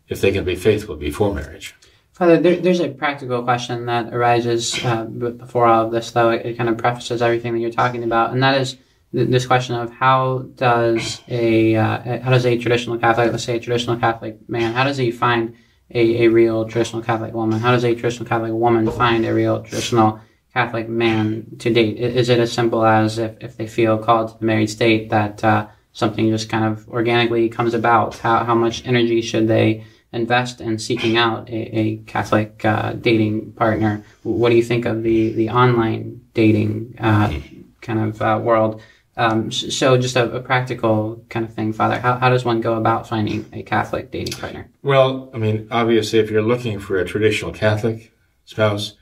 if 0.08 0.20
they 0.20 0.32
can 0.32 0.44
be 0.44 0.56
faithful 0.56 0.96
before 0.96 1.34
marriage. 1.34 1.76
Father, 2.14 2.40
there, 2.40 2.58
there's 2.58 2.80
a 2.80 2.90
practical 2.90 3.44
question 3.44 3.86
that 3.86 4.14
arises 4.14 4.84
uh, 4.84 5.04
before 5.06 5.66
all 5.66 5.86
of 5.86 5.92
this, 5.92 6.12
though 6.12 6.30
it, 6.32 6.46
it, 6.46 6.58
kind 6.58 6.70
of 6.70 6.78
prefaces 6.78 7.22
everything 7.22 7.54
that 7.54 7.60
you're 7.60 7.72
talking 7.72 8.04
about, 8.04 8.32
and 8.32 8.44
that 8.44 8.60
is 8.60 8.78
this 9.14 9.46
question 9.46 9.76
of 9.76 9.92
how 9.92 10.46
does 10.56 11.22
a 11.28 11.76
uh, 11.76 12.22
how 12.22 12.32
does 12.32 12.46
a 12.46 12.58
traditional 12.58 12.98
Catholic, 12.98 13.32
let's 13.32 13.44
say 13.44 13.58
a 13.58 13.60
traditional 13.60 13.98
Catholic 13.98 14.38
man, 14.50 14.74
how 14.74 14.84
does 14.84 14.98
he 14.98 15.12
find 15.12 15.56
a, 15.94 16.24
a 16.24 16.28
real 16.30 16.66
traditional 16.66 17.02
Catholic 17.02 17.34
woman? 17.34 17.60
How 17.60 17.72
does 17.72 17.84
a 17.84 17.94
traditional 17.94 18.28
Catholic 18.28 18.54
woman 18.54 18.90
find 18.92 19.26
a 19.26 19.34
real 19.34 19.62
traditional 19.64 20.20
Catholic 20.54 20.88
man 20.88 21.58
to 21.60 21.74
date? 21.74 21.98
Is 21.98 22.30
it 22.30 22.40
as 22.40 22.52
simple 22.52 22.86
as 22.86 23.18
if, 23.18 23.36
if 23.42 23.58
they 23.58 23.68
feel 23.68 23.98
called 23.98 24.30
to 24.30 24.40
the 24.40 24.46
married 24.46 24.70
state 24.70 25.10
that 25.10 25.44
uh, 25.44 25.68
something 25.94 26.30
just 26.30 26.50
kind 26.50 26.66
of 26.66 26.88
organically 26.88 27.50
comes 27.50 27.74
about? 27.74 28.18
How, 28.18 28.44
how 28.46 28.56
much 28.56 28.86
energy 28.86 29.22
should 29.22 29.48
they 29.48 29.84
invest 30.14 30.62
in 30.62 30.78
seeking 30.78 31.18
out 31.18 31.50
a, 31.50 31.80
a 31.80 31.98
Catholic 31.98 32.64
uh, 32.64 32.94
dating 32.94 33.54
partner? 33.54 34.04
What 34.24 34.50
do 34.50 34.56
you 34.56 34.64
think 34.64 34.86
of 34.86 35.04
the, 35.04 35.34
the 35.34 35.50
online 35.50 36.22
dating 36.34 36.96
uh, 37.00 37.34
kind 37.82 38.00
of 38.00 38.22
uh, 38.22 38.40
world? 38.42 38.82
Um, 39.18 39.52
so, 39.52 39.98
just 39.98 40.16
a, 40.16 40.32
a, 40.32 40.40
practical 40.40 41.24
kind 41.30 41.46
of 41.46 41.54
thing, 41.54 41.74
Father. 41.74 42.00
How, 42.00 42.18
how 42.18 42.30
does 42.30 42.46
one 42.46 42.62
go 42.62 42.76
about 42.76 43.10
finding 43.10 43.46
a 43.52 43.62
Catholic 43.62 44.10
dating 44.10 44.40
partner? 44.40 44.70
Well, 44.84 45.30
I 45.34 45.38
mean, 45.38 45.68
obviously, 45.70 46.20
if 46.20 46.32
you're 46.32 46.42
looking 46.42 46.80
for 46.80 46.98
a 46.98 47.06
traditional 47.06 47.52
Catholic 47.52 48.14
spouse, 48.46 48.94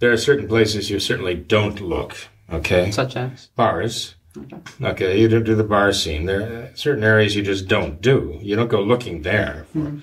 there 0.00 0.12
are 0.12 0.18
certain 0.18 0.48
places 0.48 0.90
you 0.90 1.00
certainly 1.00 1.34
don't 1.34 1.80
look. 1.80 2.14
Okay. 2.52 2.90
Such 2.90 3.16
as 3.16 3.46
bars. 3.56 4.16
Okay. 4.36 4.56
okay. 4.82 5.20
you 5.20 5.28
don't 5.28 5.44
do 5.44 5.54
the 5.54 5.64
bar 5.64 5.92
scene. 5.92 6.26
There 6.26 6.42
are 6.42 6.76
certain 6.76 7.04
areas 7.04 7.34
you 7.34 7.42
just 7.42 7.66
don't 7.66 8.02
do. 8.02 8.38
You 8.42 8.56
don't 8.56 8.68
go 8.68 8.82
looking 8.82 9.22
there. 9.22 9.66
Mm-hmm. 9.74 10.00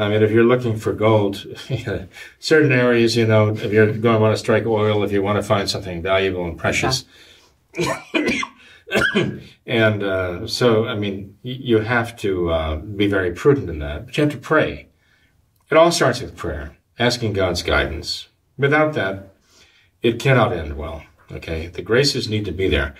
I 0.00 0.08
mean, 0.08 0.22
if 0.22 0.30
you're 0.30 0.44
looking 0.44 0.76
for 0.76 0.92
gold, 0.92 1.44
certain 2.38 2.72
areas, 2.72 3.16
you 3.16 3.26
know, 3.26 3.48
if 3.48 3.72
you're 3.72 3.86
going 3.86 4.16
to 4.16 4.20
want 4.20 4.32
to 4.32 4.38
strike 4.38 4.64
oil, 4.64 5.02
if 5.02 5.12
you 5.12 5.22
want 5.22 5.36
to 5.36 5.42
find 5.42 5.68
something 5.68 6.02
valuable 6.02 6.44
and 6.44 6.56
precious. 6.56 7.04
and 9.66 10.02
uh, 10.02 10.46
so, 10.46 10.86
I 10.86 10.94
mean, 10.94 11.36
you 11.42 11.78
have 11.78 12.16
to 12.18 12.50
uh, 12.50 12.76
be 12.76 13.06
very 13.06 13.32
prudent 13.32 13.68
in 13.68 13.78
that, 13.80 14.06
but 14.06 14.16
you 14.16 14.24
have 14.24 14.32
to 14.32 14.38
pray. 14.38 14.88
It 15.70 15.76
all 15.76 15.92
starts 15.92 16.20
with 16.20 16.36
prayer, 16.36 16.76
asking 16.98 17.34
God's 17.34 17.62
guidance. 17.62 18.28
Without 18.56 18.94
that, 18.94 19.34
it 20.02 20.18
cannot 20.18 20.52
end 20.52 20.76
well. 20.76 21.02
Okay, 21.30 21.66
the 21.66 21.82
graces 21.82 22.28
need 22.28 22.46
to 22.46 22.52
be 22.52 22.68
there. 22.68 22.94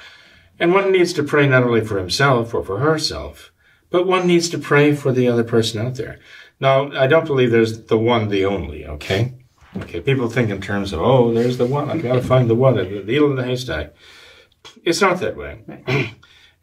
And 0.61 0.75
one 0.75 0.93
needs 0.93 1.13
to 1.15 1.23
pray 1.23 1.49
not 1.49 1.63
only 1.63 1.81
for 1.85 1.99
himself 1.99 2.53
or 2.53 2.63
for 2.63 2.79
herself, 2.79 3.53
but 3.91 4.07
one 4.07 4.27
needs 4.27 4.51
to 4.51 4.59
pray 4.59 4.95
for 4.95 5.13
the 5.13 5.29
other 5.29 5.45
person 5.45 5.85
out 5.85 5.95
there. 5.95 6.19
Now, 6.61 6.91
I 6.93 7.07
don't 7.07 7.27
believe 7.27 7.51
there's 7.51 7.85
the 7.85 7.99
one, 7.99 8.29
the 8.29 8.45
only, 8.45 8.85
okay? 8.85 9.35
Okay, 9.77 10.01
people 10.01 10.29
think 10.29 10.51
in 10.51 10.61
terms 10.61 10.93
of, 10.93 11.01
oh, 11.01 11.33
there's 11.33 11.59
the 11.59 11.67
one, 11.67 11.91
I've 11.91 12.03
got 12.03 12.15
to 12.15 12.23
find 12.23 12.51
the 12.51 12.55
one, 12.55 12.77
the 12.77 12.85
needle 12.85 13.31
in 13.31 13.37
the 13.37 13.45
haystack. 13.45 13.95
It's 14.85 15.01
not 15.01 15.21
that 15.21 15.37
way. 15.37 15.63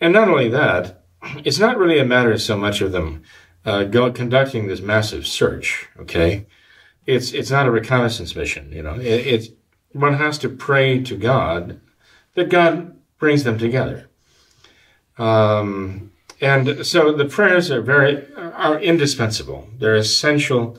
and 0.02 0.14
not 0.14 0.30
only 0.30 0.50
that, 0.50 1.04
it's 1.44 1.60
not 1.60 1.78
really 1.78 2.00
a 2.00 2.06
matter 2.06 2.38
so 2.38 2.58
much 2.58 2.82
of 2.82 2.92
them 2.92 3.24
uh, 3.66 3.84
go, 3.84 4.12
conducting 4.12 4.68
this 4.68 4.82
massive 4.82 5.26
search, 5.26 5.88
okay? 6.00 6.46
it's 7.06 7.34
it's 7.34 7.52
not 7.52 7.68
a 7.68 7.72
reconnaissance 7.72 8.36
mission. 8.36 8.72
You 8.72 8.84
know, 8.84 8.96
it, 8.96 9.06
it's 9.06 9.50
one 9.92 10.16
has 10.16 10.38
to 10.40 10.50
pray 10.50 11.02
to 11.04 11.16
God 11.16 11.80
that 12.34 12.50
God 12.50 12.98
brings 13.18 13.44
them 13.44 13.58
together. 13.58 14.10
Um, 15.18 16.12
and 16.42 16.86
so 16.86 17.14
the 17.14 17.26
prayers 17.26 17.72
are 17.72 17.82
very 17.82 18.28
are 18.36 18.80
indispensable. 18.80 19.70
They're 19.78 19.96
essential 19.96 20.78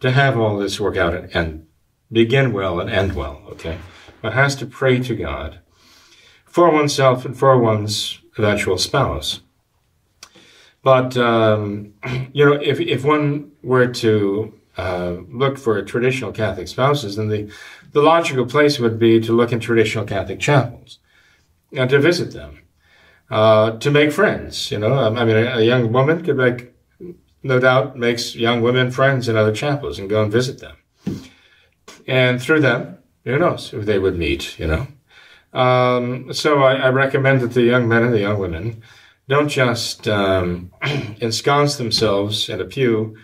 to 0.00 0.10
have 0.10 0.38
all 0.38 0.58
this 0.58 0.80
work 0.80 0.96
out 0.96 1.14
and, 1.14 1.34
and 1.34 1.66
begin 2.10 2.52
well 2.52 2.80
and 2.80 2.90
end 2.90 3.14
well. 3.14 3.42
Okay, 3.50 3.78
one 4.20 4.32
has 4.32 4.56
to 4.56 4.66
pray 4.66 4.98
to 5.00 5.14
God 5.14 5.60
for 6.58 6.70
oneself 6.70 7.24
and 7.24 7.38
for 7.38 7.56
one's 7.56 8.18
eventual 8.36 8.76
spouse. 8.78 9.42
But 10.82 11.16
um, 11.16 11.94
you 12.32 12.44
know, 12.44 12.54
if 12.54 12.80
if 12.80 13.04
one 13.04 13.52
were 13.62 13.86
to 13.86 14.52
uh, 14.76 15.18
look 15.28 15.56
for 15.56 15.80
traditional 15.82 16.32
Catholic 16.32 16.66
spouses, 16.66 17.14
then 17.14 17.28
the, 17.28 17.48
the 17.92 18.02
logical 18.02 18.44
place 18.44 18.80
would 18.80 18.98
be 18.98 19.20
to 19.20 19.32
look 19.32 19.52
in 19.52 19.60
traditional 19.60 20.04
Catholic 20.04 20.40
chapels 20.40 20.98
and 21.72 21.88
to 21.90 22.00
visit 22.00 22.32
them, 22.32 22.58
uh, 23.30 23.78
to 23.78 23.92
make 23.92 24.10
friends. 24.10 24.72
You 24.72 24.80
know, 24.80 24.94
I 24.94 25.24
mean, 25.24 25.36
a, 25.36 25.58
a, 25.58 25.62
young 25.62 25.92
woman 25.92 26.24
could 26.24 26.38
make, 26.38 26.72
no 27.44 27.60
doubt, 27.60 27.96
makes 27.96 28.34
young 28.34 28.62
women 28.62 28.90
friends 28.90 29.28
in 29.28 29.36
other 29.36 29.54
chapels 29.54 30.00
and 30.00 30.10
go 30.10 30.24
and 30.24 30.32
visit 30.32 30.58
them. 30.58 30.76
And 32.08 32.42
through 32.42 32.62
them, 32.62 32.98
who 33.24 33.38
knows 33.38 33.70
who 33.70 33.82
they 33.82 34.00
would 34.00 34.18
meet, 34.18 34.58
you 34.58 34.66
know. 34.66 34.88
Um, 35.52 36.32
so 36.32 36.62
I, 36.62 36.74
I, 36.74 36.88
recommend 36.90 37.40
that 37.40 37.52
the 37.52 37.62
young 37.62 37.88
men 37.88 38.02
and 38.02 38.12
the 38.12 38.20
young 38.20 38.38
women 38.38 38.82
don't 39.28 39.48
just 39.48 40.06
um, 40.06 40.70
ensconce 41.20 41.76
themselves 41.76 42.50
in 42.50 42.60
a 42.60 42.66
pew 42.66 43.16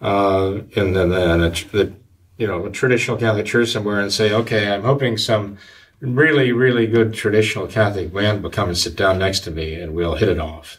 uh, 0.00 0.60
in 0.70 0.94
the, 0.94 1.06
the, 1.06 1.66
the, 1.72 1.92
you 2.38 2.46
know 2.46 2.68
traditional 2.70 3.18
Catholic 3.18 3.46
church 3.46 3.70
somewhere 3.70 4.00
and 4.00 4.12
say, 4.12 4.32
okay, 4.32 4.72
I'm 4.72 4.84
hoping 4.84 5.18
some 5.18 5.58
really 6.00 6.52
really 6.52 6.86
good 6.86 7.12
traditional 7.12 7.66
Catholic 7.66 8.12
man 8.12 8.42
will 8.42 8.50
come 8.50 8.68
and 8.68 8.78
sit 8.78 8.96
down 8.96 9.18
next 9.18 9.40
to 9.40 9.50
me 9.50 9.74
and 9.74 9.94
we'll 9.94 10.16
hit 10.16 10.28
it 10.30 10.38
off. 10.38 10.78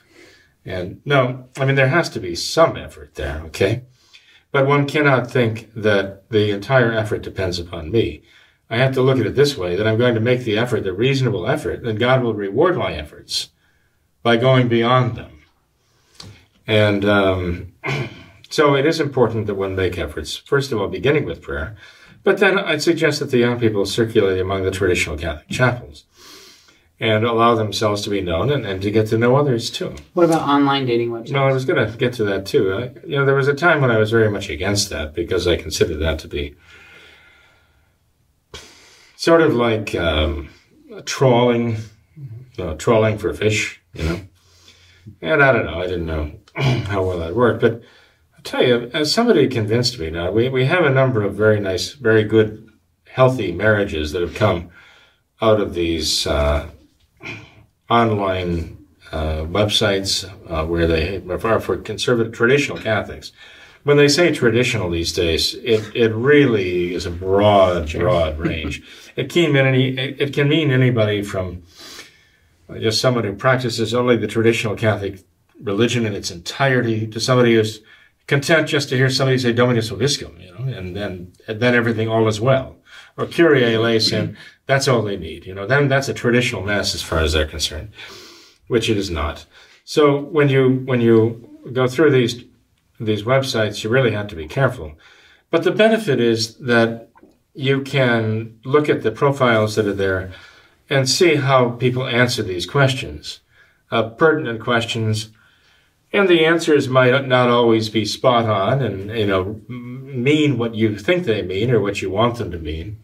And 0.65 1.01
no, 1.05 1.47
I 1.57 1.65
mean 1.65 1.75
there 1.75 1.89
has 1.89 2.09
to 2.09 2.19
be 2.19 2.33
some 2.33 2.75
effort 2.75 3.15
there, 3.15 3.41
okay? 3.45 3.83
But 4.51 4.65
one 4.65 4.87
cannot 4.87 5.29
think 5.29 5.71
that 5.75 6.29
the 6.29 6.51
entire 6.51 6.91
effort 6.91 7.21
depends 7.21 7.59
upon 7.59 7.91
me. 7.91 8.23
I 8.69 8.77
have 8.77 8.93
to 8.95 9.01
look 9.01 9.19
at 9.19 9.25
it 9.25 9.35
this 9.35 9.57
way 9.57 9.75
that 9.75 9.87
I'm 9.87 9.97
going 9.97 10.15
to 10.15 10.19
make 10.19 10.41
the 10.41 10.57
effort 10.57 10.83
the 10.83 10.93
reasonable 10.93 11.47
effort, 11.47 11.83
and 11.83 11.99
God 11.99 12.21
will 12.21 12.33
reward 12.33 12.77
my 12.77 12.93
efforts 12.93 13.49
by 14.23 14.37
going 14.37 14.67
beyond 14.67 15.15
them. 15.15 15.41
And 16.65 17.05
um, 17.05 17.73
So 18.49 18.75
it 18.75 18.85
is 18.85 18.99
important 18.99 19.47
that 19.47 19.55
one 19.55 19.75
make 19.75 19.97
efforts, 19.97 20.37
first 20.37 20.71
of 20.71 20.79
all, 20.79 20.87
beginning 20.87 21.25
with 21.25 21.41
prayer, 21.41 21.75
but 22.23 22.37
then 22.39 22.57
I'd 22.57 22.81
suggest 22.81 23.19
that 23.19 23.31
the 23.31 23.37
young 23.37 23.59
people 23.59 23.85
circulate 23.85 24.39
among 24.39 24.63
the 24.63 24.71
traditional 24.71 25.17
Catholic 25.17 25.49
chapels 25.49 26.05
and 26.99 27.25
allow 27.25 27.55
themselves 27.55 28.01
to 28.03 28.09
be 28.09 28.21
known 28.21 28.49
and, 28.51 28.65
and 28.65 28.81
to 28.81 28.89
get 28.89 29.07
to 29.07 29.17
know 29.17 29.35
others 29.35 29.69
too. 29.69 29.95
What 30.13 30.25
about 30.25 30.47
online 30.47 30.85
dating 30.85 31.11
websites? 31.11 31.31
No, 31.31 31.43
I 31.43 31.53
was 31.53 31.65
going 31.65 31.91
to 31.91 31.97
get 31.97 32.13
to 32.13 32.23
that 32.23 32.45
too. 32.45 32.73
I, 32.73 33.05
you 33.05 33.17
know, 33.17 33.25
there 33.25 33.35
was 33.35 33.47
a 33.47 33.53
time 33.53 33.81
when 33.81 33.91
I 33.91 33.97
was 33.97 34.11
very 34.11 34.31
much 34.31 34.49
against 34.49 34.89
that 34.89 35.13
because 35.13 35.45
I 35.47 35.57
considered 35.57 35.99
that 35.99 36.19
to 36.19 36.27
be 36.27 36.55
sort 39.17 39.41
of 39.41 39.53
like 39.55 39.93
um, 39.95 40.49
trawling, 41.05 41.77
trawling 42.77 43.17
for 43.17 43.33
fish, 43.33 43.81
you 43.93 44.03
know. 44.03 44.21
And 45.21 45.43
I 45.43 45.51
don't 45.51 45.65
know, 45.65 45.81
I 45.81 45.87
didn't 45.87 46.05
know 46.05 46.31
how 46.55 47.03
well 47.03 47.19
that 47.19 47.35
worked, 47.35 47.61
but 47.61 47.81
I'll 48.35 48.43
tell 48.43 48.63
you, 48.63 48.89
as 48.93 49.11
somebody 49.11 49.47
convinced 49.47 49.99
me 49.99 50.11
now, 50.11 50.31
we, 50.31 50.47
we 50.49 50.65
have 50.65 50.85
a 50.85 50.89
number 50.89 51.23
of 51.23 51.35
very 51.35 51.59
nice, 51.59 51.93
very 51.93 52.23
good, 52.23 52.69
healthy 53.05 53.51
marriages 53.51 54.11
that 54.11 54.21
have 54.21 54.35
come 54.35 54.69
out 55.41 55.59
of 55.59 55.73
these 55.73 56.27
uh, 56.27 56.69
online 57.89 58.85
uh, 59.11 59.45
websites 59.45 60.29
uh, 60.49 60.65
where 60.65 60.85
they 60.85 61.23
are 61.27 61.59
for 61.59 61.77
conservative, 61.77 62.33
traditional 62.33 62.77
Catholics. 62.77 63.31
When 63.87 63.95
they 63.95 64.09
say 64.09 64.33
traditional 64.33 64.89
these 64.89 65.13
days, 65.13 65.53
it, 65.53 65.95
it 65.95 66.13
really 66.13 66.93
is 66.93 67.05
a 67.05 67.09
broad, 67.09 67.89
broad 67.93 68.37
range. 68.47 68.83
It 69.15 69.29
can 69.29 69.53
mean 69.53 69.65
any, 69.65 69.97
it 69.97 70.33
can 70.33 70.49
mean 70.49 70.71
anybody 70.71 71.23
from 71.23 71.63
uh, 72.67 72.79
just 72.79 72.99
someone 72.99 73.23
who 73.23 73.33
practices 73.33 73.93
only 73.93 74.17
the 74.17 74.27
traditional 74.27 74.75
Catholic 74.75 75.21
religion 75.63 76.05
in 76.05 76.13
its 76.13 76.31
entirety 76.31 77.07
to 77.07 77.21
somebody 77.21 77.55
who's 77.55 77.79
content 78.27 78.67
just 78.67 78.89
to 78.89 78.97
hear 78.97 79.09
somebody 79.09 79.37
say 79.37 79.53
Dominus 79.53 79.89
Vobiscum, 79.89 80.37
you 80.37 80.51
know, 80.51 80.77
and 80.77 80.93
then 80.93 81.31
and 81.47 81.61
then 81.61 81.73
everything 81.73 82.09
all 82.09 82.27
is 82.27 82.41
well. 82.41 82.75
Or 83.15 83.25
Kyrie 83.25 83.73
eleison, 83.73 84.35
that's 84.65 84.89
all 84.89 85.01
they 85.01 85.15
need, 85.15 85.45
you 85.45 85.55
know. 85.55 85.65
Then 85.65 85.87
that's 85.87 86.09
a 86.09 86.13
traditional 86.13 86.61
mass 86.61 86.93
as 86.93 87.01
far 87.01 87.19
as 87.19 87.31
they're 87.31 87.47
concerned, 87.47 87.93
which 88.67 88.89
it 88.89 88.97
is 88.97 89.09
not. 89.09 89.45
So 89.85 90.19
when 90.19 90.49
you 90.49 90.81
when 90.83 90.99
you 90.99 91.61
go 91.71 91.87
through 91.87 92.11
these 92.11 92.43
these 92.99 93.23
websites, 93.23 93.83
you 93.83 93.89
really 93.89 94.11
have 94.11 94.27
to 94.27 94.35
be 94.35 94.47
careful 94.47 94.93
But 95.49 95.63
the 95.63 95.71
benefit 95.71 96.19
is 96.19 96.55
that 96.57 97.09
you 97.53 97.81
can 97.81 98.59
look 98.65 98.89
at 98.89 99.01
the 99.01 99.11
profiles 99.11 99.75
that 99.75 99.87
are 99.87 99.93
there 99.93 100.31
and 100.89 101.09
see 101.09 101.35
how 101.35 101.69
people 101.71 102.05
answer 102.07 102.43
these 102.43 102.65
questions, 102.65 103.39
uh, 103.91 104.09
pertinent 104.09 104.61
questions. 104.61 105.29
And 106.13 106.27
the 106.27 106.45
answers 106.45 106.87
might 106.87 107.27
not 107.27 107.49
always 107.49 107.89
be 107.89 108.05
spot 108.05 108.45
on 108.45 108.81
and, 108.81 109.09
you 109.11 109.25
know, 109.25 109.61
mean 109.67 110.57
what 110.57 110.75
you 110.75 110.97
think 110.97 111.25
they 111.25 111.41
mean 111.41 111.71
or 111.71 111.79
what 111.79 112.01
you 112.01 112.09
want 112.09 112.37
them 112.37 112.51
to 112.51 112.57
mean. 112.57 113.03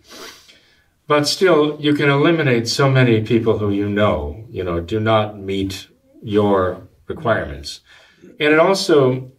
But 1.07 1.27
still, 1.27 1.77
you 1.81 1.93
can 1.93 2.09
eliminate 2.09 2.67
so 2.67 2.89
many 2.89 3.21
people 3.21 3.57
who 3.57 3.69
you 3.69 3.89
know, 3.89 4.45
you 4.49 4.63
know, 4.63 4.79
do 4.79 4.99
not 4.99 5.37
meet 5.37 5.87
your 6.21 6.87
requirements. 7.07 7.81
And 8.39 8.53
it 8.53 8.59
also 8.59 9.32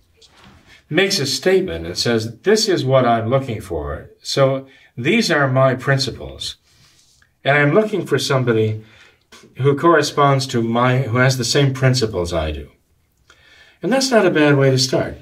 makes 0.94 1.18
a 1.18 1.26
statement 1.26 1.86
and 1.86 1.98
says, 1.98 2.38
this 2.40 2.68
is 2.68 2.84
what 2.84 3.04
I'm 3.04 3.28
looking 3.28 3.60
for. 3.60 4.10
So 4.22 4.66
these 4.96 5.30
are 5.30 5.48
my 5.48 5.74
principles. 5.74 6.56
And 7.42 7.58
I'm 7.58 7.74
looking 7.74 8.06
for 8.06 8.18
somebody 8.18 8.84
who 9.58 9.76
corresponds 9.76 10.46
to 10.48 10.62
my, 10.62 11.02
who 11.02 11.18
has 11.18 11.36
the 11.36 11.44
same 11.44 11.74
principles 11.74 12.32
I 12.32 12.52
do. 12.52 12.70
And 13.82 13.92
that's 13.92 14.10
not 14.10 14.26
a 14.26 14.30
bad 14.30 14.56
way 14.56 14.70
to 14.70 14.78
start, 14.78 15.18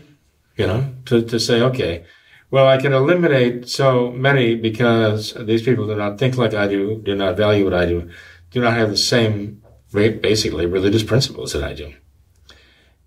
you 0.57 0.67
know, 0.67 0.95
to, 1.07 1.23
to 1.23 1.41
say, 1.41 1.61
okay, 1.63 2.05
well, 2.51 2.69
I 2.69 2.77
can 2.77 2.93
eliminate 2.93 3.69
so 3.69 4.13
many 4.13 4.55
because 4.55 5.33
these 5.35 5.63
people 5.63 5.87
do 5.87 5.97
not 5.97 6.19
think 6.19 6.37
like 6.37 6.55
I 6.55 6.69
do, 6.69 7.01
do 7.03 7.15
not 7.15 7.37
value 7.37 7.65
what 7.65 7.75
I 7.75 7.87
do, 7.87 8.11
do 8.51 8.61
not 8.61 8.75
have 8.75 8.91
the 8.91 8.97
same, 8.97 9.63
basically, 9.93 10.67
religious 10.67 11.03
principles 11.03 11.55
that 11.55 11.65
I 11.65 11.73
do. 11.73 11.95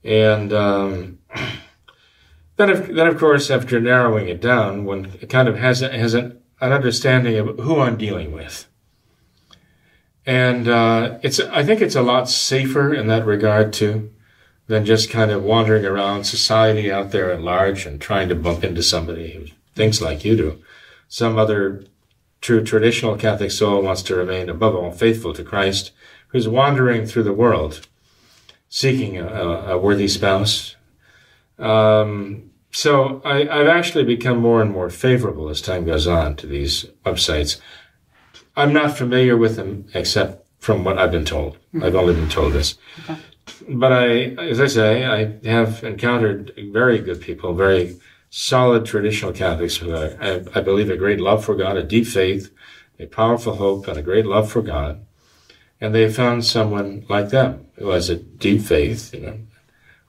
And 0.04 0.52
um, 0.52 1.20
then, 2.58 2.70
of, 2.70 2.88
then, 2.88 3.08
of 3.08 3.18
course, 3.18 3.52
after 3.52 3.80
narrowing 3.80 4.30
it 4.30 4.42
down, 4.42 4.86
one 4.86 5.12
kind 5.28 5.48
of 5.48 5.58
has, 5.58 5.82
has 5.82 6.14
an, 6.14 6.40
an 6.62 6.72
understanding 6.72 7.38
of 7.38 7.60
who 7.60 7.80
I'm 7.80 7.98
dealing 7.98 8.32
with. 8.32 8.68
And 10.26 10.68
uh, 10.68 11.20
it's, 11.22 11.40
I 11.40 11.64
think 11.64 11.82
it's 11.82 11.96
a 11.96 12.02
lot 12.02 12.30
safer 12.30 12.94
in 12.94 13.08
that 13.08 13.26
regard 13.26 13.74
too 13.74 14.12
than 14.68 14.86
just 14.86 15.12
kind 15.12 15.30
of 15.30 15.44
wandering 15.44 15.86
around 15.86 16.24
society 16.24 16.92
out 16.92 17.12
there 17.12 17.32
at 17.32 17.42
large 17.42 17.86
and 17.86 18.02
trying 18.02 18.30
to 18.30 18.36
bump 18.36 18.64
into 18.64 18.82
somebody 18.82 19.32
who 19.34 19.46
thinks 19.76 20.02
like 20.02 20.26
you 20.26 20.36
do. 20.36 20.64
Some 21.08 21.38
other 21.38 21.86
true 22.42 22.64
traditional 22.64 23.16
Catholic 23.16 23.52
soul 23.52 23.84
wants 23.84 24.02
to 24.04 24.16
remain 24.16 24.50
above 24.50 24.76
all 24.76 24.92
faithful 24.92 25.34
to 25.34 25.44
Christ, 25.44 25.92
who's 26.30 26.48
wandering 26.48 27.06
through 27.06 27.24
the 27.24 27.34
world 27.34 27.88
seeking 28.68 29.18
a, 29.18 29.28
a 29.28 29.78
worthy 29.78 30.08
spouse. 30.08 30.76
Um, 31.60 32.52
so 32.72 33.22
I, 33.24 33.48
I've 33.48 33.68
actually 33.68 34.04
become 34.04 34.40
more 34.40 34.62
and 34.62 34.72
more 34.72 34.90
favorable 34.90 35.50
as 35.50 35.62
time 35.62 35.86
goes 35.86 36.08
on 36.08 36.36
to 36.38 36.48
these 36.48 36.86
websites. 37.06 37.60
I'm 38.56 38.74
not 38.74 38.98
familiar 38.98 39.38
with 39.38 39.56
them 39.56 39.86
except 39.94 40.46
from 40.60 40.84
what 40.84 40.98
I've 40.98 41.12
been 41.12 41.26
told. 41.26 41.56
Mm-hmm. 41.56 41.84
I've 41.84 41.96
only 41.96 42.14
been 42.14 42.30
told 42.30 42.54
this. 42.54 42.78
Okay 43.04 43.18
but 43.68 43.92
I, 43.92 44.08
as 44.42 44.60
I 44.60 44.68
say, 44.68 45.06
I 45.06 45.48
have 45.48 45.84
encountered 45.84 46.54
very 46.72 47.00
good 47.00 47.22
people, 47.22 47.54
very 47.54 48.00
solid 48.30 48.86
traditional 48.86 49.32
Catholics 49.32 49.78
who 49.78 49.96
I, 49.96 50.42
I 50.54 50.62
believe 50.62 50.90
a 50.90 50.98
great 50.98 51.20
love 51.20 51.46
for 51.46 51.56
God, 51.56 51.78
a 51.78 51.84
deep 51.84 52.08
faith, 52.08 52.52
a 53.00 53.06
powerful 53.06 53.56
hope, 53.56 53.88
and 53.88 53.98
a 53.98 54.04
great 54.04 54.26
love 54.26 54.52
for 54.52 54.62
God. 54.62 55.06
And 55.80 55.94
they 55.94 56.12
found 56.12 56.46
someone 56.46 57.06
like 57.10 57.30
them 57.30 57.68
who 57.76 57.90
has 57.90 58.10
a 58.10 58.16
deep 58.16 58.62
faith, 58.62 59.14
you 59.14 59.20
know, 59.22 59.40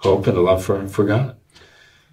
hope 0.06 0.26
and 0.26 0.36
a 0.36 0.40
love 0.40 0.64
for, 0.64 0.86
for 0.88 1.04
God. 1.04 1.36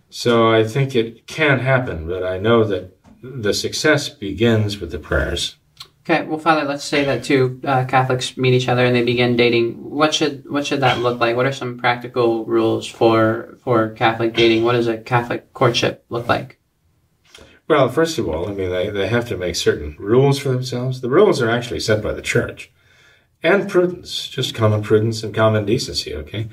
So 0.10 0.52
I 0.52 0.64
think 0.64 0.96
it 0.96 1.26
can 1.28 1.60
happen, 1.60 2.08
but 2.08 2.24
I 2.24 2.38
know 2.38 2.64
that 2.66 2.98
the 3.22 3.54
success 3.54 4.10
begins 4.10 4.80
with 4.80 4.92
the 4.92 5.00
prayers 5.00 5.56
Okay, 6.06 6.26
well, 6.26 6.38
Father, 6.38 6.66
let's 6.66 6.84
say 6.84 7.06
that 7.06 7.24
two 7.24 7.62
uh, 7.64 7.86
Catholics 7.86 8.36
meet 8.36 8.54
each 8.54 8.68
other 8.68 8.84
and 8.84 8.94
they 8.94 9.06
begin 9.06 9.38
dating. 9.38 9.90
What 9.90 10.14
should 10.14 10.50
what 10.50 10.68
should 10.68 10.82
that 10.82 11.00
look 11.00 11.22
like? 11.22 11.38
What 11.38 11.46
are 11.46 11.54
some 11.54 11.78
practical 11.78 12.44
rules 12.44 12.86
for 12.86 13.56
for 13.64 13.92
Catholic 13.92 14.34
dating? 14.34 14.66
What 14.66 14.74
does 14.74 14.88
a 14.88 14.98
Catholic 14.98 15.54
courtship 15.54 16.04
look 16.10 16.28
like? 16.28 16.60
Well, 17.70 17.88
first 17.88 18.20
of 18.20 18.28
all, 18.28 18.50
I 18.50 18.54
mean, 18.54 18.70
they, 18.70 18.90
they 18.90 19.08
have 19.08 19.30
to 19.30 19.38
make 19.38 19.56
certain 19.56 19.96
rules 19.98 20.38
for 20.38 20.50
themselves. 20.50 21.00
The 21.00 21.10
rules 21.10 21.42
are 21.42 21.50
actually 21.50 21.80
set 21.80 22.04
by 22.04 22.12
the 22.12 22.22
church. 22.22 22.70
And 23.42 23.70
prudence, 23.70 24.28
just 24.28 24.54
common 24.54 24.84
prudence 24.84 25.24
and 25.24 25.34
common 25.34 25.66
decency, 25.66 26.14
okay? 26.14 26.50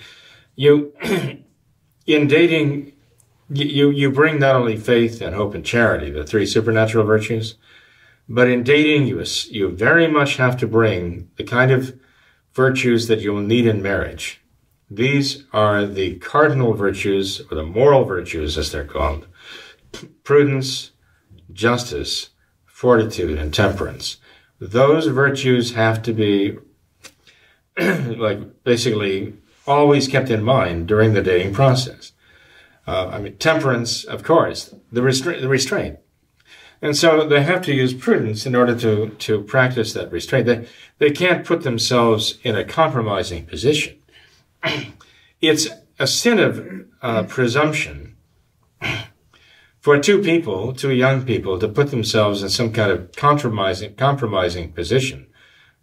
You, 0.61 0.93
in 2.07 2.29
dating, 2.29 2.93
you, 3.49 3.89
you 3.89 4.11
bring 4.11 4.39
not 4.39 4.57
only 4.57 4.77
faith 4.77 5.23
and 5.23 5.35
hope 5.35 5.55
and 5.55 5.65
charity, 5.65 6.11
the 6.11 6.23
three 6.23 6.45
supernatural 6.45 7.07
virtues, 7.07 7.55
but 8.29 8.47
in 8.47 8.63
dating, 8.63 9.07
you, 9.07 9.25
you 9.49 9.71
very 9.71 10.07
much 10.07 10.37
have 10.37 10.59
to 10.59 10.67
bring 10.67 11.31
the 11.37 11.45
kind 11.45 11.71
of 11.71 11.99
virtues 12.53 13.09
that 13.09 13.21
you'll 13.23 13.41
need 13.41 13.67
in 13.67 13.81
marriage. 13.81 14.43
These 14.91 15.45
are 15.51 15.87
the 15.87 16.17
cardinal 16.17 16.75
virtues, 16.75 17.41
or 17.51 17.55
the 17.55 17.65
moral 17.65 18.05
virtues 18.05 18.59
as 18.59 18.71
they're 18.71 18.85
called 18.85 19.29
prudence, 20.25 20.91
justice, 21.51 22.29
fortitude, 22.67 23.39
and 23.39 23.55
temperance. 23.55 24.19
Those 24.61 25.07
virtues 25.07 25.73
have 25.73 26.03
to 26.03 26.13
be, 26.13 26.59
like, 27.81 28.63
basically 28.63 29.39
always 29.71 30.09
kept 30.09 30.31
in 30.31 30.43
mind 30.43 30.89
during 30.89 31.15
the 31.15 31.23
dating 31.23 31.55
process. 31.55 32.13
Uh, 32.87 33.09
I 33.13 33.19
mean, 33.21 33.37
temperance, 33.37 34.05
of 34.05 34.25
course, 34.25 34.75
the, 34.91 35.01
restra- 35.01 35.41
the 35.41 35.49
restraint. 35.49 35.99
And 36.83 36.97
so 36.97 37.29
they 37.29 37.43
have 37.43 37.63
to 37.63 37.75
use 37.75 37.95
prudence 37.95 38.47
in 38.47 38.57
order 38.57 38.75
to, 38.81 39.11
to 39.11 39.43
practice 39.43 39.93
that 39.93 40.11
restraint. 40.11 40.47
They, 40.47 40.67
they 40.99 41.11
can't 41.11 41.45
put 41.45 41.63
themselves 41.63 42.39
in 42.43 42.57
a 42.57 42.65
compromising 42.65 43.47
position. 43.47 43.99
it's 45.41 45.69
a 45.99 46.07
sin 46.07 46.39
of 46.39 46.87
uh, 47.03 47.25
presumption 47.25 48.17
for 49.81 49.99
two 49.99 50.21
people, 50.23 50.73
two 50.73 50.93
young 50.93 51.25
people, 51.25 51.59
to 51.59 51.69
put 51.69 51.91
themselves 51.91 52.43
in 52.43 52.49
some 52.49 52.73
kind 52.73 52.91
of 52.91 53.13
compromising, 53.13 53.95
compromising 53.95 54.73
position 54.73 55.27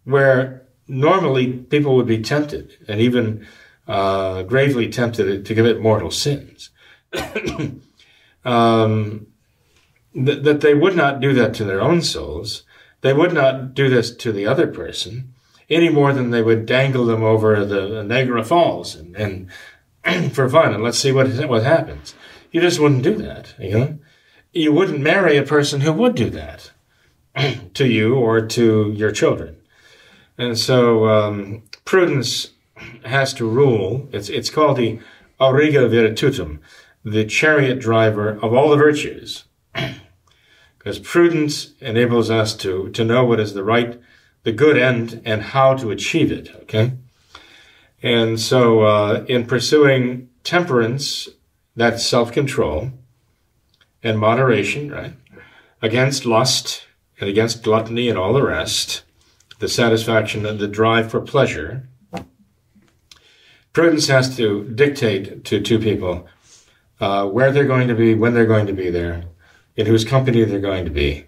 where 0.04 0.68
normally 0.88 1.54
people 1.54 1.96
would 1.96 2.08
be 2.08 2.22
tempted 2.22 2.78
and 2.88 3.00
even 3.00 3.46
uh, 3.88 4.44
gravely 4.44 4.90
tempted 4.90 5.46
to 5.46 5.56
commit 5.56 5.80
mortal 5.82 6.12
sins. 6.12 6.70
um, 8.46 9.28
th- 10.14 10.44
that 10.44 10.62
they 10.62 10.74
would 10.74 10.96
not 10.96 11.20
do 11.20 11.34
that 11.34 11.54
to 11.56 11.64
their 11.64 11.82
own 11.82 12.02
souls. 12.02 12.64
They 13.02 13.14
would 13.14 13.34
not 13.34 13.74
do 13.74 13.90
this 13.90 14.16
to 14.18 14.32
the 14.32 14.46
other 14.46 14.68
person 14.68 15.34
any 15.70 15.90
more 15.90 16.14
than 16.14 16.32
they 16.32 16.42
would 16.42 16.66
dangle 16.66 17.06
them 17.06 17.24
over 17.24 17.66
the 17.66 18.04
Niagara 18.04 18.44
Falls 18.44 18.96
and, 18.96 19.50
and 20.04 20.34
for 20.34 20.50
fun 20.50 20.74
and 20.74 20.84
let's 20.84 21.00
see 21.00 21.12
what 21.12 21.28
what 21.48 21.64
happens. 21.64 22.16
You 22.52 22.62
just 22.62 22.80
wouldn't 22.80 23.04
do 23.04 23.16
that, 23.16 23.54
you 23.60 23.78
know. 23.78 24.00
You 24.54 24.72
wouldn't 24.72 25.02
marry 25.02 25.38
a 25.38 25.44
person 25.44 25.82
who 25.82 25.92
would 25.94 26.16
do 26.16 26.30
that 26.32 26.72
to 27.74 27.86
you 27.86 28.16
or 28.16 28.42
to 28.42 28.92
your 28.96 29.12
children. 29.12 29.58
And 30.38 30.58
so 30.58 31.08
um, 31.08 31.64
prudence 31.84 32.52
has 33.06 33.34
to 33.36 33.50
rule. 33.50 34.08
It's 34.12 34.30
it's 34.30 34.50
called 34.50 34.78
the 34.78 35.00
auriga 35.40 35.90
virtutum, 35.90 36.60
the 37.04 37.26
chariot 37.26 37.80
driver 37.80 38.40
of 38.42 38.54
all 38.54 38.70
the 38.70 38.78
virtues. 38.78 39.44
Because 40.78 41.00
prudence 41.00 41.74
enables 41.82 42.32
us 42.32 42.56
to, 42.58 42.88
to 42.92 43.04
know 43.04 43.26
what 43.26 43.42
is 43.42 43.54
the 43.54 43.64
right, 43.64 44.00
the 44.44 44.54
good 44.54 44.78
end, 44.78 45.22
and 45.26 45.42
how 45.42 45.74
to 45.74 45.92
achieve 45.92 46.32
it, 46.32 46.50
okay? 46.62 46.94
And 48.02 48.40
so, 48.40 48.84
uh, 48.84 49.26
in 49.28 49.48
pursuing 49.48 50.30
temperance, 50.46 51.28
that's 51.76 52.08
self 52.08 52.32
control 52.32 52.92
and 54.02 54.18
moderation, 54.18 54.90
right? 54.90 55.14
Against 55.82 56.26
lust 56.26 56.88
and 57.20 57.30
against 57.30 57.64
gluttony 57.64 58.08
and 58.08 58.18
all 58.18 58.32
the 58.32 58.44
rest, 58.44 59.04
the 59.60 59.68
satisfaction 59.68 60.46
and 60.46 60.58
the 60.58 60.70
drive 60.70 61.12
for 61.12 61.20
pleasure. 61.20 61.88
Prudence 63.78 64.08
has 64.08 64.36
to 64.38 64.64
dictate 64.64 65.46
to 65.46 65.62
two 65.62 65.78
people 65.78 66.28
uh, 67.00 67.28
where 67.28 67.52
they're 67.52 67.64
going 67.64 67.88
to 67.90 67.94
be, 67.94 68.16
when 68.16 68.34
they're 68.34 68.48
going 68.48 68.66
to 68.66 68.74
be 68.74 68.90
there, 68.90 69.26
in 69.76 69.86
whose 69.86 70.04
company 70.04 70.44
they're 70.44 70.60
going 70.60 70.84
to 70.86 70.90
be, 70.90 71.28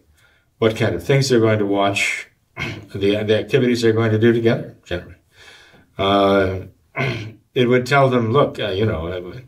what 0.58 0.76
kind 0.76 0.96
of 0.96 1.04
things 1.04 1.30
they're 1.30 1.40
going 1.40 1.60
to 1.60 1.66
watch, 1.68 2.28
the, 2.58 3.24
the 3.24 3.38
activities 3.38 3.84
they're 3.84 3.94
going 3.94 4.10
to 4.10 4.18
do 4.18 4.34
together, 4.34 4.76
generally. 4.84 5.18
Uh, 5.96 6.62
it 7.54 7.68
would 7.68 7.86
tell 7.86 8.10
them, 8.10 8.32
look, 8.32 8.60
uh, 8.60 8.70
you 8.70 8.88
know, 8.88 9.06
uh, 9.06 9.42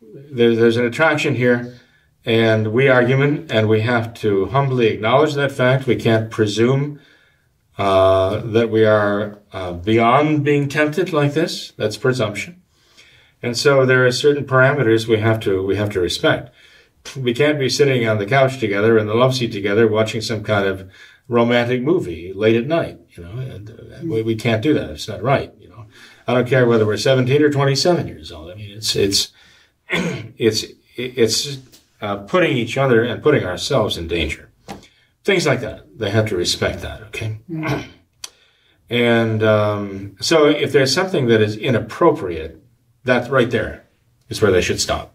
there, 0.00 0.56
there's 0.56 0.76
an 0.76 0.84
attraction 0.84 1.36
here, 1.36 1.78
and 2.24 2.72
we 2.72 2.88
are 2.88 3.06
human, 3.06 3.48
and 3.52 3.68
we 3.68 3.82
have 3.82 4.14
to 4.14 4.46
humbly 4.46 4.88
acknowledge 4.88 5.34
that 5.34 5.52
fact. 5.52 5.86
We 5.86 5.94
can't 5.94 6.28
presume 6.28 6.98
uh, 7.78 8.38
that 8.38 8.70
we 8.70 8.84
are 8.84 9.38
uh, 9.52 9.72
beyond 9.72 10.44
being 10.44 10.68
tempted 10.68 11.12
like 11.12 11.34
this. 11.34 11.72
That's 11.76 11.96
presumption. 11.96 12.62
And 13.42 13.56
so 13.56 13.84
there 13.84 14.06
are 14.06 14.12
certain 14.12 14.44
parameters 14.44 15.08
we 15.08 15.18
have 15.18 15.40
to 15.40 15.64
we 15.64 15.76
have 15.76 15.90
to 15.90 16.00
respect. 16.00 16.50
we 17.16 17.34
can't 17.34 17.58
be 17.58 17.68
sitting 17.68 18.06
on 18.06 18.18
the 18.18 18.26
couch 18.26 18.58
together 18.60 18.98
in 18.98 19.06
the 19.06 19.14
love 19.14 19.34
seat 19.34 19.52
together 19.52 19.88
watching 19.88 20.20
some 20.20 20.44
kind 20.44 20.66
of 20.66 20.90
romantic 21.28 21.82
movie 21.82 22.32
late 22.32 22.56
at 22.56 22.66
night. 22.66 23.00
You 23.10 23.24
know, 23.24 23.32
and 23.32 24.08
we, 24.08 24.22
we 24.22 24.36
can't 24.36 24.62
do 24.62 24.74
that. 24.74 24.90
It's 24.90 25.08
not 25.08 25.22
right. 25.22 25.52
You 25.58 25.68
know, 25.70 25.86
I 26.28 26.34
don't 26.34 26.48
care 26.48 26.66
whether 26.66 26.86
we're 26.86 26.96
17 26.96 27.42
or 27.42 27.50
27 27.50 28.06
years 28.06 28.30
old. 28.30 28.50
I 28.50 28.54
mean, 28.54 28.76
it's 28.76 28.94
it's 28.94 29.32
it's 29.90 30.64
it's 30.96 31.58
uh, 32.00 32.18
putting 32.18 32.56
each 32.56 32.76
other 32.76 33.02
and 33.02 33.22
putting 33.22 33.44
ourselves 33.44 33.96
in 33.96 34.08
danger. 34.08 34.51
Things 35.24 35.46
like 35.46 35.60
that. 35.60 35.98
They 35.98 36.10
have 36.10 36.28
to 36.28 36.36
respect 36.36 36.82
that. 36.82 37.02
Okay. 37.02 37.38
And 38.90 39.42
um, 39.42 40.16
so, 40.20 40.46
if 40.46 40.72
there's 40.72 40.92
something 40.92 41.26
that 41.28 41.40
is 41.40 41.56
inappropriate, 41.56 42.62
that 43.04 43.30
right 43.30 43.50
there 43.50 43.84
is 44.28 44.42
where 44.42 44.50
they 44.50 44.60
should 44.60 44.80
stop. 44.80 45.14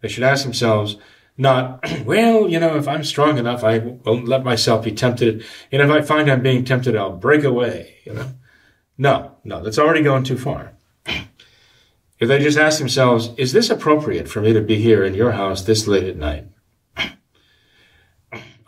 They 0.00 0.08
should 0.08 0.24
ask 0.24 0.44
themselves, 0.44 0.96
not, 1.38 1.82
well, 2.04 2.48
you 2.48 2.60
know, 2.60 2.76
if 2.76 2.86
I'm 2.86 3.04
strong 3.04 3.38
enough, 3.38 3.64
I 3.64 3.78
won't 3.78 4.28
let 4.28 4.44
myself 4.44 4.84
be 4.84 4.92
tempted. 4.92 5.44
And 5.72 5.80
if 5.80 5.90
I 5.90 6.02
find 6.02 6.30
I'm 6.30 6.42
being 6.42 6.64
tempted, 6.64 6.96
I'll 6.96 7.16
break 7.16 7.44
away, 7.44 7.96
you 8.04 8.12
know. 8.12 8.30
No, 8.96 9.36
no, 9.42 9.62
that's 9.62 9.78
already 9.78 10.02
going 10.02 10.24
too 10.24 10.38
far. 10.38 10.72
If 12.20 12.28
they 12.28 12.38
just 12.38 12.56
ask 12.56 12.78
themselves, 12.78 13.30
is 13.36 13.52
this 13.52 13.70
appropriate 13.70 14.28
for 14.28 14.40
me 14.40 14.52
to 14.52 14.60
be 14.60 14.80
here 14.80 15.02
in 15.02 15.14
your 15.14 15.32
house 15.32 15.62
this 15.62 15.88
late 15.88 16.04
at 16.04 16.16
night? 16.16 16.46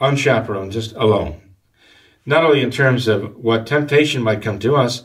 Unchaperoned, 0.00 0.72
just 0.72 0.94
alone 0.96 1.40
not 2.26 2.44
only 2.44 2.60
in 2.60 2.72
terms 2.72 3.06
of 3.06 3.36
what 3.36 3.66
temptation 3.66 4.22
might 4.22 4.42
come 4.42 4.58
to 4.58 4.74
us, 4.74 5.04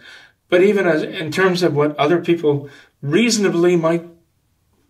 but 0.50 0.64
even 0.64 0.88
as, 0.88 1.04
in 1.04 1.32
terms 1.32 1.64
of 1.64 1.76
what 1.76 1.96
other 1.98 2.20
people 2.20 2.68
reasonably 3.02 3.76
might 3.76 4.06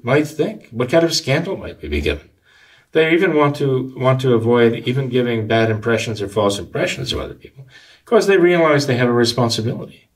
might 0.02 0.28
think. 0.28 0.70
What 0.72 0.90
kind 0.90 1.04
of 1.04 1.14
scandal 1.14 1.58
might 1.58 1.80
be 1.80 2.02
given? 2.02 2.30
They 2.94 3.14
even 3.14 3.36
want 3.36 3.58
to 3.58 3.94
want 3.96 4.22
to 4.22 4.34
avoid 4.34 4.88
even 4.88 5.10
giving 5.10 5.48
bad 5.48 5.70
impressions 5.70 6.22
or 6.22 6.28
false 6.28 6.58
impressions 6.58 7.14
of 7.14 7.20
other 7.20 7.36
people, 7.36 7.68
because 8.04 8.26
they 8.26 8.38
realize 8.38 8.88
they 8.88 8.98
have 8.98 9.10
a 9.10 9.14
responsibility. 9.14 10.10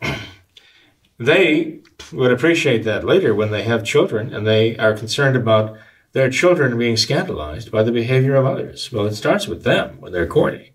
they 1.18 1.80
would 2.12 2.30
appreciate 2.30 2.84
that 2.84 3.04
later 3.04 3.34
when 3.34 3.50
they 3.50 3.62
have 3.64 3.84
children 3.84 4.32
and 4.32 4.46
they 4.46 4.76
are 4.76 4.94
concerned 4.94 5.36
about 5.36 5.76
their 6.14 6.30
children 6.30 6.78
being 6.78 6.96
scandalized 6.96 7.70
by 7.70 7.82
the 7.82 7.92
behavior 7.92 8.36
of 8.36 8.46
others. 8.46 8.90
Well, 8.90 9.06
it 9.06 9.14
starts 9.14 9.46
with 9.46 9.64
them 9.64 10.00
when 10.00 10.12
they're 10.12 10.26
courting. 10.26 10.70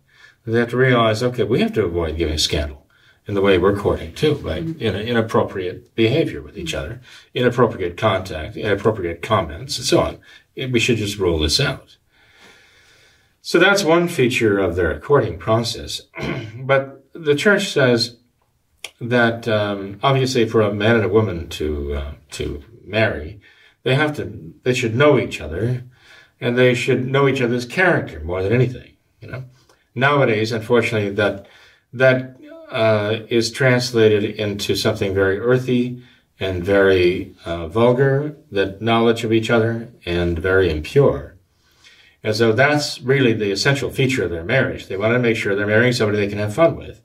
They 0.46 0.60
have 0.60 0.70
to 0.70 0.78
realize, 0.78 1.24
okay, 1.24 1.44
we 1.44 1.62
have 1.62 1.74
to 1.74 1.86
avoid 1.86 2.18
giving 2.18 2.38
scandal 2.38 2.88
in 3.26 3.36
the 3.36 3.42
way 3.42 3.58
we're 3.58 3.78
courting 3.78 4.14
too, 4.14 4.36
by 4.36 4.60
mm-hmm. 4.60 4.82
in 4.82 4.96
inappropriate 4.96 5.96
behavior 5.96 6.42
with 6.42 6.58
each 6.58 6.74
other, 6.74 7.00
inappropriate 7.34 7.96
contact, 7.96 8.58
inappropriate 8.58 9.22
comments, 9.22 9.78
and 9.78 9.86
so 9.86 10.00
on. 10.00 10.20
We 10.56 10.80
should 10.80 10.98
just 10.98 11.18
rule 11.18 11.40
this 11.40 11.60
out. 11.60 11.98
So 13.42 13.60
that's 13.60 13.84
one 13.84 14.08
feature 14.08 14.58
of 14.58 14.76
their 14.76 15.00
courting 15.00 15.38
process. 15.38 16.02
but 16.56 17.06
the 17.14 17.36
church 17.36 17.72
says 17.72 18.18
that 19.00 19.48
um, 19.48 20.00
obviously 20.04 20.48
for 20.50 20.62
a 20.62 20.74
man 20.74 20.98
and 20.98 21.06
a 21.06 21.10
woman 21.10 21.48
to 21.50 21.94
uh, 21.94 22.14
to 22.32 22.64
marry, 22.84 23.40
they 23.84 23.96
have 23.96 24.16
to 24.18 24.54
they 24.64 24.74
should 24.74 24.96
know 24.96 25.20
each 25.20 25.42
other, 25.42 25.84
and 26.40 26.58
they 26.58 26.74
should 26.74 27.08
know 27.08 27.28
each 27.28 27.42
other's 27.42 27.66
character 27.66 28.20
more 28.22 28.44
than 28.44 28.54
anything. 28.54 28.94
You 29.22 29.30
know 29.30 29.44
nowadays, 29.96 30.52
unfortunately, 30.52 31.12
that 31.12 31.48
that 31.94 32.38
uh, 32.72 33.20
is 33.30 33.52
translated 33.52 34.24
into 34.24 34.76
something 34.76 35.14
very 35.14 35.40
earthy 35.40 36.04
and 36.40 36.64
very 36.64 37.36
uh, 37.46 37.68
vulgar, 37.68 38.38
that 38.52 38.82
knowledge 38.82 39.24
of 39.24 39.34
each 39.34 39.50
other, 39.50 39.90
and 40.06 40.40
very 40.40 40.70
impure. 40.70 41.36
And 42.24 42.36
so 42.36 42.52
that's 42.52 43.02
really 43.02 43.34
the 43.34 43.52
essential 43.52 43.90
feature 43.90 44.24
of 44.24 44.32
their 44.32 44.44
marriage. 44.44 44.88
They 44.88 44.98
want 44.98 45.14
to 45.14 45.20
make 45.20 45.38
sure 45.38 45.56
they're 45.56 45.66
marrying 45.66 45.94
somebody 45.94 46.18
they 46.18 46.28
can 46.28 46.38
have 46.40 46.54
fun 46.54 46.76
with. 46.76 47.02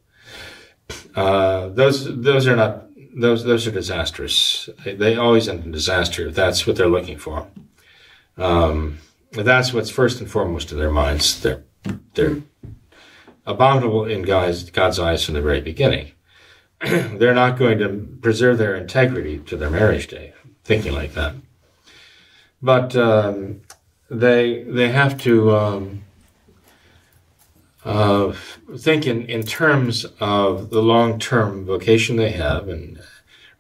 Uh, 1.15 1.69
those 1.69 2.23
those 2.23 2.47
are 2.47 2.57
not 2.57 2.87
those 3.15 3.45
those 3.45 3.67
are 3.67 3.71
disastrous. 3.71 4.69
They, 4.85 5.17
always 5.17 5.49
end 5.49 5.65
in 5.65 5.71
disaster 5.71 6.31
that's 6.31 6.67
what 6.67 6.77
they're 6.77 6.89
looking 6.89 7.19
for. 7.19 7.47
Um, 8.37 8.99
that's 9.33 9.73
what's 9.73 9.91
first 9.91 10.21
and 10.21 10.31
foremost 10.31 10.73
in 10.73 10.79
their 10.79 10.91
minds. 10.91 11.41
They're 11.41 11.63
they're 12.15 12.43
abominable 13.47 14.05
in 14.05 14.23
God's, 14.23 14.71
God's 14.71 14.99
eyes 14.99 15.25
from 15.25 15.35
the 15.35 15.43
very 15.43 15.61
beginning. 15.61 16.13
They're 16.81 17.35
not 17.35 17.59
going 17.59 17.79
to 17.79 17.89
preserve 18.21 18.59
their 18.59 18.75
integrity 18.75 19.39
to 19.39 19.57
their 19.57 19.71
marriage 19.71 20.09
day, 20.09 20.33
thinking 20.65 20.93
like 20.93 21.15
that. 21.15 21.35
But 22.63 22.97
um, 22.97 23.61
they 24.11 24.63
they 24.63 24.91
have 24.91 25.21
to 25.23 25.55
um, 25.55 26.05
think 27.85 29.07
in, 29.07 29.27
in 29.27 29.43
terms 29.43 30.07
of 30.21 30.71
the 30.71 30.83
long 30.83 31.19
term 31.19 31.67
vocation 31.67 32.17
they 32.17 32.31
have 32.31 32.69
and 32.69 33.01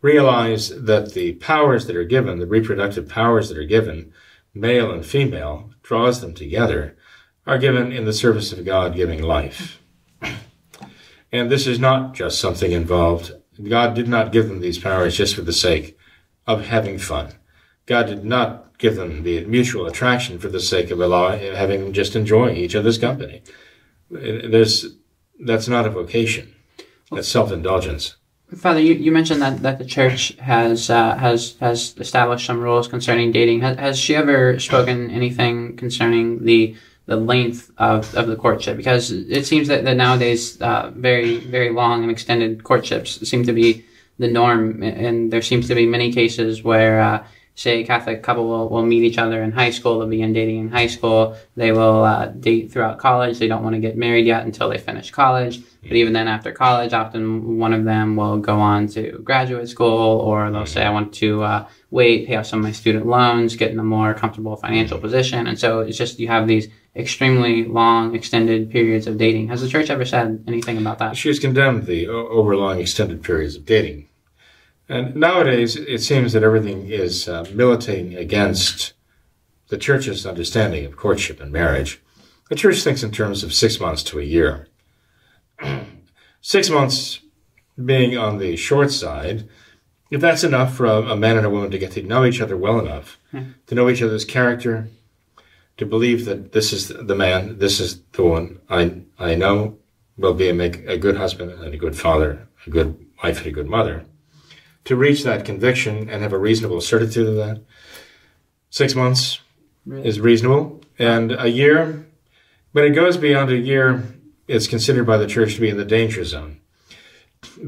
realize 0.01 0.71
that 0.71 1.13
the 1.13 1.35
powers 1.35 1.87
that 1.87 1.97
are 1.97 2.05
given, 2.05 2.39
the 2.39 2.47
reproductive 2.47 3.09
powers 3.09 3.49
that 3.49 3.59
are 3.59 3.65
given, 3.65 4.13
male 4.55 4.91
and 4.91 5.05
female, 5.05 5.71
draws 5.83 6.21
them 6.21 6.35
together 6.35 6.97
are 7.47 7.59
given 7.59 7.93
in 7.93 8.05
the 8.05 8.13
service 8.13 8.53
of 8.53 8.65
God 8.65 8.95
giving 8.95 9.23
life. 9.23 9.81
And 11.31 11.51
this 11.51 11.67
is 11.67 11.79
not 11.79 12.15
just 12.15 12.41
something 12.41 12.73
involved. 12.73 13.33
God 13.63 13.95
did 13.95 14.09
not 14.09 14.33
give 14.33 14.49
them 14.49 14.61
these 14.61 14.79
powers 14.79 15.17
just 15.17 15.35
for 15.35 15.43
the 15.43 15.53
sake 15.53 15.99
of 16.47 16.67
having 16.67 16.99
fun. 16.99 17.33
God 17.87 18.07
did 18.07 18.25
not 18.25 18.79
give 18.79 18.97
them 18.97 19.23
the 19.23 19.45
mutual 19.45 19.87
attraction 19.87 20.39
for 20.39 20.49
the 20.49 20.61
sake 20.61 20.91
of 20.91 21.01
Allah, 21.01 21.37
having 21.37 21.81
them 21.81 21.93
just 21.93 22.17
enjoy 22.17 22.53
each 22.53 22.75
other's 22.75 22.99
company. 22.99 23.43
There's, 24.11 24.95
that's 25.41 25.69
not 25.69 25.87
a 25.87 25.91
vocation. 25.91 26.55
That's 27.11 27.29
self-indulgence. 27.29 28.17
Father, 28.57 28.81
you, 28.81 28.95
you 28.95 29.11
mentioned 29.11 29.43
that, 29.43 29.63
that 29.63 29.79
the 29.79 29.85
church 29.85 30.37
has 30.37 30.89
uh, 30.89 31.17
has 31.17 31.57
has 31.61 31.95
established 31.99 32.47
some 32.47 32.61
rules 32.61 32.87
concerning 32.87 33.33
dating. 33.33 33.63
Has, 33.63 33.77
has 33.79 33.99
she 33.99 34.15
ever 34.15 34.59
spoken 34.61 35.11
anything 35.11 35.77
concerning 35.77 36.45
the 36.45 36.77
the 37.07 37.17
length 37.17 37.71
of, 37.79 38.15
of 38.15 38.29
the 38.29 38.37
courtship? 38.37 38.77
Because 38.77 39.11
it 39.11 39.45
seems 39.45 39.69
that, 39.69 39.85
that 39.85 39.97
nowadays 39.97 40.61
uh, 40.61 40.93
very 40.95 41.39
very 41.39 41.71
long 41.71 42.03
and 42.03 42.11
extended 42.11 42.63
courtships 42.63 43.27
seem 43.29 43.45
to 43.45 43.53
be 43.53 43.85
the 44.19 44.29
norm, 44.29 44.83
and 44.83 45.33
there 45.33 45.43
seems 45.43 45.67
to 45.69 45.75
be 45.75 45.87
many 45.87 46.13
cases 46.13 46.63
where. 46.63 47.01
Uh, 47.01 47.27
say 47.55 47.85
Catholic 47.85 48.23
couple 48.23 48.49
will, 48.49 48.69
will 48.69 48.85
meet 48.85 49.05
each 49.05 49.19
other 49.19 49.43
in 49.43 49.53
high 49.53 49.71
school, 49.71 49.99
they'll 49.99 50.09
begin 50.09 50.33
dating 50.33 50.59
in 50.59 50.69
high 50.71 50.89
school, 50.89 51.37
they 51.57 51.71
will 51.73 52.03
uh, 52.03 52.27
date 52.27 52.73
throughout 52.73 52.99
college, 52.99 53.39
they 53.39 53.47
don't 53.47 53.63
want 53.63 53.75
to 53.75 53.81
get 53.81 53.97
married 53.97 54.27
yet 54.27 54.45
until 54.45 54.69
they 54.69 54.79
finish 54.79 55.11
college. 55.11 55.61
But 55.83 55.93
even 55.93 56.15
then, 56.15 56.29
after 56.29 56.51
college, 56.51 56.93
often 56.93 57.59
one 57.59 57.75
of 57.75 57.85
them 57.85 58.17
will 58.17 58.39
go 58.39 58.59
on 58.59 58.89
to 58.89 59.19
graduate 59.23 59.69
school, 59.69 60.21
or 60.21 60.51
they'll 60.51 60.67
say, 60.67 60.83
I 60.83 60.91
want 60.91 61.13
to 61.15 61.43
uh, 61.43 61.69
wait, 61.91 62.27
pay 62.27 62.37
off 62.37 62.47
some 62.47 62.61
of 62.61 62.65
my 62.65 62.73
student 62.73 63.07
loans, 63.07 63.55
get 63.55 63.71
in 63.71 63.79
a 63.79 63.85
more 63.85 64.15
comfortable 64.15 64.57
financial 64.57 64.99
position. 64.99 65.47
And 65.47 65.59
so 65.59 65.81
it's 65.81 65.99
just 65.99 66.19
you 66.19 66.29
have 66.29 66.49
these 66.49 66.69
extremely 66.97 67.65
long, 67.65 68.15
extended 68.15 68.71
periods 68.71 69.07
of 69.07 69.19
dating. 69.19 69.49
Has 69.49 69.61
the 69.61 69.69
church 69.69 69.91
ever 69.91 70.05
said 70.05 70.43
anything 70.47 70.79
about 70.79 70.99
that? 70.99 71.17
She 71.17 71.29
has 71.29 71.39
condemned 71.39 71.87
the 71.87 72.09
over 72.09 72.57
long, 72.57 72.81
extended 72.81 73.23
periods 73.23 73.57
of 73.57 73.67
dating. 73.67 74.09
And 74.89 75.17
nowadays, 75.17 75.77
it 75.77 76.03
seems 76.03 76.33
that 76.33 76.43
everything 76.43 76.89
is 76.89 77.29
uh, 77.29 77.47
militating 77.53 78.15
against 78.17 78.93
the 79.69 79.79
church's 79.79 80.27
understanding 80.27 80.85
of 80.85 80.97
courtship 80.97 81.41
and 81.41 81.51
marriage. 81.51 82.03
The 82.51 82.55
church 82.55 82.83
thinks 82.83 83.03
in 83.03 83.11
terms 83.11 83.43
of 83.43 83.55
six 83.55 83.81
months 83.81 84.03
to 84.05 84.19
a 84.19 84.25
year. 84.25 84.69
six 86.43 86.69
months 86.69 87.21
being 87.83 88.19
on 88.19 88.39
the 88.39 88.57
short 88.57 88.93
side, 88.93 89.49
if 90.11 90.21
that's 90.21 90.45
enough 90.45 90.75
for 90.75 90.85
a, 90.85 91.01
a, 91.13 91.17
man 91.17 91.39
and 91.39 91.47
a 91.47 91.51
woman 91.51 91.71
to 91.71 91.79
get 91.79 91.93
to 91.93 92.03
know 92.03 92.25
each 92.25 92.43
other 92.43 92.57
well 92.57 92.79
enough, 92.79 93.19
hmm. 93.31 93.53
to 93.67 93.75
know 93.75 93.89
each 93.89 94.03
other's 94.03 94.27
character, 94.27 94.89
to 95.79 95.87
believe 95.87 96.27
that 96.27 96.53
this 96.53 96.73
is 96.73 96.89
the 96.89 97.17
man, 97.17 97.59
this 97.59 97.81
is 97.81 98.03
the 98.13 98.23
one 98.23 98.61
I 98.69 99.01
I 99.19 99.35
know 99.35 99.79
will 100.17 100.35
be 100.35 100.49
a 100.49 100.55
make 100.55 100.87
a 100.87 100.99
good 100.99 101.17
husband 101.17 101.51
and 101.51 101.75
a 101.75 101.79
good 101.79 101.97
father, 101.97 102.47
a 102.67 102.71
good 102.71 103.05
wife 103.23 103.39
and 103.39 103.47
a 103.47 103.51
good 103.51 103.69
mother 103.69 104.05
to 104.85 104.97
reach 104.97 105.25
that 105.25 105.45
conviction 105.45 106.09
and 106.11 106.23
have 106.23 106.33
a 106.33 106.39
reasonable 106.39 106.81
certitude 106.81 107.29
of 107.29 107.37
that. 107.37 107.63
Six 108.71 108.95
months 108.95 109.41
is 109.87 110.21
reasonable, 110.21 110.81
and 110.99 111.33
a 111.33 111.49
year. 111.49 112.07
When 112.73 112.85
it 112.85 112.91
goes 112.91 113.17
beyond 113.17 113.51
a 113.51 113.57
year, 113.57 114.03
it's 114.49 114.67
considered 114.67 115.07
by 115.07 115.17
the 115.17 115.27
church 115.27 115.55
to 115.55 115.61
be 115.61 115.69
in 115.69 115.77
the 115.77 115.85
danger 115.85 116.25
zone, 116.25 116.61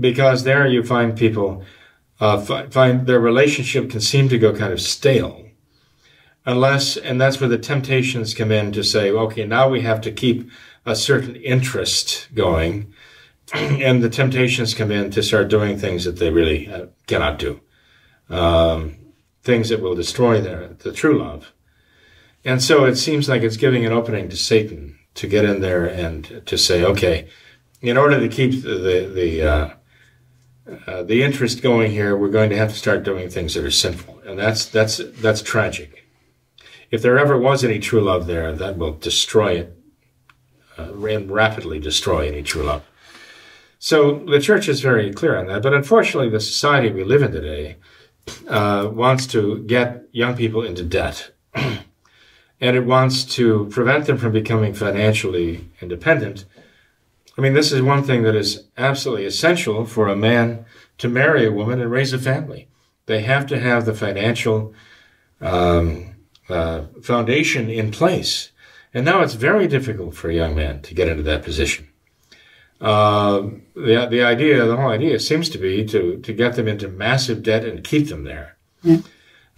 because 0.00 0.42
there 0.42 0.66
you 0.66 0.82
find 0.82 1.16
people 1.16 1.64
uh, 2.18 2.40
find 2.70 3.06
their 3.06 3.20
relationship 3.20 3.90
can 3.90 4.00
seem 4.00 4.28
to 4.28 4.38
go 4.38 4.52
kind 4.54 4.72
of 4.72 4.80
stale, 4.80 5.46
unless, 6.44 6.96
and 6.96 7.20
that's 7.20 7.40
where 7.40 7.48
the 7.48 7.58
temptations 7.58 8.34
come 8.34 8.50
in 8.50 8.72
to 8.72 8.82
say, 8.82 9.10
okay, 9.10 9.46
now 9.46 9.68
we 9.68 9.82
have 9.82 10.00
to 10.00 10.10
keep 10.10 10.50
a 10.84 10.96
certain 10.96 11.36
interest 11.36 12.28
going 12.34 12.92
and 13.54 14.02
the 14.02 14.10
temptations 14.10 14.74
come 14.74 14.90
in 14.90 15.10
to 15.10 15.22
start 15.22 15.48
doing 15.48 15.78
things 15.78 16.04
that 16.04 16.18
they 16.18 16.30
really 16.30 16.68
uh, 16.68 16.86
cannot 17.06 17.38
do, 17.38 17.60
um, 18.28 18.96
things 19.42 19.68
that 19.68 19.80
will 19.80 19.94
destroy 19.94 20.40
their 20.40 20.68
the 20.68 20.92
true 20.92 21.18
love. 21.18 21.52
And 22.44 22.62
so 22.62 22.84
it 22.84 22.96
seems 22.96 23.28
like 23.28 23.42
it's 23.42 23.56
giving 23.56 23.84
an 23.84 23.92
opening 23.92 24.28
to 24.28 24.36
Satan 24.36 24.98
to 25.14 25.26
get 25.26 25.44
in 25.44 25.60
there 25.60 25.84
and 25.84 26.42
to 26.46 26.56
say, 26.56 26.84
okay, 26.84 27.28
in 27.80 27.96
order 27.96 28.18
to 28.20 28.28
keep 28.28 28.62
the 28.62 28.74
the 28.74 29.12
the, 29.14 29.42
uh, 29.42 29.70
uh, 30.86 31.02
the 31.02 31.22
interest 31.22 31.62
going 31.62 31.92
here, 31.92 32.16
we're 32.16 32.28
going 32.30 32.50
to 32.50 32.56
have 32.56 32.70
to 32.70 32.78
start 32.78 33.02
doing 33.02 33.28
things 33.28 33.54
that 33.54 33.64
are 33.64 33.70
sinful, 33.70 34.20
and 34.26 34.38
that's 34.38 34.66
that's 34.66 35.00
that's 35.20 35.42
tragic. 35.42 36.04
If 36.90 37.02
there 37.02 37.18
ever 37.18 37.38
was 37.38 37.64
any 37.64 37.78
true 37.78 38.00
love 38.00 38.26
there, 38.26 38.52
that 38.52 38.76
will 38.76 38.92
destroy 38.92 39.52
it, 39.54 39.76
uh, 40.78 40.92
and 41.04 41.30
rapidly 41.30 41.78
destroy 41.78 42.28
any 42.28 42.42
true 42.42 42.62
love. 42.62 42.84
So 43.78 44.24
the 44.26 44.40
church 44.40 44.68
is 44.68 44.80
very 44.80 45.12
clear 45.12 45.36
on 45.36 45.46
that, 45.46 45.62
but 45.62 45.74
unfortunately, 45.74 46.30
the 46.30 46.40
society 46.40 46.90
we 46.90 47.04
live 47.04 47.22
in 47.22 47.32
today 47.32 47.76
uh, 48.48 48.90
wants 48.92 49.26
to 49.28 49.58
get 49.64 50.04
young 50.12 50.36
people 50.36 50.62
into 50.62 50.82
debt. 50.82 51.30
and 51.54 52.76
it 52.76 52.86
wants 52.86 53.24
to 53.24 53.66
prevent 53.66 54.06
them 54.06 54.16
from 54.16 54.32
becoming 54.32 54.72
financially 54.72 55.68
independent 55.80 56.46
I 57.38 57.42
mean, 57.42 57.52
this 57.52 57.70
is 57.70 57.82
one 57.82 58.02
thing 58.02 58.22
that 58.22 58.34
is 58.34 58.64
absolutely 58.78 59.26
essential 59.26 59.84
for 59.84 60.08
a 60.08 60.16
man 60.16 60.64
to 60.98 61.08
marry 61.08 61.44
a 61.44 61.52
woman 61.52 61.80
and 61.80 61.90
raise 61.90 62.12
a 62.12 62.18
family. 62.18 62.68
They 63.04 63.22
have 63.22 63.46
to 63.48 63.60
have 63.60 63.84
the 63.84 63.94
financial 63.94 64.72
um, 65.40 66.16
uh, 66.48 66.84
foundation 67.02 67.68
in 67.68 67.90
place. 67.90 68.52
And 68.94 69.04
now 69.04 69.20
it's 69.20 69.34
very 69.34 69.68
difficult 69.68 70.14
for 70.14 70.30
a 70.30 70.34
young 70.34 70.54
man 70.54 70.80
to 70.82 70.94
get 70.94 71.08
into 71.08 71.22
that 71.24 71.42
position. 71.42 71.88
Uh, 72.80 73.48
the, 73.74 74.06
the 74.10 74.22
idea, 74.22 74.64
the 74.66 74.76
whole 74.76 74.90
idea 74.90 75.18
seems 75.18 75.48
to 75.48 75.58
be 75.58 75.84
to, 75.86 76.18
to 76.18 76.32
get 76.32 76.56
them 76.56 76.68
into 76.68 76.88
massive 76.88 77.42
debt 77.42 77.64
and 77.64 77.82
keep 77.82 78.08
them 78.08 78.24
there. 78.24 78.56
Yeah. 78.82 78.98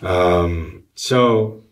Um, 0.01 0.85
so, 0.95 1.65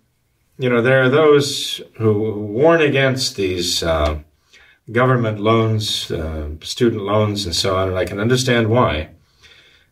you 0.59 0.69
know, 0.69 0.83
there 0.83 1.03
are 1.03 1.09
those 1.09 1.81
who, 1.95 2.33
who 2.33 2.41
warn 2.47 2.81
against 2.81 3.37
these 3.37 3.83
uh, 3.83 4.19
government 4.91 5.39
loans, 5.39 6.11
uh, 6.11 6.51
student 6.63 7.03
loans, 7.03 7.47
and 7.47 7.55
so 7.55 7.77
on, 7.77 7.89
and 7.89 7.99
I 7.99 8.05
can 8.05 8.21
understand 8.21 8.69
why. 8.69 9.11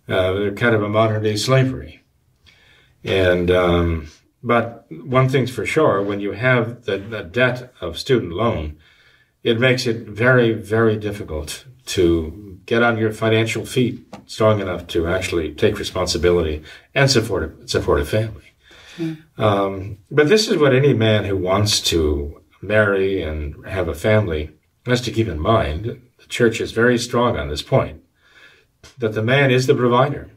Uh, 0.08 0.32
they're 0.32 0.54
kind 0.54 0.74
of 0.74 0.82
a 0.82 0.88
modern 0.88 1.22
day 1.22 1.36
slavery. 1.36 2.02
And, 3.04 3.50
um, 3.50 4.08
but 4.42 4.86
one 4.90 5.28
thing's 5.28 5.50
for 5.50 5.64
sure, 5.64 6.02
when 6.02 6.20
you 6.20 6.32
have 6.32 6.84
the, 6.84 6.98
the 6.98 7.22
debt 7.22 7.72
of 7.80 7.98
student 7.98 8.32
loan, 8.32 8.76
it 9.44 9.60
makes 9.60 9.86
it 9.86 10.08
very, 10.08 10.52
very 10.52 10.96
difficult 10.96 11.66
to 11.86 12.58
get 12.66 12.82
on 12.82 12.96
your 12.96 13.12
financial 13.12 13.66
feet 13.66 14.02
strong 14.26 14.60
enough 14.60 14.86
to 14.88 15.06
actually 15.06 15.54
take 15.54 15.78
responsibility 15.78 16.62
and 16.94 17.10
support 17.10 17.42
a, 17.44 17.68
support 17.68 18.00
a 18.00 18.04
family. 18.06 18.52
Mm. 18.96 19.22
Um, 19.38 19.98
but 20.10 20.28
this 20.28 20.48
is 20.48 20.56
what 20.56 20.74
any 20.74 20.94
man 20.94 21.24
who 21.24 21.36
wants 21.36 21.80
to 21.82 22.42
marry 22.62 23.22
and 23.22 23.66
have 23.66 23.86
a 23.86 23.94
family 23.94 24.50
has 24.86 25.00
to 25.02 25.10
keep 25.10 25.28
in 25.28 25.38
mind, 25.38 25.84
the 25.84 26.26
church 26.28 26.60
is 26.60 26.72
very 26.72 26.98
strong 26.98 27.36
on 27.36 27.48
this 27.48 27.62
point, 27.62 28.02
that 28.98 29.14
the 29.14 29.22
man 29.22 29.50
is 29.50 29.66
the 29.66 29.74
provider. 29.74 30.30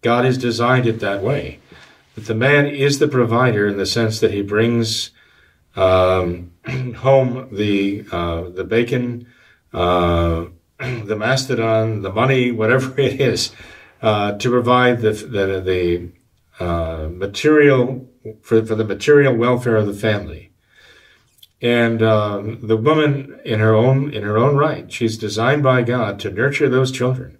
God 0.00 0.24
has 0.24 0.38
designed 0.38 0.86
it 0.86 1.00
that 1.00 1.22
way. 1.22 1.58
That 2.14 2.26
the 2.26 2.34
man 2.34 2.66
is 2.66 2.98
the 2.98 3.08
provider 3.08 3.66
in 3.66 3.76
the 3.76 3.86
sense 3.86 4.20
that 4.20 4.32
he 4.32 4.42
brings 4.42 5.10
um, 5.76 6.52
home 6.96 7.48
the 7.52 8.04
uh, 8.12 8.48
the 8.50 8.64
bacon, 8.64 9.26
uh, 9.72 10.46
the 10.78 11.16
mastodon, 11.16 12.02
the 12.02 12.12
money, 12.12 12.50
whatever 12.50 12.98
it 13.00 13.20
is, 13.20 13.52
uh, 14.02 14.32
to 14.32 14.50
provide 14.50 15.00
the 15.00 15.12
the, 15.12 15.60
the 15.60 16.64
uh, 16.64 17.08
material 17.10 18.08
for, 18.42 18.64
for 18.64 18.74
the 18.74 18.84
material 18.84 19.34
welfare 19.34 19.76
of 19.76 19.86
the 19.86 19.94
family. 19.94 20.50
And 21.60 22.02
um, 22.02 22.60
the 22.62 22.76
woman 22.76 23.40
in 23.44 23.58
her 23.60 23.74
own 23.74 24.12
in 24.12 24.22
her 24.22 24.38
own 24.38 24.56
right 24.56 24.90
she's 24.92 25.18
designed 25.18 25.62
by 25.62 25.82
god 25.82 26.20
to 26.20 26.30
nurture 26.30 26.68
those 26.68 26.92
children 26.92 27.38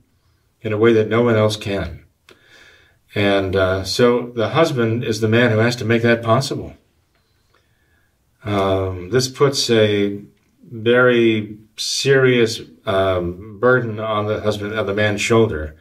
in 0.61 0.73
a 0.73 0.79
way 0.79 0.93
that 0.93 1.09
no 1.09 1.23
one 1.23 1.37
else 1.37 1.57
can. 1.57 2.05
And 3.15 3.55
uh, 3.55 3.85
so 3.85 4.33
the 4.35 4.51
husband 4.51 5.05
is 5.05 5.21
the 5.21 5.29
man 5.29 5.51
who 5.51 5.59
has 5.59 5.77
to 5.77 5.85
make 5.85 6.03
that 6.03 6.23
possible 6.23 6.75
um, 8.49 9.11
this 9.11 9.29
puts 9.29 9.71
a 9.71 10.21
very 10.71 11.59
serious 11.77 12.61
um, 12.87 13.59
burden 13.59 14.01
on 14.01 14.27
the 14.27 14.41
husband 14.41 14.79
on 14.79 14.87
the 14.87 14.95
man's 14.95 15.21
shoulder 15.21 15.77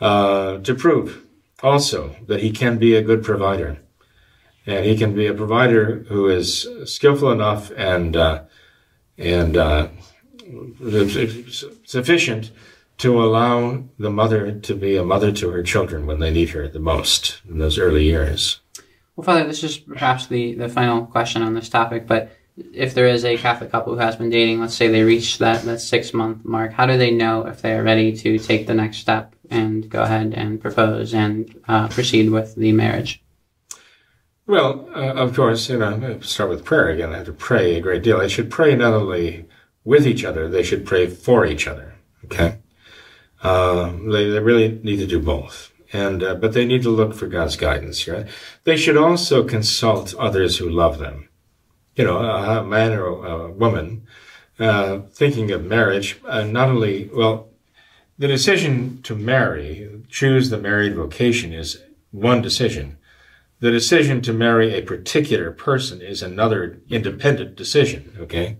uh, 0.00 0.58
to 0.58 0.74
prove 0.74 1.24
also 1.62 2.16
that 2.26 2.40
he 2.40 2.50
can 2.50 2.78
be 2.78 2.94
a 2.94 3.02
good 3.02 3.22
provider 3.22 3.78
and 4.66 4.84
he 4.84 4.96
can 4.96 5.14
be 5.14 5.26
a 5.26 5.34
provider 5.34 6.04
who 6.08 6.28
is 6.28 6.68
skillful 6.84 7.30
enough 7.30 7.70
and 7.76 8.16
uh, 8.16 8.42
and 9.18 9.56
uh, 9.56 9.88
sufficient 11.84 12.50
to 12.98 13.22
allow 13.22 13.82
the 13.98 14.10
mother 14.10 14.52
to 14.52 14.74
be 14.74 14.96
a 14.96 15.04
mother 15.04 15.32
to 15.32 15.50
her 15.50 15.62
children 15.62 16.06
when 16.06 16.20
they 16.20 16.30
need 16.30 16.50
her 16.50 16.68
the 16.68 16.78
most 16.78 17.40
in 17.48 17.58
those 17.58 17.78
early 17.78 18.04
years. 18.04 18.60
Well, 19.16 19.24
Father, 19.24 19.44
this 19.44 19.64
is 19.64 19.78
perhaps 19.78 20.26
the, 20.26 20.54
the 20.54 20.68
final 20.68 21.06
question 21.06 21.42
on 21.42 21.54
this 21.54 21.68
topic, 21.68 22.06
but 22.06 22.30
if 22.72 22.94
there 22.94 23.06
is 23.06 23.24
a 23.24 23.36
Catholic 23.36 23.70
couple 23.70 23.94
who 23.94 24.00
has 24.00 24.16
been 24.16 24.30
dating, 24.30 24.60
let's 24.60 24.74
say 24.74 24.88
they 24.88 25.02
reach 25.02 25.38
that, 25.38 25.62
that 25.64 25.80
six 25.80 26.12
month 26.12 26.44
mark, 26.44 26.72
how 26.72 26.86
do 26.86 26.96
they 26.96 27.10
know 27.10 27.46
if 27.46 27.62
they 27.62 27.74
are 27.74 27.82
ready 27.82 28.16
to 28.16 28.38
take 28.38 28.66
the 28.66 28.74
next 28.74 28.98
step 28.98 29.34
and 29.50 29.88
go 29.88 30.02
ahead 30.02 30.34
and 30.34 30.60
propose 30.60 31.14
and 31.14 31.60
uh, 31.68 31.88
proceed 31.88 32.30
with 32.30 32.54
the 32.54 32.72
marriage? 32.72 33.22
Well, 34.46 34.88
uh, 34.94 35.14
of 35.14 35.34
course, 35.34 35.68
you 35.68 35.78
know, 35.78 36.18
start 36.20 36.50
with 36.50 36.64
prayer 36.64 36.88
again. 36.88 37.10
They 37.10 37.18
have 37.18 37.26
to 37.26 37.32
pray 37.32 37.76
a 37.76 37.80
great 37.80 38.02
deal. 38.02 38.18
They 38.18 38.28
should 38.28 38.50
pray 38.50 38.74
not 38.74 38.92
only 38.92 39.46
with 39.84 40.06
each 40.06 40.24
other, 40.24 40.48
they 40.48 40.62
should 40.62 40.84
pray 40.84 41.06
for 41.06 41.46
each 41.46 41.68
other. 41.68 41.94
Okay? 42.24 42.58
Uh, 43.42 43.92
they, 44.10 44.28
they 44.28 44.40
really 44.40 44.80
need 44.82 44.98
to 44.98 45.06
do 45.06 45.20
both. 45.20 45.69
And, 45.92 46.22
uh, 46.22 46.34
but 46.36 46.52
they 46.52 46.64
need 46.64 46.82
to 46.82 46.90
look 46.90 47.14
for 47.14 47.26
God's 47.26 47.56
guidance, 47.56 48.06
right? 48.06 48.26
They 48.64 48.76
should 48.76 48.96
also 48.96 49.42
consult 49.42 50.14
others 50.14 50.58
who 50.58 50.68
love 50.68 50.98
them. 50.98 51.28
You 51.96 52.04
know, 52.04 52.18
a 52.18 52.64
man 52.64 52.92
or 52.92 53.26
a 53.26 53.50
woman, 53.50 54.06
uh, 54.58 55.00
thinking 55.12 55.50
of 55.50 55.64
marriage, 55.64 56.20
uh, 56.24 56.44
not 56.44 56.68
only, 56.68 57.10
well, 57.12 57.48
the 58.18 58.28
decision 58.28 59.02
to 59.02 59.16
marry, 59.16 60.04
choose 60.08 60.50
the 60.50 60.58
married 60.58 60.94
vocation 60.94 61.52
is 61.52 61.82
one 62.12 62.40
decision 62.40 62.98
the 63.60 63.70
decision 63.70 64.22
to 64.22 64.32
marry 64.32 64.74
a 64.74 64.82
particular 64.82 65.50
person 65.50 66.00
is 66.00 66.22
another 66.22 66.80
independent 66.88 67.56
decision, 67.56 68.16
okay? 68.18 68.56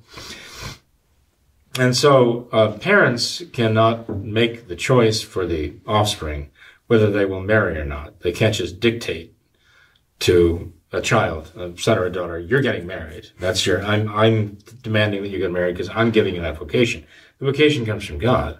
And 1.79 1.97
so 1.97 2.49
uh, 2.53 2.73
parents 2.73 3.43
cannot 3.53 4.09
make 4.11 4.69
the 4.69 4.77
choice 4.77 5.23
for 5.23 5.47
the 5.47 5.75
offspring 5.87 6.51
whether 6.91 7.09
they 7.09 7.25
will 7.25 7.41
marry 7.41 7.79
or 7.79 7.85
not. 7.85 8.19
They 8.19 8.33
can't 8.33 8.53
just 8.53 8.81
dictate 8.81 9.33
to 10.19 10.73
a 10.91 11.01
child, 11.01 11.53
a 11.55 11.79
son 11.79 11.99
or 11.99 12.07
a 12.07 12.11
daughter, 12.11 12.37
you're 12.37 12.63
getting 12.63 12.85
married. 12.85 13.29
That's 13.39 13.65
your, 13.65 13.81
I'm, 13.81 14.13
I'm 14.13 14.59
demanding 14.83 15.23
that 15.23 15.29
you 15.29 15.39
get 15.39 15.53
married 15.53 15.77
because 15.77 15.89
I'm 15.95 16.11
giving 16.11 16.35
you 16.35 16.41
that 16.41 16.59
vocation. 16.59 17.07
The 17.39 17.47
vocation 17.47 17.87
comes 17.87 18.05
from 18.05 18.19
God. 18.19 18.59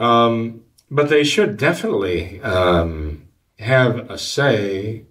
Um, 0.00 0.64
but 0.90 1.10
they 1.10 1.22
should 1.22 1.56
definitely, 1.56 2.40
um, 2.42 3.28
have 3.60 4.10
a 4.10 4.18
say 4.18 5.04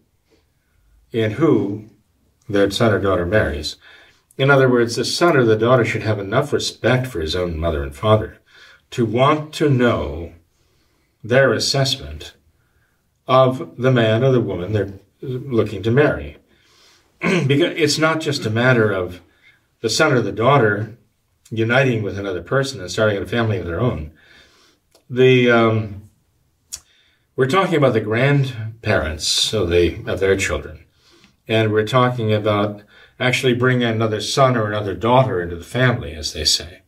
in 1.14 1.32
who 1.32 1.86
their 2.50 2.70
son 2.72 2.92
or 2.92 3.00
daughter 3.00 3.26
marries. 3.26 3.78
In 4.38 4.52
other 4.52 4.70
words, 4.70 4.98
the 4.98 5.06
son 5.06 5.38
or 5.38 5.46
the 5.46 5.56
daughter 5.56 5.86
should 5.86 6.04
have 6.04 6.20
enough 6.20 6.52
respect 6.52 7.08
for 7.08 7.22
his 7.22 7.38
own 7.38 7.58
mother 7.58 7.84
and 7.84 7.96
father 7.96 8.40
to 8.92 9.06
want 9.06 9.54
to 9.54 9.70
know 9.70 10.34
their 11.28 11.54
assessment 11.54 12.34
of 13.28 13.76
the 13.78 13.92
man 13.92 14.24
or 14.24 14.32
the 14.32 14.42
woman 14.42 14.74
they're 14.74 14.94
looking 15.22 15.82
to 15.84 15.92
marry. 15.92 16.38
because 17.20 17.74
it's 17.78 17.98
not 17.98 18.22
just 18.22 18.46
a 18.46 18.50
matter 18.50 18.92
of 18.92 19.22
the 19.82 19.90
son 19.90 20.14
or 20.14 20.22
the 20.22 20.32
daughter 20.32 20.98
uniting 21.50 22.04
with 22.04 22.18
another 22.18 22.42
person 22.42 22.80
and 22.80 22.92
starting 22.92 23.22
a 23.22 23.26
family 23.26 23.58
of 23.58 23.66
their 23.66 23.80
own. 23.80 24.12
The 25.10 25.50
um, 25.50 26.10
we're 27.36 27.48
talking 27.48 27.76
about 27.76 27.94
the 27.94 28.02
grandparents 28.02 29.54
of, 29.54 29.70
the, 29.70 30.02
of 30.08 30.22
their 30.22 30.38
children. 30.38 30.86
And 31.50 31.74
we're 31.74 31.86
talking 31.86 32.32
about 32.32 32.84
actually 33.20 33.54
bringing 33.54 33.84
another 33.84 34.22
son 34.22 34.56
or 34.56 34.68
another 34.68 34.94
daughter 34.96 35.42
into 35.42 35.58
the 35.58 35.66
family, 35.66 36.14
as 36.14 36.32
they 36.32 36.46
say. 36.46 36.84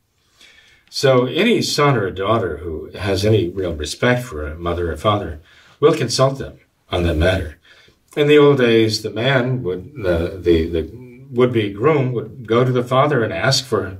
So 0.89 1.25
any 1.25 1.61
son 1.61 1.97
or 1.97 2.09
daughter 2.09 2.57
who 2.57 2.91
has 2.91 3.25
any 3.25 3.49
real 3.49 3.75
respect 3.75 4.23
for 4.23 4.47
a 4.47 4.55
mother 4.55 4.91
or 4.91 4.97
father 4.97 5.41
will 5.79 5.93
consult 5.93 6.39
them 6.39 6.59
on 6.89 7.03
that 7.03 7.15
matter. 7.15 7.59
In 8.15 8.27
the 8.27 8.37
old 8.37 8.57
days, 8.57 9.03
the 9.03 9.09
man 9.09 9.63
would, 9.63 9.93
the, 9.93 10.39
the, 10.41 10.67
the 10.67 10.91
would-be 11.29 11.73
groom 11.73 12.13
would 12.13 12.47
go 12.47 12.63
to 12.63 12.71
the 12.71 12.83
father 12.83 13.23
and 13.23 13.33
ask 13.33 13.65
for 13.65 13.97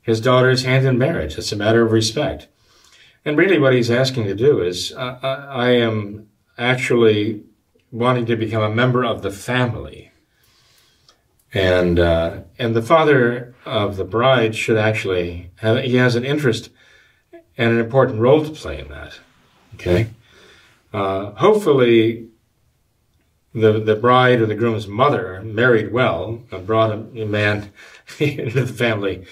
his 0.00 0.20
daughter's 0.20 0.64
hand 0.64 0.86
in 0.86 0.96
marriage. 0.96 1.36
It's 1.36 1.52
a 1.52 1.56
matter 1.56 1.84
of 1.84 1.92
respect. 1.92 2.48
And 3.24 3.36
really, 3.36 3.58
what 3.58 3.74
he's 3.74 3.90
asking 3.90 4.24
to 4.24 4.34
do 4.34 4.62
is, 4.62 4.92
uh, 4.92 5.18
I 5.22 5.70
am 5.72 6.28
actually 6.56 7.42
wanting 7.90 8.26
to 8.26 8.36
become 8.36 8.62
a 8.62 8.74
member 8.74 9.04
of 9.04 9.22
the 9.22 9.30
family. 9.30 10.07
And 11.52 11.98
uh, 11.98 12.40
and 12.58 12.74
the 12.74 12.82
father 12.82 13.54
of 13.64 13.96
the 13.96 14.04
bride 14.04 14.54
should 14.54 14.76
actually 14.76 15.50
have 15.56 15.82
he 15.82 15.96
has 15.96 16.14
an 16.14 16.24
interest 16.24 16.70
and 17.56 17.72
an 17.72 17.80
important 17.80 18.20
role 18.20 18.44
to 18.44 18.50
play 18.50 18.80
in 18.80 18.88
that. 18.88 19.18
Okay, 19.74 20.08
uh, 20.92 21.32
hopefully. 21.32 22.28
The, 23.54 23.80
the 23.80 23.96
bride 23.96 24.42
or 24.42 24.46
the 24.46 24.54
groom's 24.54 24.86
mother 24.86 25.40
married 25.42 25.90
well 25.90 26.44
and 26.52 26.66
brought 26.66 26.90
a, 26.90 27.22
a 27.22 27.24
man 27.24 27.72
into 28.20 28.64
the 28.64 28.72
family 28.72 29.24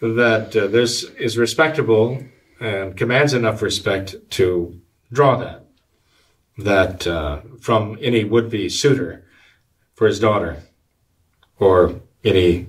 that 0.00 0.56
uh, 0.56 0.68
this 0.68 1.02
is 1.02 1.36
respectable 1.36 2.22
and 2.60 2.96
commands 2.96 3.34
enough 3.34 3.60
respect 3.60 4.14
to 4.30 4.80
draw 5.12 5.36
that 5.36 5.64
that 6.56 7.06
uh, 7.06 7.40
from 7.60 7.96
any 8.00 8.24
would-be 8.24 8.68
suitor 8.68 9.24
for 9.94 10.06
his 10.06 10.20
daughter 10.20 10.62
or 11.58 12.00
any 12.24 12.68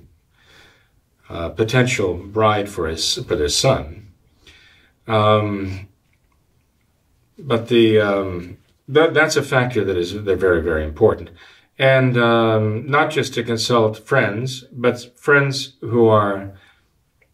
uh, 1.28 1.48
potential 1.50 2.14
bride 2.14 2.68
for 2.68 2.88
his 2.88 3.14
for 3.14 3.36
their 3.36 3.48
son. 3.48 4.08
Um, 5.06 5.88
but 7.38 7.68
the 7.68 8.00
um, 8.00 8.58
that, 8.88 9.14
that's 9.14 9.36
a 9.36 9.42
factor 9.42 9.84
that 9.84 9.96
is 9.96 10.24
they're 10.24 10.36
very 10.36 10.62
very 10.62 10.84
important, 10.84 11.30
and 11.78 12.16
um, 12.18 12.86
not 12.90 13.10
just 13.10 13.34
to 13.34 13.42
consult 13.42 13.98
friends, 13.98 14.64
but 14.72 15.18
friends 15.18 15.76
who 15.80 16.08
are 16.08 16.52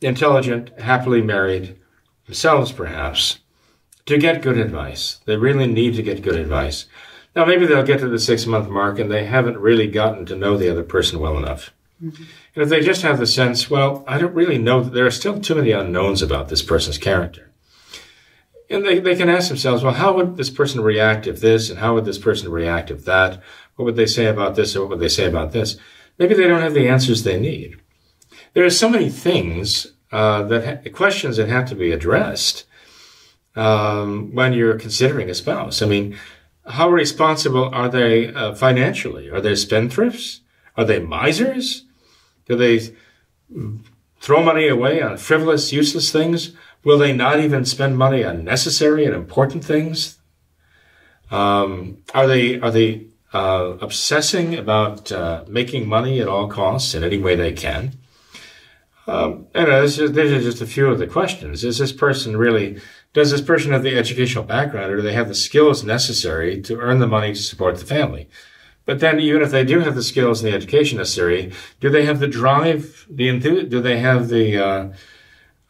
intelligent, 0.00 0.78
happily 0.80 1.22
married, 1.22 1.78
themselves 2.26 2.72
perhaps, 2.72 3.38
to 4.04 4.18
get 4.18 4.42
good 4.42 4.58
advice. 4.58 5.20
They 5.24 5.36
really 5.36 5.66
need 5.66 5.94
to 5.96 6.02
get 6.02 6.22
good 6.22 6.36
advice. 6.36 6.86
Now, 7.36 7.44
maybe 7.44 7.66
they'll 7.66 7.82
get 7.82 8.00
to 8.00 8.08
the 8.08 8.18
six 8.18 8.46
month 8.46 8.68
mark 8.70 8.98
and 8.98 9.12
they 9.12 9.26
haven't 9.26 9.58
really 9.58 9.86
gotten 9.86 10.24
to 10.26 10.34
know 10.34 10.56
the 10.56 10.70
other 10.70 10.82
person 10.82 11.20
well 11.20 11.36
enough. 11.36 11.74
Mm-hmm. 12.02 12.24
And 12.54 12.62
if 12.62 12.70
they 12.70 12.80
just 12.80 13.02
have 13.02 13.18
the 13.18 13.26
sense, 13.26 13.70
well, 13.70 14.04
I 14.08 14.18
don't 14.18 14.34
really 14.34 14.56
know, 14.56 14.82
that 14.82 14.94
there 14.94 15.04
are 15.04 15.10
still 15.10 15.38
too 15.38 15.54
many 15.54 15.70
unknowns 15.70 16.22
about 16.22 16.48
this 16.48 16.62
person's 16.62 16.96
character. 16.96 17.52
And 18.70 18.84
they, 18.84 18.98
they 18.98 19.14
can 19.14 19.28
ask 19.28 19.48
themselves, 19.48 19.84
well, 19.84 19.92
how 19.92 20.14
would 20.14 20.38
this 20.38 20.50
person 20.50 20.80
react 20.80 21.26
if 21.26 21.40
this, 21.40 21.68
and 21.68 21.78
how 21.78 21.94
would 21.94 22.06
this 22.06 22.18
person 22.18 22.50
react 22.50 22.90
if 22.90 23.04
that? 23.04 23.40
What 23.76 23.84
would 23.84 23.96
they 23.96 24.06
say 24.06 24.26
about 24.26 24.56
this, 24.56 24.74
or 24.74 24.80
what 24.80 24.90
would 24.90 25.00
they 25.00 25.08
say 25.08 25.26
about 25.26 25.52
this? 25.52 25.76
Maybe 26.18 26.34
they 26.34 26.48
don't 26.48 26.62
have 26.62 26.74
the 26.74 26.88
answers 26.88 27.22
they 27.22 27.38
need. 27.38 27.76
There 28.54 28.64
are 28.64 28.70
so 28.70 28.88
many 28.88 29.10
things 29.10 29.86
uh, 30.10 30.42
that 30.44 30.64
ha- 30.64 30.90
questions 30.90 31.36
that 31.36 31.48
have 31.48 31.68
to 31.68 31.74
be 31.74 31.92
addressed 31.92 32.64
um, 33.54 34.34
when 34.34 34.54
you're 34.54 34.78
considering 34.78 35.28
a 35.28 35.34
spouse. 35.34 35.82
I 35.82 35.86
mean, 35.86 36.18
how 36.66 36.90
responsible 36.90 37.70
are 37.72 37.88
they 37.88 38.32
uh, 38.32 38.54
financially? 38.54 39.30
Are 39.30 39.40
they 39.40 39.52
spendthrifts? 39.52 40.40
Are 40.76 40.84
they 40.84 41.00
misers? 41.00 41.82
Do 42.46 42.56
they 42.56 42.80
throw 44.20 44.42
money 44.42 44.68
away 44.68 45.00
on 45.00 45.16
frivolous, 45.16 45.72
useless 45.72 46.10
things? 46.10 46.52
Will 46.84 46.98
they 46.98 47.12
not 47.12 47.40
even 47.40 47.64
spend 47.64 47.96
money 47.98 48.24
on 48.24 48.44
necessary 48.44 49.04
and 49.04 49.14
important 49.14 49.64
things? 49.64 50.18
Um, 51.30 51.98
are 52.14 52.26
they 52.26 52.60
are 52.60 52.70
they 52.70 53.06
uh, 53.32 53.76
obsessing 53.80 54.54
about 54.54 55.10
uh, 55.10 55.44
making 55.48 55.88
money 55.88 56.20
at 56.20 56.28
all 56.28 56.48
costs 56.48 56.94
in 56.94 57.02
any 57.02 57.18
way 57.18 57.34
they 57.34 57.52
can? 57.52 57.92
Um, 59.08 59.46
and 59.54 59.66
these 59.68 60.00
are 60.00 60.40
just 60.40 60.60
a 60.60 60.66
few 60.66 60.88
of 60.88 60.98
the 60.98 61.06
questions. 61.06 61.64
Is 61.64 61.78
this 61.78 61.92
person 61.92 62.36
really 62.36 62.80
does 63.12 63.30
this 63.30 63.40
person 63.40 63.72
have 63.72 63.82
the 63.82 63.96
educational 63.96 64.44
background 64.44 64.92
or 64.92 64.96
do 64.96 65.02
they 65.02 65.14
have 65.14 65.28
the 65.28 65.34
skills 65.34 65.84
necessary 65.84 66.60
to 66.62 66.78
earn 66.78 66.98
the 66.98 67.06
money 67.06 67.32
to 67.32 67.42
support 67.42 67.78
the 67.78 67.86
family? 67.86 68.28
But 68.84 69.00
then 69.00 69.18
even 69.18 69.42
if 69.42 69.50
they 69.50 69.64
do 69.64 69.80
have 69.80 69.94
the 69.94 70.02
skills 70.02 70.42
and 70.42 70.52
the 70.52 70.56
education 70.56 70.98
necessary, 70.98 71.52
do 71.80 71.90
they 71.90 72.04
have 72.04 72.20
the 72.20 72.28
drive, 72.28 73.06
the 73.10 73.28
enthusiasm, 73.28 73.68
do 73.68 73.80
they 73.80 73.98
have 73.98 74.28
the, 74.28 74.56
uh, 74.56 74.92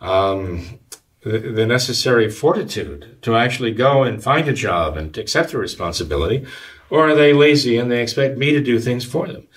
um, 0.01 0.81
the, 1.23 1.39
the 1.39 1.67
necessary 1.67 2.31
fortitude 2.31 3.19
to 3.23 3.35
actually 3.35 3.73
go 3.73 4.03
and 4.03 4.23
find 4.23 4.47
a 4.49 4.53
job 4.53 4.97
and 4.97 5.17
accept 5.17 5.53
the 5.53 5.59
responsibility? 5.59 6.47
Or 6.91 7.09
are 7.09 7.15
they 7.15 7.33
lazy 7.33 7.79
and 7.79 7.91
they 7.91 8.03
expect 8.03 8.37
me 8.37 8.53
to 8.53 8.63
do 8.63 8.79
things 8.79 9.05
for 9.05 9.27
them? 9.27 9.49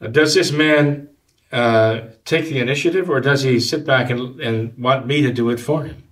Uh, 0.00 0.08
does 0.08 0.34
this 0.34 0.52
man 0.52 1.08
uh, 1.50 2.00
take 2.24 2.44
the 2.44 2.58
initiative 2.58 3.08
or 3.08 3.20
does 3.20 3.42
he 3.42 3.58
sit 3.60 3.86
back 3.86 4.10
and, 4.10 4.38
and 4.40 4.76
want 4.76 5.06
me 5.06 5.22
to 5.22 5.32
do 5.32 5.48
it 5.48 5.58
for 5.58 5.84
him? 5.84 6.02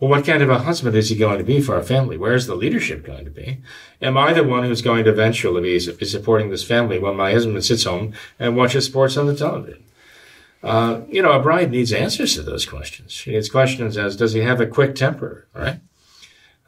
Well, 0.00 0.10
what 0.10 0.24
kind 0.24 0.42
of 0.42 0.50
a 0.50 0.60
husband 0.60 0.94
is 0.94 1.08
he 1.08 1.16
going 1.16 1.38
to 1.38 1.44
be 1.44 1.60
for 1.60 1.74
our 1.74 1.82
family? 1.82 2.16
Where's 2.16 2.46
the 2.46 2.54
leadership 2.54 3.04
going 3.04 3.24
to 3.24 3.32
be? 3.32 3.62
Am 4.00 4.16
I 4.16 4.32
the 4.32 4.44
one 4.44 4.62
who's 4.62 4.82
going 4.82 5.04
to 5.04 5.10
eventually 5.10 5.60
be 5.60 5.80
supporting 5.80 6.50
this 6.50 6.62
family 6.62 7.00
when 7.00 7.16
my 7.16 7.32
husband 7.32 7.64
sits 7.64 7.84
home 7.84 8.12
and 8.38 8.56
watches 8.56 8.86
sports 8.86 9.16
on 9.16 9.26
the 9.26 9.34
television? 9.34 9.82
Uh, 10.62 11.00
you 11.08 11.20
know, 11.20 11.32
a 11.32 11.42
bride 11.42 11.72
needs 11.72 11.92
answers 11.92 12.34
to 12.34 12.42
those 12.42 12.64
questions. 12.64 13.12
She 13.12 13.32
needs 13.32 13.48
questions 13.48 13.96
as, 13.96 14.14
does 14.14 14.34
he 14.34 14.40
have 14.40 14.60
a 14.60 14.66
quick 14.66 14.94
temper? 14.94 15.48
Right? 15.52 15.80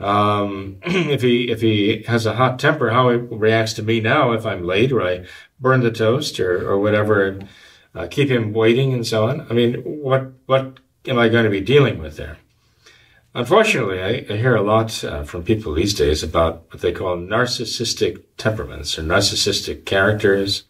Um, 0.01 0.79
if 0.83 1.23
he, 1.23 1.53
if 1.53 1.61
he 1.61 2.03
has 2.09 2.27
a 2.27 2.35
hot 2.35 2.59
temper, 2.59 2.91
how 2.91 3.11
he 3.11 3.17
reacts 3.17 3.75
to 3.75 3.83
me 3.85 4.01
now 4.01 4.33
if 4.33 4.45
I'm 4.45 4.65
late 4.65 4.91
or 4.91 5.03
I 5.03 5.27
burn 5.61 5.83
the 5.83 5.93
toast 5.93 6.41
or, 6.41 6.69
or 6.69 6.81
whatever, 6.81 7.39
uh, 7.95 8.09
keep 8.11 8.29
him 8.29 8.53
waiting 8.53 8.93
and 8.93 9.07
so 9.07 9.29
on. 9.29 9.47
I 9.49 9.55
mean, 9.55 9.75
what, 9.83 10.33
what 10.47 10.81
am 11.07 11.19
I 11.19 11.29
going 11.29 11.45
to 11.45 11.51
be 11.51 11.61
dealing 11.61 11.99
with 11.99 12.17
there? 12.17 12.39
Unfortunately, 13.33 14.03
I, 14.03 14.27
I 14.33 14.37
hear 14.37 14.57
a 14.57 14.63
lot 14.63 15.05
uh, 15.05 15.23
from 15.23 15.45
people 15.45 15.73
these 15.73 15.95
days 15.95 16.23
about 16.23 16.65
what 16.71 16.83
they 16.83 16.93
call 16.93 17.17
narcissistic 17.17 18.25
temperaments 18.37 18.99
or 18.99 19.03
narcissistic 19.03 19.85
characters, 19.85 20.65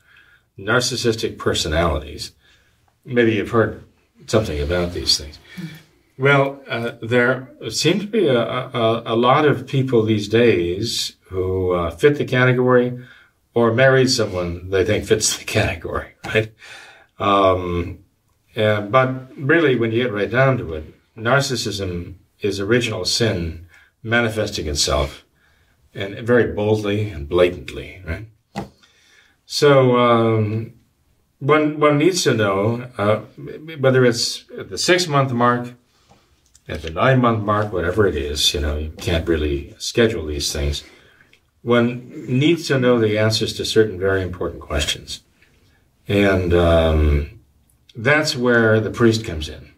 narcissistic 0.59 1.39
personalities. 1.39 2.33
Maybe 3.05 3.33
you've 3.33 3.51
heard 3.51 3.83
something 4.27 4.61
about 4.61 4.93
these 4.93 5.17
things. 5.17 5.39
Well, 6.19 6.63
uh, 6.69 6.93
there 7.01 7.49
seem 7.71 7.99
to 8.01 8.07
be 8.07 8.27
a, 8.29 8.39
a, 8.39 9.03
a, 9.07 9.17
lot 9.17 9.47
of 9.47 9.67
people 9.67 10.03
these 10.03 10.29
days 10.29 11.17
who 11.29 11.73
uh, 11.73 11.91
fit 11.91 12.19
the 12.19 12.27
category 12.27 12.99
or 13.55 13.73
married 13.73 14.11
someone 14.11 14.69
they 14.69 14.85
think 14.85 15.07
fits 15.07 15.39
the 15.39 15.45
category, 15.59 16.13
right? 16.27 16.53
Um, 17.19 18.01
yeah, 18.55 18.83
but 18.83 19.35
really, 19.39 19.77
when 19.77 19.93
you 19.93 20.03
get 20.03 20.13
right 20.13 20.31
down 20.31 20.59
to 20.59 20.75
it, 20.75 20.85
narcissism 21.17 22.17
is 22.43 22.61
original 22.61 23.05
sin 23.05 23.67
manifesting 24.03 24.67
itself 24.67 25.25
and 25.95 26.15
very 26.27 26.53
boldly 26.53 27.11
and 27.11 27.29
blatantly, 27.29 28.03
right? 28.07 28.27
So 29.47 29.99
um, 29.99 30.75
one 31.41 31.81
one 31.81 31.99
needs 31.99 32.23
to 32.25 32.35
know 32.35 32.89
uh, 32.97 33.17
whether 33.79 34.05
it's 34.05 34.45
at 34.57 34.69
the 34.71 34.79
six 34.79 35.09
month 35.09 35.33
mark, 35.33 35.75
at 36.69 36.83
the 36.83 36.91
nine 36.91 37.21
month 37.21 37.45
mark, 37.45 37.73
whatever 37.73 38.07
it 38.07 38.15
is. 38.15 38.55
You 38.55 38.61
know, 38.61 38.79
you 38.79 38.91
can't 38.91 39.29
really 39.29 39.75
schedule 39.79 40.27
these 40.27 40.53
things. 40.53 40.85
One 41.63 42.11
needs 42.29 42.69
to 42.69 42.79
know 42.79 42.99
the 42.99 43.19
answers 43.19 43.53
to 43.55 43.65
certain 43.65 43.99
very 43.99 44.23
important 44.23 44.63
questions, 44.63 45.23
and 46.07 46.55
um, 46.55 47.41
that's 47.97 48.37
where 48.37 48.81
the 48.81 48.91
priest 48.91 49.25
comes 49.25 49.49
in 49.49 49.70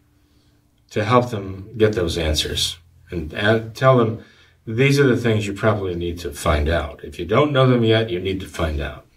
to 0.93 1.03
help 1.03 1.31
them 1.31 1.75
get 1.75 1.93
those 1.93 2.19
answers 2.19 2.77
and 3.09 3.31
tell 3.75 3.97
them 3.97 4.23
these 4.67 4.99
are 4.99 5.07
the 5.07 5.17
things 5.17 5.47
you 5.47 5.53
probably 5.53 5.95
need 5.95 6.19
to 6.19 6.31
find 6.31 6.69
out. 6.69 7.03
If 7.03 7.17
you 7.17 7.25
don't 7.25 7.51
know 7.51 7.67
them 7.67 7.83
yet, 7.83 8.11
you 8.11 8.19
need 8.19 8.39
to 8.41 8.47
find 8.47 8.79
out 8.79 9.07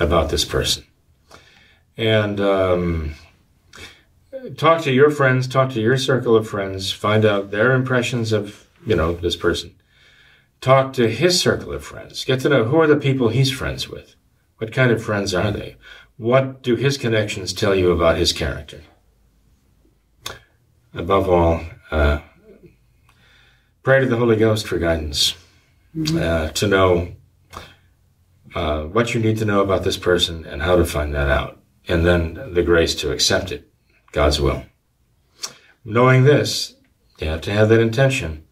about 0.00 0.30
this 0.30 0.46
person. 0.46 0.84
And 1.94 2.40
um, 2.40 3.14
talk 4.56 4.80
to 4.84 4.92
your 4.92 5.10
friends, 5.10 5.46
talk 5.46 5.70
to 5.72 5.80
your 5.82 5.98
circle 5.98 6.34
of 6.34 6.48
friends, 6.48 6.90
find 6.90 7.26
out 7.26 7.50
their 7.50 7.72
impressions 7.72 8.32
of, 8.32 8.66
you 8.86 8.96
know, 8.96 9.12
this 9.12 9.36
person. 9.36 9.74
Talk 10.62 10.94
to 10.94 11.06
his 11.06 11.38
circle 11.38 11.74
of 11.74 11.84
friends. 11.84 12.24
Get 12.24 12.40
to 12.40 12.48
know 12.48 12.64
who 12.64 12.80
are 12.80 12.86
the 12.86 12.96
people 12.96 13.28
he's 13.28 13.52
friends 13.52 13.90
with. 13.90 14.14
What 14.56 14.72
kind 14.72 14.90
of 14.90 15.04
friends 15.04 15.34
are 15.34 15.50
they? 15.50 15.76
What 16.16 16.62
do 16.62 16.76
his 16.76 16.96
connections 16.96 17.52
tell 17.52 17.74
you 17.74 17.90
about 17.90 18.16
his 18.16 18.32
character? 18.32 18.80
Above 20.94 21.28
all, 21.28 21.60
uh, 21.90 22.20
pray 23.82 24.00
to 24.00 24.06
the 24.06 24.16
Holy 24.16 24.36
Ghost 24.36 24.66
for 24.66 24.78
guidance, 24.78 25.34
mm-hmm. 25.96 26.18
uh, 26.18 26.48
to 26.50 26.66
know 26.66 27.12
uh, 28.54 28.84
what 28.84 29.14
you 29.14 29.20
need 29.20 29.38
to 29.38 29.44
know 29.44 29.60
about 29.60 29.84
this 29.84 29.96
person 29.96 30.44
and 30.44 30.62
how 30.62 30.76
to 30.76 30.84
find 30.84 31.14
that 31.14 31.30
out, 31.30 31.60
and 31.88 32.04
then 32.04 32.54
the 32.54 32.62
grace 32.62 32.94
to 32.96 33.12
accept 33.12 33.52
it, 33.52 33.70
God's 34.12 34.40
will. 34.40 34.64
Knowing 35.84 36.24
this, 36.24 36.74
you 37.18 37.28
have 37.28 37.40
to 37.42 37.52
have 37.52 37.68
that 37.68 37.80
intention 37.80 38.44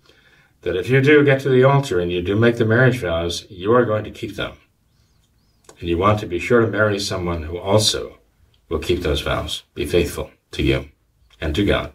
that 0.63 0.77
if 0.77 0.89
you 0.89 1.01
do 1.01 1.25
get 1.25 1.41
to 1.41 1.49
the 1.49 1.65
altar 1.65 2.01
and 2.01 2.11
you 2.11 2.23
do 2.23 2.37
make 2.37 2.57
the 2.57 2.65
marriage 2.65 2.99
vows, 2.99 3.47
you 3.49 3.73
are 3.73 3.85
going 3.85 4.05
to 4.05 4.11
keep 4.11 4.37
them. 4.37 4.53
And 5.81 5.89
you 5.89 5.97
want 5.97 6.19
to 6.21 6.27
be 6.27 6.39
sure 6.39 6.61
to 6.61 6.67
marry 6.67 6.99
someone 6.99 7.45
who 7.45 7.59
also 7.59 8.19
will 8.69 8.81
keep 8.81 9.03
those 9.03 9.21
vows, 9.21 9.63
be 9.75 9.87
faithful 9.87 10.31
to 10.53 10.63
you 10.63 10.89
and 11.41 11.55
to 11.55 11.65
God. 11.65 11.93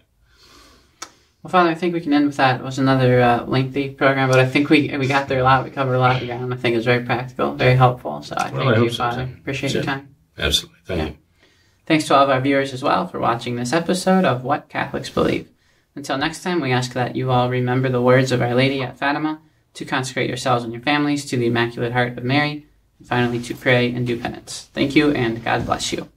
Well, 1.43 1.51
Father, 1.51 1.71
I 1.71 1.75
think 1.75 1.93
we 1.93 1.99
can 1.99 2.13
end 2.13 2.25
with 2.25 2.37
that. 2.37 2.61
It 2.61 2.63
was 2.63 2.79
another 2.79 3.19
uh, 3.19 3.45
lengthy 3.45 3.89
program, 3.89 4.29
but 4.29 4.39
I 4.39 4.45
think 4.45 4.69
we 4.69 4.95
we 4.97 5.07
got 5.07 5.27
there 5.27 5.39
a 5.39 5.43
lot. 5.43 5.65
We 5.65 5.71
covered 5.71 5.95
a 5.95 5.99
lot 5.99 6.21
of 6.21 6.27
ground. 6.27 6.53
I 6.53 6.57
think 6.57 6.73
it 6.73 6.77
was 6.77 6.85
very 6.85 7.03
practical, 7.03 7.53
very 7.55 7.75
helpful. 7.75 8.23
So 8.23 8.35
I 8.37 8.49
well, 8.49 8.63
thank 8.63 8.77
I 8.77 8.81
you, 8.81 8.89
so, 8.89 8.97
Father. 8.97 9.29
Appreciate 9.39 9.73
sure. 9.73 9.81
your 9.81 9.85
time. 9.85 10.15
Absolutely. 10.37 10.79
Thank 10.85 10.99
yeah. 10.99 11.07
you. 11.07 11.17
Thanks 11.85 12.07
to 12.07 12.15
all 12.15 12.23
of 12.23 12.29
our 12.29 12.39
viewers 12.39 12.71
as 12.71 12.81
well 12.81 13.07
for 13.07 13.19
watching 13.19 13.57
this 13.57 13.73
episode 13.73 14.23
of 14.23 14.45
What 14.45 14.69
Catholics 14.69 15.09
Believe. 15.09 15.49
Until 15.95 16.17
next 16.17 16.43
time, 16.43 16.61
we 16.61 16.71
ask 16.71 16.93
that 16.93 17.17
you 17.17 17.29
all 17.29 17.49
remember 17.49 17.89
the 17.89 18.01
words 18.01 18.31
of 18.31 18.41
Our 18.41 18.55
Lady 18.55 18.81
at 18.81 18.97
Fatima 18.97 19.41
to 19.73 19.83
consecrate 19.83 20.29
yourselves 20.29 20.63
and 20.63 20.71
your 20.71 20.81
families 20.81 21.25
to 21.25 21.37
the 21.37 21.47
Immaculate 21.47 21.91
Heart 21.91 22.17
of 22.17 22.23
Mary, 22.23 22.67
and 22.99 23.07
finally 23.07 23.41
to 23.41 23.53
pray 23.53 23.93
and 23.93 24.07
do 24.07 24.17
penance. 24.17 24.69
Thank 24.73 24.95
you, 24.95 25.11
and 25.11 25.43
God 25.43 25.65
bless 25.65 25.91
you. 25.91 26.07